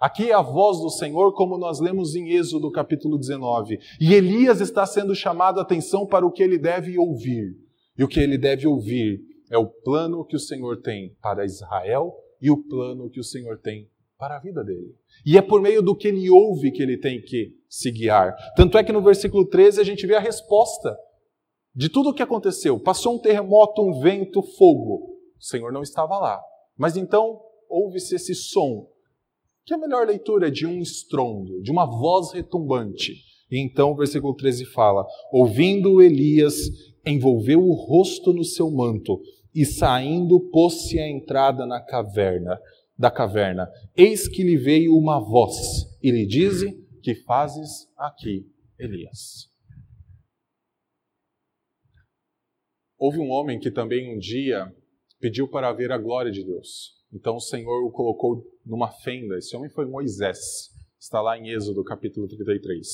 Aqui 0.00 0.32
é 0.32 0.34
a 0.34 0.42
voz 0.42 0.80
do 0.80 0.90
Senhor, 0.90 1.32
como 1.32 1.56
nós 1.56 1.78
lemos 1.78 2.16
em 2.16 2.30
Êxodo 2.30 2.72
capítulo 2.72 3.16
19. 3.16 3.78
E 4.00 4.14
Elias 4.14 4.60
está 4.60 4.84
sendo 4.84 5.14
chamado 5.14 5.60
a 5.60 5.62
atenção 5.62 6.04
para 6.04 6.26
o 6.26 6.32
que 6.32 6.42
ele 6.42 6.58
deve 6.58 6.98
ouvir. 6.98 7.56
E 7.96 8.02
o 8.02 8.08
que 8.08 8.18
ele 8.18 8.36
deve 8.36 8.66
ouvir 8.66 9.20
é 9.48 9.56
o 9.56 9.68
plano 9.68 10.24
que 10.24 10.34
o 10.34 10.40
Senhor 10.40 10.82
tem 10.82 11.16
para 11.22 11.44
Israel 11.44 12.12
e 12.42 12.50
o 12.50 12.56
plano 12.56 13.08
que 13.08 13.20
o 13.20 13.24
Senhor 13.24 13.60
tem 13.60 13.88
para 14.18 14.38
a 14.38 14.40
vida 14.40 14.64
dele. 14.64 14.92
E 15.24 15.38
é 15.38 15.40
por 15.42 15.62
meio 15.62 15.82
do 15.82 15.94
que 15.94 16.08
ele 16.08 16.28
ouve 16.28 16.72
que 16.72 16.82
ele 16.82 16.98
tem 16.98 17.22
que 17.22 17.54
se 17.68 17.92
guiar. 17.92 18.34
Tanto 18.56 18.76
é 18.76 18.82
que 18.82 18.92
no 18.92 19.02
versículo 19.02 19.46
13 19.46 19.80
a 19.80 19.84
gente 19.84 20.04
vê 20.04 20.16
a 20.16 20.20
resposta 20.20 20.98
de 21.76 21.90
tudo 21.90 22.08
o 22.08 22.14
que 22.14 22.22
aconteceu. 22.22 22.80
Passou 22.80 23.16
um 23.16 23.18
terremoto, 23.18 23.82
um 23.82 24.00
vento, 24.00 24.42
fogo. 24.42 25.18
O 25.38 25.44
Senhor 25.44 25.70
não 25.70 25.82
estava 25.82 26.18
lá. 26.18 26.40
Mas 26.76 26.96
então 26.96 27.38
ouve-se 27.68 28.14
esse 28.14 28.34
som, 28.34 28.88
que 29.64 29.74
é 29.74 29.76
a 29.76 29.80
melhor 29.80 30.06
leitura 30.06 30.50
de 30.50 30.66
um 30.66 30.80
estrondo, 30.80 31.60
de 31.60 31.70
uma 31.70 31.84
voz 31.84 32.32
retumbante. 32.32 33.12
E 33.50 33.60
então 33.60 33.92
o 33.92 33.96
versículo 33.96 34.34
13 34.34 34.64
fala: 34.66 35.06
Ouvindo 35.30 36.00
Elias, 36.00 36.56
envolveu 37.04 37.60
o 37.62 37.74
rosto 37.74 38.32
no 38.32 38.42
seu 38.42 38.70
manto 38.70 39.20
e 39.54 39.64
saindo 39.64 40.40
pôs-se 40.50 40.98
à 40.98 41.08
entrada 41.08 41.66
na 41.66 41.80
caverna 41.80 42.58
da 42.98 43.10
caverna: 43.10 43.68
Eis 43.94 44.26
que 44.26 44.42
lhe 44.42 44.56
veio 44.56 44.96
uma 44.96 45.20
voz, 45.20 45.86
e 46.02 46.10
lhe 46.10 46.26
dize: 46.26 46.72
Que 47.02 47.14
fazes 47.14 47.86
aqui, 47.96 48.46
Elias? 48.78 49.55
Houve 52.98 53.18
um 53.18 53.30
homem 53.30 53.58
que 53.58 53.70
também 53.70 54.14
um 54.14 54.18
dia 54.18 54.74
pediu 55.20 55.46
para 55.46 55.72
ver 55.72 55.92
a 55.92 55.98
glória 55.98 56.32
de 56.32 56.42
Deus. 56.42 56.94
Então 57.12 57.36
o 57.36 57.40
Senhor 57.40 57.84
o 57.84 57.90
colocou 57.90 58.42
numa 58.64 58.90
fenda. 58.90 59.36
Esse 59.36 59.54
homem 59.54 59.68
foi 59.68 59.84
Moisés. 59.84 60.70
Está 60.98 61.20
lá 61.20 61.38
em 61.38 61.50
Êxodo 61.50 61.84
capítulo 61.84 62.26
33. 62.26 62.86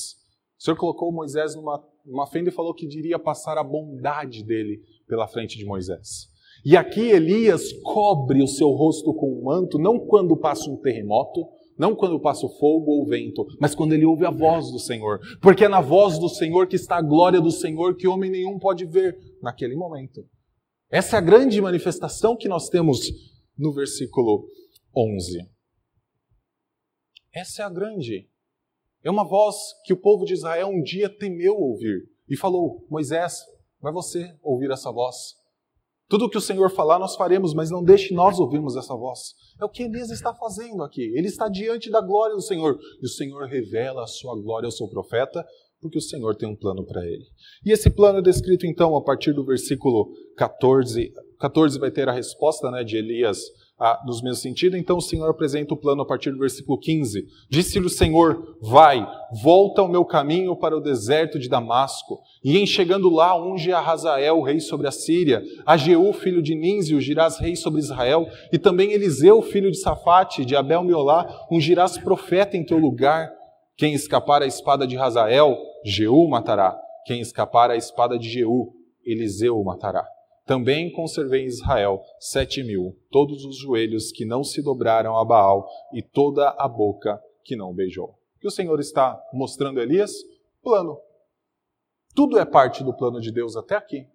O 0.59 0.63
Senhor 0.63 0.77
colocou 0.77 1.11
Moisés 1.11 1.55
numa, 1.55 1.81
numa 2.05 2.27
fenda 2.27 2.49
e 2.49 2.53
falou 2.53 2.73
que 2.73 2.85
iria 2.85 3.17
passar 3.17 3.57
a 3.57 3.63
bondade 3.63 4.43
dele 4.43 4.81
pela 5.07 5.27
frente 5.27 5.57
de 5.57 5.65
Moisés. 5.65 6.29
E 6.65 6.77
aqui 6.77 7.01
Elias 7.01 7.73
cobre 7.81 8.41
o 8.41 8.47
seu 8.47 8.69
rosto 8.69 9.13
com 9.13 9.39
um 9.39 9.43
manto, 9.43 9.79
não 9.79 9.99
quando 9.99 10.37
passa 10.37 10.69
um 10.69 10.77
terremoto, 10.77 11.45
não 11.77 11.95
quando 11.95 12.19
passa 12.19 12.45
o 12.45 12.57
fogo 12.57 12.91
ou 12.91 13.03
o 13.03 13.05
vento, 13.05 13.45
mas 13.59 13.73
quando 13.73 13.93
ele 13.93 14.05
ouve 14.05 14.25
a 14.25 14.31
voz 14.31 14.71
do 14.71 14.79
Senhor. 14.79 15.19
Porque 15.41 15.65
é 15.65 15.69
na 15.69 15.81
voz 15.81 16.19
do 16.19 16.29
Senhor 16.29 16.67
que 16.67 16.75
está 16.75 16.97
a 16.97 17.01
glória 17.01 17.41
do 17.41 17.51
Senhor 17.51 17.95
que 17.95 18.07
homem 18.07 18.29
nenhum 18.29 18.59
pode 18.59 18.85
ver 18.85 19.17
naquele 19.41 19.75
momento. 19.75 20.25
Essa 20.89 21.15
é 21.15 21.19
a 21.19 21.21
grande 21.21 21.59
manifestação 21.59 22.37
que 22.37 22.47
nós 22.47 22.69
temos 22.69 22.99
no 23.57 23.73
versículo 23.73 24.47
11. 24.95 25.39
Essa 27.33 27.63
é 27.63 27.65
a 27.65 27.69
grande. 27.69 28.29
É 29.03 29.09
uma 29.09 29.27
voz 29.27 29.55
que 29.83 29.91
o 29.91 29.97
povo 29.97 30.23
de 30.23 30.33
Israel 30.33 30.67
um 30.67 30.81
dia 30.81 31.09
temeu 31.09 31.55
ouvir 31.55 32.07
e 32.29 32.37
falou: 32.37 32.85
Moisés, 32.89 33.39
vai 33.81 33.91
você 33.91 34.35
ouvir 34.41 34.71
essa 34.71 34.91
voz. 34.91 35.35
Tudo 36.13 36.25
o 36.25 36.29
que 36.29 36.37
o 36.37 36.41
Senhor 36.41 36.69
falar, 36.69 36.99
nós 36.99 37.15
faremos, 37.15 37.55
mas 37.55 37.71
não 37.71 37.83
deixe 37.83 38.13
nós 38.13 38.37
ouvirmos 38.37 38.75
essa 38.75 38.95
voz. 38.95 39.33
É 39.59 39.65
o 39.65 39.69
que 39.69 39.81
Elias 39.81 40.11
está 40.11 40.31
fazendo 40.31 40.83
aqui. 40.83 41.01
Ele 41.15 41.25
está 41.25 41.49
diante 41.49 41.89
da 41.89 42.01
glória 42.01 42.35
do 42.35 42.41
Senhor. 42.43 42.77
E 43.01 43.05
o 43.07 43.09
Senhor 43.09 43.47
revela 43.47 44.03
a 44.03 44.05
sua 44.05 44.39
glória 44.39 44.67
ao 44.67 44.71
seu 44.71 44.87
profeta, 44.87 45.43
porque 45.81 45.97
o 45.97 46.01
Senhor 46.01 46.35
tem 46.35 46.47
um 46.47 46.55
plano 46.55 46.85
para 46.85 47.03
ele. 47.03 47.25
E 47.65 47.71
esse 47.71 47.89
plano 47.89 48.19
é 48.19 48.21
descrito, 48.21 48.67
então, 48.67 48.95
a 48.95 49.03
partir 49.03 49.33
do 49.33 49.43
versículo 49.43 50.11
14. 50.37 51.11
14 51.39 51.79
vai 51.79 51.89
ter 51.89 52.07
a 52.07 52.13
resposta 52.13 52.69
né, 52.69 52.83
de 52.83 52.95
Elias 52.95 53.39
ah, 53.85 54.01
nos 54.05 54.21
mesmos 54.21 54.39
sentidos. 54.39 54.79
Então 54.79 54.95
o 54.95 55.01
Senhor 55.01 55.29
apresenta 55.29 55.73
o 55.73 55.77
plano 55.77 56.03
a 56.03 56.05
partir 56.05 56.31
do 56.31 56.39
versículo 56.39 56.79
15. 56.79 57.27
Disse-lhe 57.49 57.85
o 57.85 57.89
Senhor: 57.89 58.55
Vai, 58.61 59.05
volta 59.43 59.81
ao 59.81 59.89
meu 59.89 60.05
caminho 60.05 60.55
para 60.55 60.77
o 60.77 60.79
deserto 60.79 61.37
de 61.37 61.49
Damasco, 61.49 62.21
e 62.41 62.57
em 62.57 62.65
chegando 62.65 63.09
lá, 63.09 63.37
unge 63.37 63.73
a 63.73 63.81
Hazael, 63.81 64.41
rei 64.41 64.61
sobre 64.61 64.87
a 64.87 64.91
Síria, 64.91 65.43
a 65.65 65.75
Jeú, 65.75 66.13
filho 66.13 66.41
de 66.41 66.55
Ninzi, 66.55 66.95
ungirás 66.95 67.37
rei 67.37 67.57
sobre 67.57 67.81
Israel, 67.81 68.25
e 68.53 68.57
também 68.57 68.93
Eliseu, 68.93 69.41
filho 69.41 69.69
de 69.69 69.77
Safate, 69.77 70.45
de 70.45 70.55
Abel 70.55 70.85
Meolá, 70.85 71.45
ungirás 71.51 71.97
profeta 71.97 72.55
em 72.55 72.65
teu 72.65 72.77
lugar. 72.77 73.29
Quem 73.75 73.93
escapar 73.93 74.41
à 74.41 74.45
espada 74.45 74.87
de 74.87 74.95
Hazael, 74.95 75.57
Jeú 75.83 76.29
matará. 76.29 76.79
Quem 77.05 77.19
escapar 77.19 77.69
à 77.69 77.75
espada 77.75 78.17
de 78.17 78.29
Jeú, 78.29 78.71
Eliseu 79.05 79.61
matará. 79.61 80.12
Também 80.45 80.91
conservei 80.91 81.43
em 81.43 81.47
Israel 81.47 82.01
sete 82.19 82.63
mil, 82.63 82.97
todos 83.09 83.45
os 83.45 83.57
joelhos 83.57 84.11
que 84.11 84.25
não 84.25 84.43
se 84.43 84.61
dobraram 84.61 85.17
a 85.17 85.23
Baal 85.23 85.67
e 85.93 86.01
toda 86.01 86.49
a 86.49 86.67
boca 86.67 87.21
que 87.43 87.55
não 87.55 87.73
beijou. 87.73 88.09
O 88.35 88.39
que 88.41 88.47
o 88.47 88.51
Senhor 88.51 88.79
está 88.79 89.21
mostrando 89.31 89.79
a 89.79 89.83
Elias? 89.83 90.11
Plano. 90.61 90.99
Tudo 92.13 92.37
é 92.37 92.45
parte 92.45 92.83
do 92.83 92.93
plano 92.93 93.21
de 93.21 93.31
Deus 93.31 93.55
até 93.55 93.75
aqui. 93.75 94.05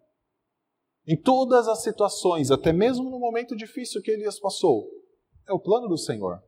Em 1.06 1.16
todas 1.16 1.66
as 1.66 1.82
situações, 1.82 2.50
até 2.50 2.72
mesmo 2.72 3.08
no 3.08 3.18
momento 3.18 3.56
difícil 3.56 4.02
que 4.02 4.10
Elias 4.10 4.38
passou, 4.38 4.86
é 5.48 5.52
o 5.52 5.58
plano 5.58 5.88
do 5.88 5.96
Senhor. 5.96 6.42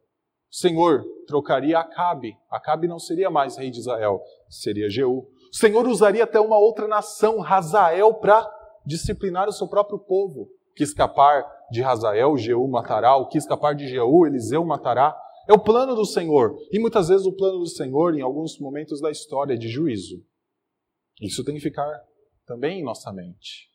O 0.50 0.54
Senhor 0.54 1.02
trocaria 1.26 1.78
Acabe. 1.78 2.36
Acabe 2.50 2.86
não 2.86 2.98
seria 2.98 3.30
mais 3.30 3.56
rei 3.56 3.70
de 3.70 3.78
Israel, 3.78 4.20
seria 4.50 4.90
Jeú. 4.90 5.26
O 5.50 5.56
Senhor 5.56 5.86
usaria 5.88 6.24
até 6.24 6.38
uma 6.38 6.58
outra 6.58 6.86
nação, 6.86 7.42
Hazael, 7.42 8.14
para 8.14 8.59
disciplinar 8.86 9.48
o 9.48 9.52
seu 9.52 9.68
próprio 9.68 9.98
povo. 9.98 10.50
Que 10.74 10.84
escapar 10.84 11.44
de 11.70 11.82
Hazael, 11.82 12.36
Jeú 12.36 12.66
matará. 12.68 13.16
O 13.16 13.28
que 13.28 13.38
escapar 13.38 13.74
de 13.74 13.88
Jeú, 13.88 14.26
Eliseu 14.26 14.64
matará. 14.64 15.16
É 15.48 15.52
o 15.52 15.58
plano 15.58 15.94
do 15.94 16.04
Senhor. 16.04 16.56
E 16.70 16.78
muitas 16.78 17.08
vezes 17.08 17.26
o 17.26 17.32
plano 17.32 17.58
do 17.58 17.66
Senhor, 17.66 18.14
em 18.16 18.20
alguns 18.20 18.58
momentos 18.58 19.00
da 19.00 19.10
história, 19.10 19.54
é 19.54 19.56
de 19.56 19.68
juízo. 19.68 20.24
Isso 21.20 21.44
tem 21.44 21.54
que 21.54 21.60
ficar 21.60 21.90
também 22.46 22.80
em 22.80 22.84
nossa 22.84 23.12
mente. 23.12 23.68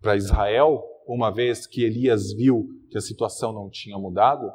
Para 0.00 0.16
Israel, 0.16 0.82
uma 1.06 1.30
vez 1.30 1.66
que 1.66 1.82
Elias 1.82 2.32
viu 2.32 2.68
que 2.90 2.98
a 2.98 3.00
situação 3.00 3.52
não 3.52 3.68
tinha 3.68 3.98
mudado, 3.98 4.50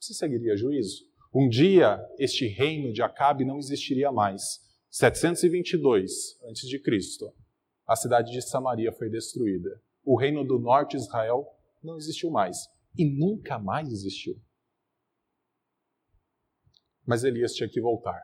se 0.00 0.14
seguiria 0.14 0.56
juízo. 0.56 1.04
Um 1.34 1.48
dia, 1.48 1.98
este 2.18 2.46
reino 2.46 2.92
de 2.92 3.02
Acabe 3.02 3.44
não 3.44 3.58
existiria 3.58 4.12
mais. 4.12 4.60
722 4.90 6.38
a.C., 6.44 7.43
a 7.86 7.96
cidade 7.96 8.32
de 8.32 8.42
Samaria 8.42 8.92
foi 8.92 9.10
destruída. 9.10 9.80
O 10.04 10.16
reino 10.16 10.44
do 10.44 10.58
norte 10.58 10.96
de 10.96 11.02
Israel 11.02 11.46
não 11.82 11.96
existiu 11.96 12.30
mais 12.30 12.56
e 12.96 13.04
nunca 13.04 13.58
mais 13.58 13.90
existiu. 13.90 14.40
Mas 17.06 17.24
Elias 17.24 17.52
tinha 17.54 17.68
que 17.68 17.80
voltar. 17.80 18.20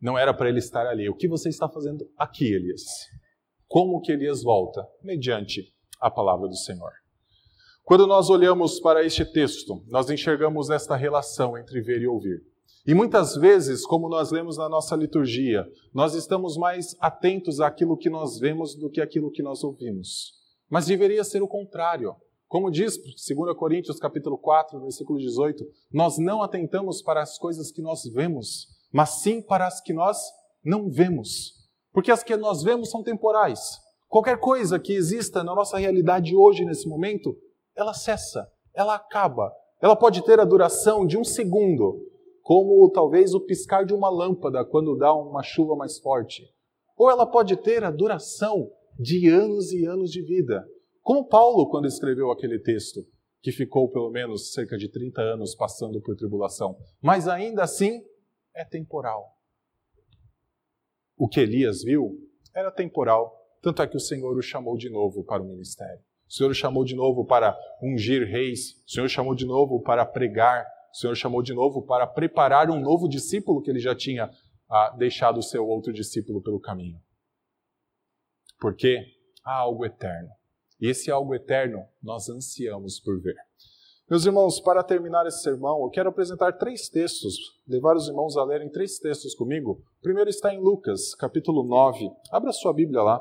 Não 0.00 0.18
era 0.18 0.34
para 0.34 0.48
ele 0.48 0.58
estar 0.58 0.86
ali. 0.86 1.08
O 1.08 1.16
que 1.16 1.26
você 1.26 1.48
está 1.48 1.68
fazendo 1.68 2.08
aqui, 2.16 2.52
Elias? 2.52 2.82
Como 3.66 4.00
que 4.00 4.12
Elias 4.12 4.42
volta? 4.42 4.86
Mediante 5.02 5.74
a 6.00 6.10
palavra 6.10 6.46
do 6.46 6.56
Senhor. 6.56 6.92
Quando 7.82 8.06
nós 8.06 8.30
olhamos 8.30 8.80
para 8.80 9.04
este 9.04 9.24
texto, 9.24 9.84
nós 9.88 10.08
enxergamos 10.08 10.70
esta 10.70 10.96
relação 10.96 11.58
entre 11.58 11.80
ver 11.80 12.00
e 12.00 12.06
ouvir. 12.06 12.42
E 12.86 12.92
muitas 12.94 13.34
vezes, 13.34 13.86
como 13.86 14.10
nós 14.10 14.30
lemos 14.30 14.58
na 14.58 14.68
nossa 14.68 14.94
liturgia, 14.94 15.66
nós 15.92 16.14
estamos 16.14 16.58
mais 16.58 16.94
atentos 17.00 17.58
àquilo 17.58 17.96
que 17.96 18.10
nós 18.10 18.38
vemos 18.38 18.74
do 18.74 18.90
que 18.90 19.00
àquilo 19.00 19.30
que 19.30 19.42
nós 19.42 19.64
ouvimos. 19.64 20.34
Mas 20.68 20.84
deveria 20.84 21.24
ser 21.24 21.42
o 21.42 21.48
contrário. 21.48 22.14
Como 22.46 22.70
diz 22.70 22.98
2 22.98 23.56
Coríntios 23.56 23.98
capítulo 23.98 24.36
4, 24.36 24.78
versículo 24.80 25.18
18, 25.18 25.64
nós 25.90 26.18
não 26.18 26.42
atentamos 26.42 27.00
para 27.00 27.22
as 27.22 27.38
coisas 27.38 27.72
que 27.72 27.80
nós 27.80 28.04
vemos, 28.04 28.68
mas 28.92 29.22
sim 29.22 29.40
para 29.40 29.66
as 29.66 29.80
que 29.80 29.94
nós 29.94 30.18
não 30.62 30.90
vemos. 30.90 31.54
Porque 31.90 32.12
as 32.12 32.22
que 32.22 32.36
nós 32.36 32.62
vemos 32.62 32.90
são 32.90 33.02
temporais. 33.02 33.80
Qualquer 34.08 34.38
coisa 34.38 34.78
que 34.78 34.92
exista 34.92 35.42
na 35.42 35.54
nossa 35.54 35.78
realidade 35.78 36.36
hoje, 36.36 36.66
nesse 36.66 36.86
momento, 36.86 37.34
ela 37.74 37.94
cessa, 37.94 38.46
ela 38.74 38.94
acaba. 38.94 39.50
Ela 39.80 39.96
pode 39.96 40.22
ter 40.22 40.38
a 40.38 40.44
duração 40.44 41.06
de 41.06 41.16
um 41.16 41.24
segundo, 41.24 41.98
como 42.44 42.90
talvez 42.90 43.32
o 43.32 43.40
piscar 43.40 43.86
de 43.86 43.94
uma 43.94 44.10
lâmpada 44.10 44.62
quando 44.66 44.98
dá 44.98 45.14
uma 45.14 45.42
chuva 45.42 45.74
mais 45.74 45.98
forte. 45.98 46.46
Ou 46.94 47.10
ela 47.10 47.26
pode 47.26 47.56
ter 47.56 47.82
a 47.82 47.90
duração 47.90 48.70
de 49.00 49.26
anos 49.28 49.72
e 49.72 49.86
anos 49.86 50.10
de 50.10 50.20
vida. 50.20 50.62
Como 51.00 51.26
Paulo, 51.26 51.70
quando 51.70 51.86
escreveu 51.86 52.30
aquele 52.30 52.58
texto, 52.58 53.00
que 53.40 53.50
ficou 53.50 53.90
pelo 53.90 54.10
menos 54.10 54.52
cerca 54.52 54.76
de 54.76 54.90
30 54.90 55.22
anos 55.22 55.54
passando 55.54 56.02
por 56.02 56.16
tribulação. 56.16 56.76
Mas 57.00 57.26
ainda 57.28 57.62
assim, 57.62 58.02
é 58.54 58.62
temporal. 58.62 59.34
O 61.16 61.26
que 61.26 61.40
Elias 61.40 61.82
viu 61.82 62.18
era 62.54 62.70
temporal, 62.70 63.34
tanto 63.62 63.80
é 63.80 63.86
que 63.86 63.96
o 63.96 64.00
Senhor 64.00 64.36
o 64.36 64.42
chamou 64.42 64.76
de 64.76 64.90
novo 64.90 65.24
para 65.24 65.42
o 65.42 65.46
ministério. 65.46 66.00
O 66.28 66.32
Senhor 66.32 66.50
o 66.50 66.54
chamou 66.54 66.84
de 66.84 66.94
novo 66.94 67.24
para 67.24 67.56
ungir 67.82 68.26
reis, 68.26 68.82
o 68.86 68.90
Senhor 68.90 69.06
o 69.06 69.08
chamou 69.08 69.34
de 69.34 69.46
novo 69.46 69.80
para 69.80 70.04
pregar, 70.04 70.66
o 70.94 70.96
Senhor 70.96 71.16
chamou 71.16 71.42
de 71.42 71.52
novo 71.52 71.82
para 71.82 72.06
preparar 72.06 72.70
um 72.70 72.78
novo 72.78 73.08
discípulo 73.08 73.60
que 73.60 73.68
ele 73.68 73.80
já 73.80 73.96
tinha 73.96 74.30
ah, 74.70 74.94
deixado 74.96 75.38
o 75.38 75.42
seu 75.42 75.66
outro 75.66 75.92
discípulo 75.92 76.40
pelo 76.40 76.60
caminho. 76.60 77.00
Porque 78.60 79.04
há 79.44 79.56
algo 79.56 79.84
eterno. 79.84 80.30
E 80.80 80.88
esse 80.88 81.10
algo 81.10 81.34
eterno 81.34 81.84
nós 82.00 82.28
ansiamos 82.28 83.00
por 83.00 83.20
ver. 83.20 83.34
Meus 84.08 84.24
irmãos, 84.24 84.60
para 84.60 84.84
terminar 84.84 85.26
esse 85.26 85.42
sermão, 85.42 85.82
eu 85.82 85.90
quero 85.90 86.10
apresentar 86.10 86.52
três 86.52 86.88
textos, 86.88 87.34
levar 87.66 87.96
os 87.96 88.06
irmãos 88.06 88.36
a 88.36 88.44
lerem 88.44 88.70
três 88.70 88.96
textos 89.00 89.34
comigo. 89.34 89.82
O 89.98 90.02
primeiro 90.02 90.30
está 90.30 90.54
em 90.54 90.60
Lucas, 90.60 91.12
capítulo 91.16 91.64
9. 91.64 92.08
Abra 92.30 92.52
sua 92.52 92.72
Bíblia 92.72 93.02
lá. 93.02 93.20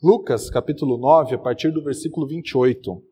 Lucas, 0.00 0.48
capítulo 0.48 0.96
9, 0.96 1.34
a 1.34 1.38
partir 1.38 1.72
do 1.72 1.82
versículo 1.82 2.24
28. 2.24 3.02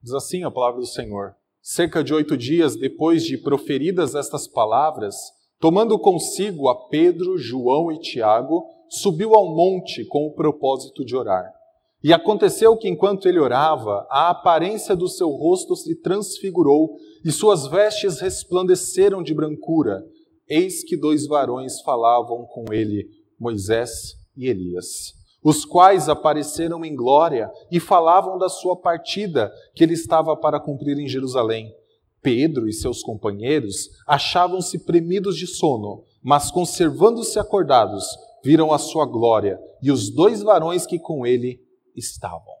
Diz 0.00 0.14
assim 0.14 0.44
a 0.44 0.50
palavra 0.50 0.78
do 0.78 0.86
Senhor: 0.86 1.34
Cerca 1.60 2.04
de 2.04 2.14
oito 2.14 2.36
dias 2.36 2.76
depois 2.76 3.24
de 3.24 3.36
proferidas 3.36 4.14
estas 4.14 4.46
palavras, 4.46 5.16
tomando 5.58 5.98
consigo 5.98 6.68
a 6.68 6.88
Pedro, 6.88 7.36
João 7.36 7.90
e 7.90 7.98
Tiago, 7.98 8.64
subiu 8.88 9.34
ao 9.34 9.52
monte 9.52 10.04
com 10.04 10.24
o 10.24 10.34
propósito 10.34 11.04
de 11.04 11.16
orar. 11.16 11.57
E 12.02 12.12
aconteceu 12.12 12.76
que, 12.76 12.88
enquanto 12.88 13.28
ele 13.28 13.40
orava, 13.40 14.06
a 14.08 14.30
aparência 14.30 14.94
do 14.94 15.08
seu 15.08 15.30
rosto 15.30 15.74
se 15.74 15.96
transfigurou 15.96 16.96
e 17.24 17.32
suas 17.32 17.66
vestes 17.66 18.20
resplandeceram 18.20 19.22
de 19.22 19.34
brancura. 19.34 20.04
Eis 20.48 20.84
que 20.84 20.96
dois 20.96 21.26
varões 21.26 21.80
falavam 21.80 22.46
com 22.46 22.72
ele, 22.72 23.08
Moisés 23.38 24.14
e 24.36 24.46
Elias, 24.46 25.12
os 25.42 25.64
quais 25.64 26.08
apareceram 26.08 26.84
em 26.84 26.94
glória 26.94 27.50
e 27.70 27.80
falavam 27.80 28.38
da 28.38 28.48
sua 28.48 28.76
partida 28.76 29.52
que 29.74 29.82
ele 29.82 29.94
estava 29.94 30.36
para 30.36 30.60
cumprir 30.60 30.98
em 30.98 31.08
Jerusalém. 31.08 31.74
Pedro 32.22 32.68
e 32.68 32.72
seus 32.72 33.02
companheiros 33.02 33.90
achavam-se 34.06 34.84
premidos 34.84 35.36
de 35.36 35.46
sono, 35.46 36.04
mas 36.22 36.50
conservando-se 36.50 37.38
acordados, 37.38 38.04
viram 38.44 38.72
a 38.72 38.78
sua 38.78 39.04
glória 39.04 39.60
e 39.82 39.90
os 39.90 40.10
dois 40.10 40.42
varões 40.42 40.86
que 40.86 40.98
com 40.98 41.26
ele 41.26 41.60
estavam. 41.98 42.54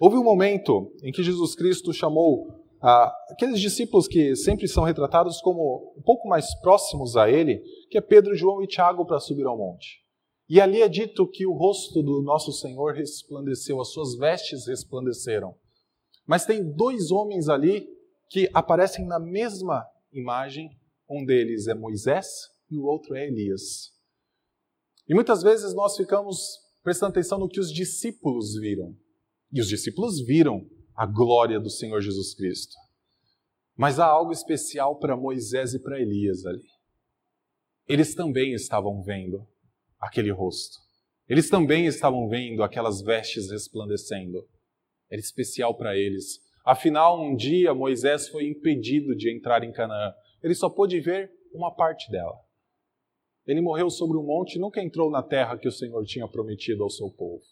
Houve 0.00 0.16
um 0.16 0.24
momento 0.24 0.92
em 1.02 1.12
que 1.12 1.22
Jesus 1.22 1.54
Cristo 1.54 1.92
chamou 1.92 2.62
ah, 2.80 3.14
aqueles 3.30 3.60
discípulos 3.60 4.08
que 4.08 4.34
sempre 4.34 4.66
são 4.66 4.82
retratados 4.82 5.40
como 5.40 5.94
um 5.96 6.02
pouco 6.02 6.28
mais 6.28 6.52
próximos 6.60 7.16
a 7.16 7.30
ele, 7.30 7.62
que 7.88 7.96
é 7.96 8.00
Pedro, 8.00 8.34
João 8.34 8.62
e 8.62 8.66
Tiago, 8.66 9.06
para 9.06 9.20
subir 9.20 9.46
ao 9.46 9.56
monte. 9.56 10.02
E 10.48 10.60
ali 10.60 10.82
é 10.82 10.88
dito 10.88 11.26
que 11.28 11.46
o 11.46 11.52
rosto 11.52 12.02
do 12.02 12.20
nosso 12.20 12.52
Senhor 12.52 12.94
resplandeceu, 12.94 13.80
as 13.80 13.92
suas 13.92 14.16
vestes 14.16 14.66
resplandeceram. 14.66 15.54
Mas 16.26 16.44
tem 16.44 16.74
dois 16.74 17.10
homens 17.10 17.48
ali 17.48 17.88
que 18.28 18.50
aparecem 18.52 19.06
na 19.06 19.20
mesma 19.20 19.86
imagem. 20.12 20.70
Um 21.08 21.24
deles 21.24 21.68
é 21.68 21.74
Moisés 21.74 22.26
e 22.70 22.76
o 22.76 22.84
outro 22.84 23.14
é 23.14 23.26
Elias. 23.26 23.92
E 25.08 25.14
muitas 25.14 25.42
vezes 25.42 25.74
nós 25.74 25.96
ficamos 25.96 26.61
prestando 26.82 27.10
atenção 27.10 27.38
no 27.38 27.48
que 27.48 27.60
os 27.60 27.72
discípulos 27.72 28.54
viram. 28.60 28.96
E 29.52 29.60
os 29.60 29.68
discípulos 29.68 30.20
viram 30.24 30.66
a 30.94 31.06
glória 31.06 31.60
do 31.60 31.70
Senhor 31.70 32.00
Jesus 32.00 32.34
Cristo. 32.34 32.74
Mas 33.76 33.98
há 33.98 34.06
algo 34.06 34.32
especial 34.32 34.98
para 34.98 35.16
Moisés 35.16 35.74
e 35.74 35.82
para 35.82 36.00
Elias 36.00 36.44
ali. 36.44 36.68
Eles 37.88 38.14
também 38.14 38.52
estavam 38.54 39.02
vendo 39.02 39.46
aquele 39.98 40.30
rosto. 40.30 40.78
Eles 41.28 41.48
também 41.48 41.86
estavam 41.86 42.28
vendo 42.28 42.62
aquelas 42.62 43.00
vestes 43.00 43.50
resplandecendo. 43.50 44.46
Era 45.10 45.20
especial 45.20 45.76
para 45.76 45.96
eles. 45.96 46.40
Afinal, 46.64 47.20
um 47.20 47.34
dia 47.34 47.74
Moisés 47.74 48.28
foi 48.28 48.46
impedido 48.46 49.14
de 49.16 49.34
entrar 49.34 49.64
em 49.64 49.72
Canaã. 49.72 50.12
Ele 50.42 50.54
só 50.54 50.68
pôde 50.68 51.00
ver 51.00 51.30
uma 51.52 51.74
parte 51.74 52.10
dela. 52.10 52.34
Ele 53.46 53.60
morreu 53.60 53.90
sobre 53.90 54.16
um 54.16 54.22
monte 54.22 54.56
e 54.56 54.60
nunca 54.60 54.82
entrou 54.82 55.10
na 55.10 55.22
terra 55.22 55.58
que 55.58 55.68
o 55.68 55.72
Senhor 55.72 56.04
tinha 56.04 56.28
prometido 56.28 56.82
ao 56.82 56.90
seu 56.90 57.10
povo. 57.10 57.42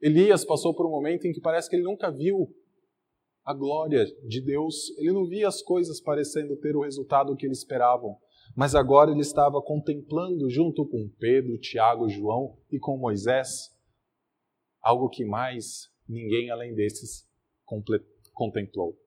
Elias 0.00 0.44
passou 0.44 0.74
por 0.74 0.86
um 0.86 0.90
momento 0.90 1.26
em 1.26 1.32
que 1.32 1.40
parece 1.40 1.70
que 1.70 1.76
ele 1.76 1.84
nunca 1.84 2.10
viu 2.10 2.52
a 3.44 3.54
glória 3.54 4.04
de 4.26 4.40
Deus, 4.40 4.90
ele 4.98 5.12
não 5.12 5.26
via 5.26 5.48
as 5.48 5.62
coisas 5.62 6.00
parecendo 6.00 6.56
ter 6.56 6.76
o 6.76 6.82
resultado 6.82 7.34
que 7.36 7.46
eles 7.46 7.58
esperavam, 7.58 8.16
mas 8.56 8.74
agora 8.74 9.10
ele 9.10 9.20
estava 9.20 9.60
contemplando 9.62 10.48
junto 10.48 10.86
com 10.86 11.08
Pedro, 11.18 11.58
Tiago, 11.58 12.08
João 12.08 12.56
e 12.70 12.78
com 12.78 12.96
Moisés 12.96 13.70
algo 14.80 15.08
que 15.08 15.24
mais 15.24 15.88
ninguém 16.08 16.50
além 16.50 16.74
desses 16.74 17.28
contemplou. 18.34 18.98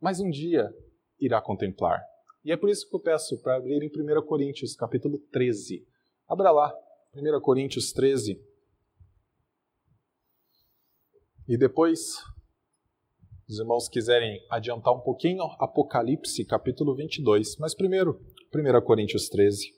Mas 0.00 0.18
um 0.18 0.30
dia 0.30 0.74
irá 1.20 1.40
contemplar. 1.40 2.02
E 2.44 2.50
é 2.50 2.56
por 2.56 2.68
isso 2.68 2.88
que 2.88 2.94
eu 2.94 3.00
peço 3.00 3.40
para 3.40 3.56
abrir 3.56 3.82
em 3.82 3.88
1 3.88 4.26
Coríntios, 4.26 4.74
capítulo 4.74 5.18
13. 5.30 5.86
Abra 6.28 6.50
lá, 6.50 6.74
1 7.14 7.40
Coríntios 7.40 7.92
13. 7.92 8.40
E 11.48 11.56
depois, 11.56 12.16
os 13.48 13.60
irmãos 13.60 13.88
quiserem 13.88 14.44
adiantar 14.50 14.92
um 14.92 15.00
pouquinho, 15.00 15.44
Apocalipse, 15.60 16.44
capítulo 16.44 16.96
22. 16.96 17.58
Mas 17.58 17.76
primeiro, 17.76 18.20
1 18.52 18.84
Coríntios 18.84 19.28
13. 19.28 19.72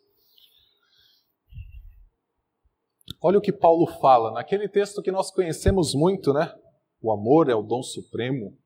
Olha 3.20 3.38
o 3.38 3.42
que 3.42 3.52
Paulo 3.52 3.86
fala 4.00 4.30
naquele 4.30 4.68
texto 4.68 5.02
que 5.02 5.12
nós 5.12 5.30
conhecemos 5.30 5.94
muito, 5.94 6.32
né? 6.32 6.54
O 7.02 7.12
amor 7.12 7.50
é 7.50 7.54
o 7.54 7.62
dom 7.62 7.82
supremo 7.82 8.56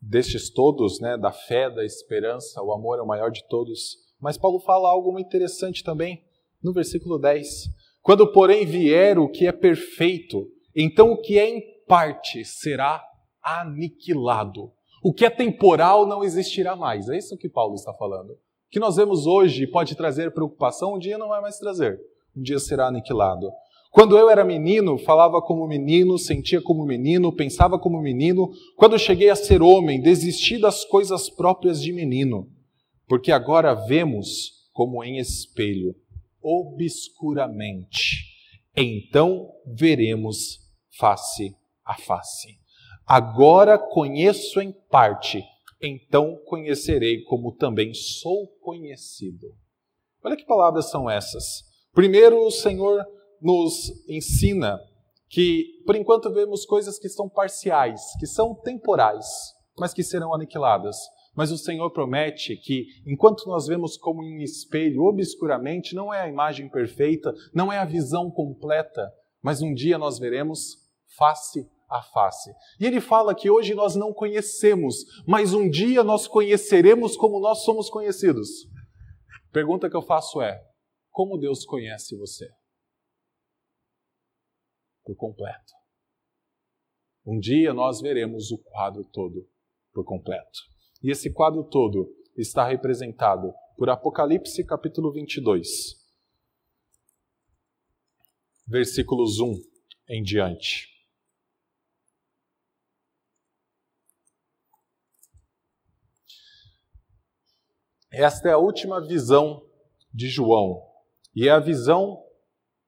destes 0.00 0.50
todos, 0.50 1.00
né, 1.00 1.16
da 1.16 1.32
fé, 1.32 1.70
da 1.70 1.84
esperança, 1.84 2.62
o 2.62 2.72
amor 2.72 2.98
é 2.98 3.02
o 3.02 3.06
maior 3.06 3.30
de 3.30 3.46
todos. 3.48 3.96
Mas 4.20 4.38
Paulo 4.38 4.58
fala 4.60 4.88
algo 4.88 5.12
muito 5.12 5.26
interessante 5.26 5.82
também 5.82 6.24
no 6.62 6.72
versículo 6.72 7.18
10. 7.18 7.68
Quando, 8.02 8.30
porém, 8.32 8.64
vier 8.64 9.18
o 9.18 9.28
que 9.28 9.46
é 9.46 9.52
perfeito, 9.52 10.46
então 10.74 11.12
o 11.12 11.20
que 11.20 11.38
é 11.38 11.48
em 11.48 11.62
parte 11.86 12.44
será 12.44 13.02
aniquilado. 13.42 14.72
O 15.02 15.12
que 15.12 15.24
é 15.24 15.30
temporal 15.30 16.06
não 16.06 16.24
existirá 16.24 16.74
mais. 16.74 17.08
É 17.08 17.16
isso 17.16 17.36
que 17.36 17.48
Paulo 17.48 17.74
está 17.74 17.92
falando. 17.94 18.36
que 18.70 18.78
nós 18.78 18.96
vemos 18.96 19.26
hoje 19.26 19.66
pode 19.66 19.94
trazer 19.94 20.34
preocupação, 20.34 20.94
um 20.94 20.98
dia 20.98 21.16
não 21.16 21.28
vai 21.28 21.40
mais 21.40 21.58
trazer. 21.58 21.98
Um 22.36 22.42
dia 22.42 22.58
será 22.58 22.88
aniquilado. 22.88 23.50
Quando 23.90 24.18
eu 24.18 24.28
era 24.28 24.44
menino, 24.44 24.98
falava 24.98 25.40
como 25.40 25.66
menino, 25.66 26.18
sentia 26.18 26.60
como 26.60 26.84
menino, 26.84 27.34
pensava 27.34 27.78
como 27.78 28.00
menino. 28.00 28.50
Quando 28.76 28.98
cheguei 28.98 29.30
a 29.30 29.36
ser 29.36 29.62
homem, 29.62 30.00
desisti 30.00 30.58
das 30.58 30.84
coisas 30.84 31.30
próprias 31.30 31.80
de 31.82 31.92
menino, 31.92 32.46
porque 33.06 33.32
agora 33.32 33.74
vemos 33.74 34.58
como 34.72 35.02
em 35.02 35.18
espelho, 35.18 35.94
obscuramente. 36.42 38.26
Então 38.76 39.50
veremos 39.66 40.58
face 40.98 41.56
a 41.84 41.94
face. 41.94 42.58
Agora 43.06 43.78
conheço 43.78 44.60
em 44.60 44.70
parte, 44.90 45.42
então 45.82 46.36
conhecerei 46.44 47.22
como 47.22 47.56
também 47.56 47.94
sou 47.94 48.46
conhecido. 48.60 49.46
Olha 50.22 50.36
que 50.36 50.44
palavras 50.44 50.90
são 50.90 51.08
essas. 51.08 51.64
Primeiro, 51.92 52.44
o 52.44 52.50
Senhor 52.50 53.02
nos 53.40 53.90
ensina 54.08 54.78
que, 55.28 55.82
por 55.86 55.96
enquanto, 55.96 56.32
vemos 56.32 56.64
coisas 56.64 56.98
que 56.98 57.08
são 57.08 57.28
parciais, 57.28 58.00
que 58.18 58.26
são 58.26 58.54
temporais, 58.54 59.26
mas 59.78 59.92
que 59.92 60.02
serão 60.02 60.34
aniquiladas. 60.34 60.96
Mas 61.34 61.52
o 61.52 61.58
Senhor 61.58 61.90
promete 61.90 62.56
que, 62.56 62.86
enquanto 63.06 63.46
nós 63.46 63.66
vemos 63.66 63.96
como 63.96 64.24
em 64.24 64.42
espelho, 64.42 65.04
obscuramente, 65.04 65.94
não 65.94 66.12
é 66.12 66.22
a 66.22 66.28
imagem 66.28 66.68
perfeita, 66.68 67.32
não 67.54 67.72
é 67.72 67.78
a 67.78 67.84
visão 67.84 68.30
completa, 68.30 69.08
mas 69.42 69.62
um 69.62 69.72
dia 69.72 69.98
nós 69.98 70.18
veremos 70.18 70.76
face 71.16 71.68
a 71.88 72.02
face. 72.02 72.50
E 72.80 72.86
ele 72.86 73.00
fala 73.00 73.34
que 73.34 73.48
hoje 73.48 73.74
nós 73.74 73.94
não 73.94 74.12
conhecemos, 74.12 75.04
mas 75.26 75.54
um 75.54 75.68
dia 75.68 76.02
nós 76.02 76.26
conheceremos 76.26 77.16
como 77.16 77.40
nós 77.40 77.62
somos 77.62 77.88
conhecidos. 77.88 78.48
Pergunta 79.52 79.88
que 79.88 79.96
eu 79.96 80.02
faço 80.02 80.42
é: 80.42 80.60
como 81.10 81.38
Deus 81.38 81.64
conhece 81.64 82.16
você? 82.16 82.48
Por 85.08 85.16
completo. 85.16 85.72
Um 87.24 87.38
dia 87.38 87.72
nós 87.72 88.02
veremos 88.02 88.50
o 88.50 88.58
quadro 88.58 89.04
todo 89.04 89.48
por 89.90 90.04
completo. 90.04 90.60
E 91.02 91.10
esse 91.10 91.32
quadro 91.32 91.64
todo 91.64 92.14
está 92.36 92.66
representado 92.66 93.54
por 93.78 93.88
Apocalipse 93.88 94.62
capítulo 94.64 95.10
22, 95.10 95.66
versículos 98.66 99.40
1 99.40 99.54
em 100.10 100.22
diante. 100.22 100.88
Esta 108.10 108.48
é 108.50 108.52
a 108.52 108.58
última 108.58 109.00
visão 109.06 109.66
de 110.12 110.28
João, 110.28 110.86
e 111.34 111.48
é 111.48 111.50
a 111.50 111.60
visão 111.60 112.26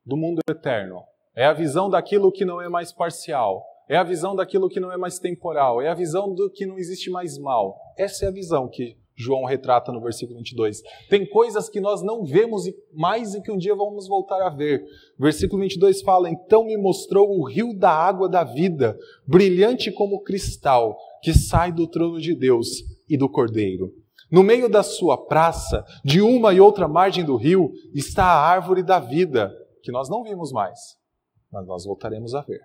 do 0.05 0.17
mundo 0.17 0.41
eterno. 0.49 1.10
É 1.41 1.47
a 1.47 1.55
visão 1.55 1.89
daquilo 1.89 2.31
que 2.31 2.45
não 2.45 2.61
é 2.61 2.69
mais 2.69 2.93
parcial. 2.93 3.65
É 3.89 3.97
a 3.97 4.03
visão 4.03 4.37
daquilo 4.37 4.69
que 4.69 4.79
não 4.79 4.93
é 4.93 4.99
mais 4.99 5.19
temporal. 5.19 5.81
É 5.81 5.89
a 5.89 5.95
visão 5.95 6.35
do 6.35 6.51
que 6.51 6.67
não 6.67 6.77
existe 6.77 7.09
mais 7.09 7.39
mal. 7.39 7.81
Essa 7.97 8.27
é 8.27 8.29
a 8.29 8.31
visão 8.31 8.69
que 8.69 8.99
João 9.17 9.47
retrata 9.47 9.91
no 9.91 10.03
versículo 10.03 10.37
22. 10.37 10.83
Tem 11.09 11.25
coisas 11.25 11.71
que 11.71 11.81
nós 11.81 12.03
não 12.03 12.27
vemos 12.27 12.65
mais 12.93 13.35
e 13.35 13.41
que 13.41 13.51
um 13.51 13.57
dia 13.57 13.75
vamos 13.75 14.07
voltar 14.07 14.43
a 14.43 14.51
ver. 14.51 14.85
Versículo 15.19 15.63
22 15.63 16.03
fala: 16.03 16.29
Então 16.29 16.67
me 16.67 16.77
mostrou 16.77 17.31
o 17.31 17.43
rio 17.43 17.73
da 17.73 17.91
água 17.91 18.29
da 18.29 18.45
vida, 18.45 18.95
brilhante 19.27 19.91
como 19.91 20.21
cristal, 20.21 20.95
que 21.23 21.33
sai 21.33 21.73
do 21.73 21.87
trono 21.87 22.21
de 22.21 22.35
Deus 22.35 22.85
e 23.09 23.17
do 23.17 23.31
Cordeiro. 23.31 23.91
No 24.31 24.43
meio 24.43 24.69
da 24.69 24.83
sua 24.83 25.17
praça, 25.17 25.87
de 26.05 26.21
uma 26.21 26.53
e 26.53 26.61
outra 26.61 26.87
margem 26.87 27.25
do 27.25 27.37
rio, 27.37 27.73
está 27.95 28.27
a 28.27 28.47
árvore 28.47 28.83
da 28.83 28.99
vida, 28.99 29.51
que 29.83 29.91
nós 29.91 30.11
não 30.11 30.23
vimos 30.23 30.53
mais 30.53 31.00
mas 31.53 31.67
nós 31.67 31.85
voltaremos 31.85 32.35
a 32.35 32.43
ver. 32.43 32.61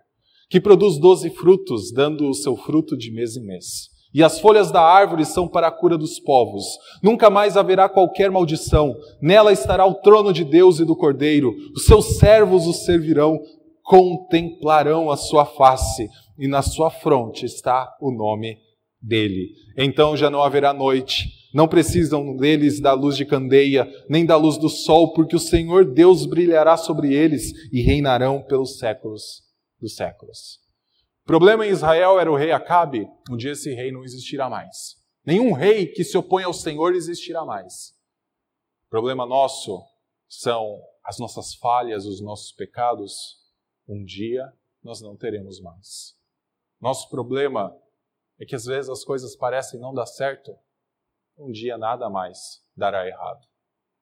Que 0.49 0.61
produz 0.61 0.99
doze 0.99 1.29
frutos, 1.29 1.91
dando 1.91 2.29
o 2.29 2.33
seu 2.33 2.55
fruto 2.55 2.95
de 2.95 3.11
mês 3.11 3.35
em 3.35 3.45
mês. 3.45 3.89
E 4.13 4.23
as 4.23 4.39
folhas 4.39 4.71
da 4.71 4.81
árvore 4.81 5.25
são 5.25 5.47
para 5.47 5.67
a 5.67 5.71
cura 5.71 5.97
dos 5.97 6.19
povos. 6.19 6.63
Nunca 7.03 7.29
mais 7.29 7.57
haverá 7.57 7.89
qualquer 7.89 8.31
maldição. 8.31 8.95
Nela 9.21 9.51
estará 9.51 9.85
o 9.85 9.95
trono 9.95 10.31
de 10.31 10.45
Deus 10.45 10.79
e 10.79 10.85
do 10.85 10.95
Cordeiro. 10.95 11.53
Os 11.75 11.85
seus 11.85 12.17
servos 12.17 12.65
o 12.65 12.73
servirão, 12.73 13.37
contemplarão 13.83 15.11
a 15.11 15.17
sua 15.17 15.45
face, 15.45 16.07
e 16.39 16.47
na 16.47 16.61
sua 16.61 16.89
fronte 16.89 17.45
está 17.45 17.93
o 18.01 18.09
nome 18.09 18.57
dele. 19.01 19.49
Então 19.77 20.15
já 20.15 20.29
não 20.29 20.41
haverá 20.41 20.73
noite, 20.73 21.29
não 21.55 21.69
precisam 21.69 22.35
deles 22.35 22.81
da 22.81 22.91
luz 22.91 23.15
de 23.15 23.23
candeia, 23.23 23.87
nem 24.09 24.25
da 24.25 24.35
luz 24.35 24.57
do 24.57 24.67
sol, 24.67 25.13
porque 25.13 25.37
o 25.37 25.39
Senhor 25.39 25.85
Deus 25.85 26.25
brilhará 26.25 26.75
sobre 26.75 27.13
eles 27.13 27.53
e 27.71 27.81
reinarão 27.81 28.43
pelos 28.43 28.77
séculos 28.77 29.41
dos 29.79 29.95
séculos. 29.95 30.59
O 31.23 31.25
problema 31.25 31.65
em 31.65 31.69
Israel 31.69 32.19
era 32.19 32.29
o 32.29 32.35
rei 32.35 32.51
Acabe. 32.51 33.07
Um 33.31 33.37
dia 33.37 33.53
esse 33.53 33.73
rei 33.73 33.89
não 33.89 34.03
existirá 34.03 34.49
mais. 34.49 34.97
Nenhum 35.25 35.53
rei 35.53 35.87
que 35.87 36.03
se 36.03 36.17
opõe 36.17 36.43
ao 36.43 36.53
Senhor 36.53 36.93
existirá 36.93 37.45
mais. 37.45 37.91
O 38.87 38.89
problema 38.89 39.25
nosso 39.25 39.81
são 40.27 40.81
as 41.05 41.17
nossas 41.19 41.55
falhas, 41.55 42.05
os 42.05 42.21
nossos 42.21 42.51
pecados. 42.51 43.37
Um 43.87 44.03
dia 44.03 44.43
nós 44.83 44.99
não 44.99 45.15
teremos 45.15 45.61
mais. 45.61 46.17
Nosso 46.81 47.09
problema 47.09 47.73
é 48.37 48.45
que 48.45 48.55
às 48.55 48.65
vezes 48.65 48.89
as 48.89 49.05
coisas 49.05 49.37
parecem 49.37 49.79
não 49.79 49.93
dar 49.93 50.05
certo 50.05 50.51
um 51.37 51.51
dia 51.51 51.77
nada 51.77 52.09
mais 52.09 52.61
dará 52.75 53.07
errado. 53.07 53.45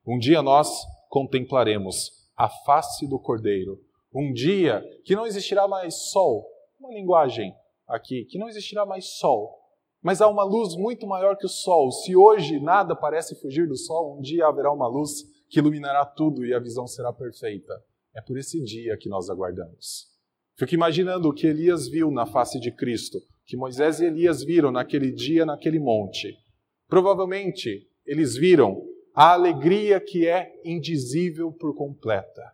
Um 0.06 0.18
dia 0.18 0.42
nós 0.42 0.70
contemplaremos 1.10 2.12
a 2.36 2.50
face 2.50 3.08
do 3.08 3.20
Cordeiro. 3.20 3.80
Um 4.14 4.32
dia 4.32 4.84
que 5.04 5.16
não 5.16 5.26
existirá 5.26 5.68
mais 5.68 6.12
sol, 6.12 6.46
uma 6.80 6.94
linguagem 6.94 7.54
aqui, 7.88 8.26
que 8.26 8.38
não 8.38 8.48
existirá 8.48 8.86
mais 8.86 9.18
sol, 9.18 9.60
mas 10.02 10.22
há 10.22 10.28
uma 10.28 10.44
luz 10.44 10.76
muito 10.76 11.08
maior 11.08 11.38
que 11.38 11.46
o 11.46 11.50
sol. 11.50 11.92
Se 11.92 12.16
hoje 12.16 12.60
nada 12.60 12.96
parece 12.96 13.40
fugir 13.42 13.68
do 13.68 13.78
sol, 13.78 14.18
um 14.18 14.22
dia 14.22 14.46
haverá 14.46 14.72
uma 14.72 14.88
luz 14.88 15.24
que 15.50 15.60
iluminará 15.60 16.06
tudo 16.06 16.46
e 16.46 16.54
a 16.54 16.60
visão 16.60 16.86
será 16.86 17.14
perfeita. 17.14 17.74
É 18.14 18.22
por 18.22 18.38
esse 18.38 18.62
dia 18.64 18.98
que 18.98 19.10
nós 19.10 19.30
aguardamos. 19.30 20.12
Fico 20.56 20.76
imaginando 20.76 21.30
o 21.30 21.34
que 21.34 21.48
Elias 21.48 21.88
viu 21.88 22.12
na 22.12 22.28
face 22.28 22.60
de 22.60 22.72
Cristo, 22.72 23.20
que 23.46 23.58
Moisés 23.58 24.00
e 24.00 24.06
Elias 24.06 24.44
viram 24.44 24.72
naquele 24.72 25.12
dia, 25.12 25.46
naquele 25.46 25.80
monte. 25.80 26.38
Provavelmente 26.94 27.90
eles 28.06 28.38
viram 28.38 28.88
a 29.16 29.34
alegria 29.34 30.00
que 30.00 30.28
é 30.28 30.54
indizível 30.64 31.52
por 31.52 31.76
completa. 31.76 32.54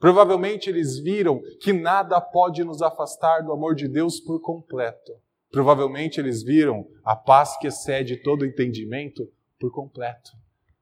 Provavelmente 0.00 0.68
eles 0.68 0.98
viram 0.98 1.40
que 1.60 1.72
nada 1.72 2.20
pode 2.20 2.64
nos 2.64 2.82
afastar 2.82 3.44
do 3.44 3.52
amor 3.52 3.76
de 3.76 3.86
Deus 3.86 4.18
por 4.18 4.40
completo. 4.40 5.12
Provavelmente 5.48 6.18
eles 6.18 6.42
viram 6.42 6.88
a 7.04 7.14
paz 7.14 7.56
que 7.56 7.68
excede 7.68 8.16
todo 8.16 8.44
entendimento 8.44 9.32
por 9.60 9.70
completo. 9.70 10.32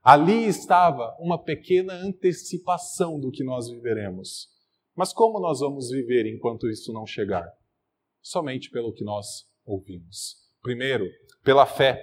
Ali 0.03 0.47
estava 0.47 1.14
uma 1.20 1.38
pequena 1.38 1.92
antecipação 1.92 3.20
do 3.20 3.30
que 3.30 3.44
nós 3.44 3.68
viveremos. 3.68 4.49
Mas 4.94 5.12
como 5.12 5.38
nós 5.38 5.61
vamos 5.61 5.90
viver 5.90 6.24
enquanto 6.24 6.66
isso 6.66 6.94
não 6.94 7.05
chegar? 7.05 7.47
Somente 8.22 8.70
pelo 8.70 8.90
que 8.90 9.05
nós 9.05 9.47
ouvimos. 9.66 10.36
Primeiro, 10.62 11.05
pela 11.44 11.66
fé 11.66 12.01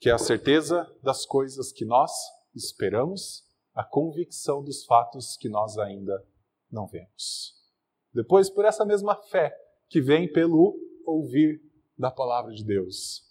que 0.00 0.08
é 0.08 0.12
a 0.12 0.18
certeza 0.18 0.86
das 1.02 1.26
coisas 1.26 1.72
que 1.72 1.84
nós 1.84 2.12
esperamos, 2.54 3.44
a 3.74 3.84
convicção 3.84 4.62
dos 4.62 4.84
fatos 4.84 5.36
que 5.36 5.48
nós 5.48 5.76
ainda 5.78 6.24
não 6.70 6.86
vemos. 6.86 7.54
Depois, 8.12 8.50
por 8.50 8.64
essa 8.64 8.84
mesma 8.84 9.14
fé 9.30 9.54
que 9.88 10.00
vem 10.00 10.30
pelo 10.30 10.76
ouvir 11.04 11.60
da 11.96 12.10
palavra 12.10 12.52
de 12.52 12.64
Deus. 12.64 13.22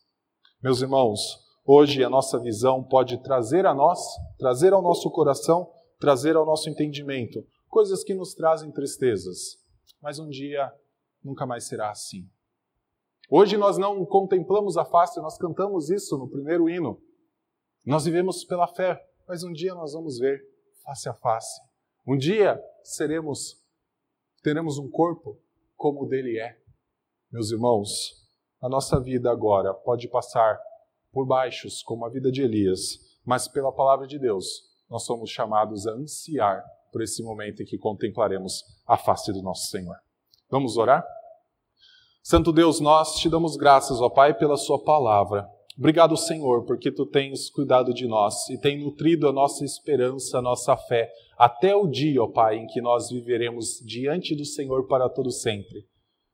Meus 0.62 0.82
irmãos, 0.82 1.20
hoje 1.66 2.04
a 2.04 2.10
nossa 2.10 2.40
visão 2.40 2.84
pode 2.84 3.22
trazer 3.22 3.66
a 3.66 3.74
nós, 3.74 4.00
trazer 4.38 4.74
ao 4.74 4.82
nosso 4.82 5.10
coração, 5.12 5.72
trazer 6.00 6.36
ao 6.36 6.46
nosso 6.46 6.70
entendimento 6.70 7.46
coisas 7.68 8.04
que 8.04 8.14
nos 8.14 8.34
trazem 8.34 8.72
tristezas, 8.72 9.58
mas 10.02 10.20
um 10.20 10.28
dia 10.28 10.72
nunca 11.24 11.46
mais 11.46 11.66
será 11.66 11.92
assim. 11.92 12.28
Hoje 13.30 13.58
nós 13.58 13.78
não 13.78 14.06
contemplamos 14.06 14.78
a 14.78 14.86
face, 14.86 15.20
nós 15.20 15.38
cantamos 15.38 15.90
isso 15.90 16.18
no 16.18 16.30
primeiro 16.30 16.70
hino. 16.70 17.02
Nós 17.86 18.06
vivemos 18.06 18.46
pela 18.46 18.68
fé, 18.68 19.06
mas 19.28 19.44
um 19.44 19.52
dia 19.52 19.76
nós 19.76 19.92
vamos 19.92 20.18
ver 20.18 20.42
face 20.86 21.10
a 21.10 21.14
face. 21.14 21.62
Um 22.08 22.18
dia 22.18 22.58
seremos, 22.84 23.62
teremos 24.42 24.78
um 24.78 24.90
corpo 24.90 25.38
como 25.76 26.04
o 26.04 26.08
dele 26.08 26.40
é. 26.40 26.58
Meus 27.30 27.52
irmãos, 27.52 28.26
a 28.62 28.70
nossa 28.70 28.98
vida 28.98 29.30
agora 29.30 29.74
pode 29.74 30.08
passar 30.08 30.58
por 31.12 31.26
baixos, 31.26 31.84
como 31.84 32.06
a 32.06 32.10
vida 32.10 32.32
de 32.32 32.42
Elias, 32.42 33.20
mas 33.26 33.48
pela 33.48 33.74
palavra 33.74 34.08
de 34.08 34.18
Deus, 34.18 34.64
nós 34.90 35.04
somos 35.04 35.30
chamados 35.30 35.86
a 35.86 35.92
ansiar 35.92 36.64
por 36.94 37.02
esse 37.02 37.22
momento 37.22 37.62
em 37.62 37.66
que 37.66 37.78
contemplaremos 37.78 38.64
a 38.86 38.98
face 38.98 39.34
do 39.34 39.42
nosso 39.42 39.68
Senhor. 39.68 39.98
Vamos 40.50 40.78
orar? 40.78 41.06
Santo 42.30 42.52
Deus, 42.52 42.82
nós 42.82 43.16
te 43.16 43.30
damos 43.30 43.56
graças, 43.56 44.02
ó 44.02 44.10
Pai, 44.10 44.34
pela 44.34 44.58
Sua 44.58 44.84
palavra. 44.84 45.50
Obrigado, 45.78 46.18
Senhor, 46.18 46.66
porque 46.66 46.92
tu 46.92 47.06
tens 47.06 47.50
cuidado 47.50 47.94
de 47.94 48.06
nós 48.06 48.50
e 48.50 48.58
tem 48.58 48.84
nutrido 48.84 49.30
a 49.30 49.32
nossa 49.32 49.64
esperança, 49.64 50.38
a 50.38 50.42
nossa 50.42 50.76
fé, 50.76 51.10
até 51.38 51.74
o 51.74 51.88
dia, 51.88 52.22
ó 52.22 52.28
Pai, 52.28 52.58
em 52.58 52.68
que 52.68 52.82
nós 52.82 53.10
viveremos 53.10 53.80
diante 53.80 54.36
do 54.36 54.44
Senhor 54.44 54.88
para 54.88 55.08
todo 55.08 55.32
sempre. 55.32 55.86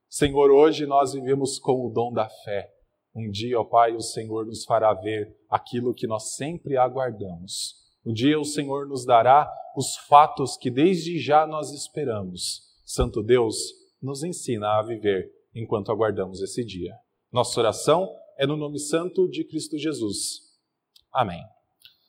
Senhor, 0.10 0.50
hoje 0.50 0.88
nós 0.88 1.14
vivemos 1.14 1.60
com 1.60 1.86
o 1.86 1.92
dom 1.92 2.12
da 2.12 2.28
fé. 2.44 2.72
Um 3.16 3.30
dia, 3.30 3.62
ó 3.62 3.64
Pai, 3.64 3.96
o 3.96 4.02
Senhor 4.02 4.48
nos 4.48 4.66
fará 4.66 4.96
ver 4.96 5.38
aquilo 5.48 5.94
que 5.94 6.08
nós 6.08 6.34
sempre 6.34 6.76
aguardamos. 6.76 7.76
Um 8.04 8.12
dia 8.12 8.40
o 8.40 8.46
Senhor 8.46 8.88
nos 8.88 9.06
dará 9.06 9.48
os 9.78 9.96
fatos 10.08 10.58
que 10.58 10.72
desde 10.72 11.20
já 11.20 11.46
nós 11.46 11.72
esperamos. 11.72 12.64
Santo 12.84 13.22
Deus, 13.22 13.58
nos 14.02 14.24
ensina 14.24 14.80
a 14.80 14.82
viver 14.82 15.43
enquanto 15.56 15.92
aguardamos 15.92 16.42
esse 16.42 16.64
dia. 16.64 16.94
Nossa 17.32 17.60
oração 17.60 18.10
é 18.38 18.46
no 18.46 18.58
nome 18.58 18.80
santo 18.80 19.30
de 19.30 19.44
Cristo 19.44 19.78
Jesus. 19.78 20.42
Amém. 21.12 21.42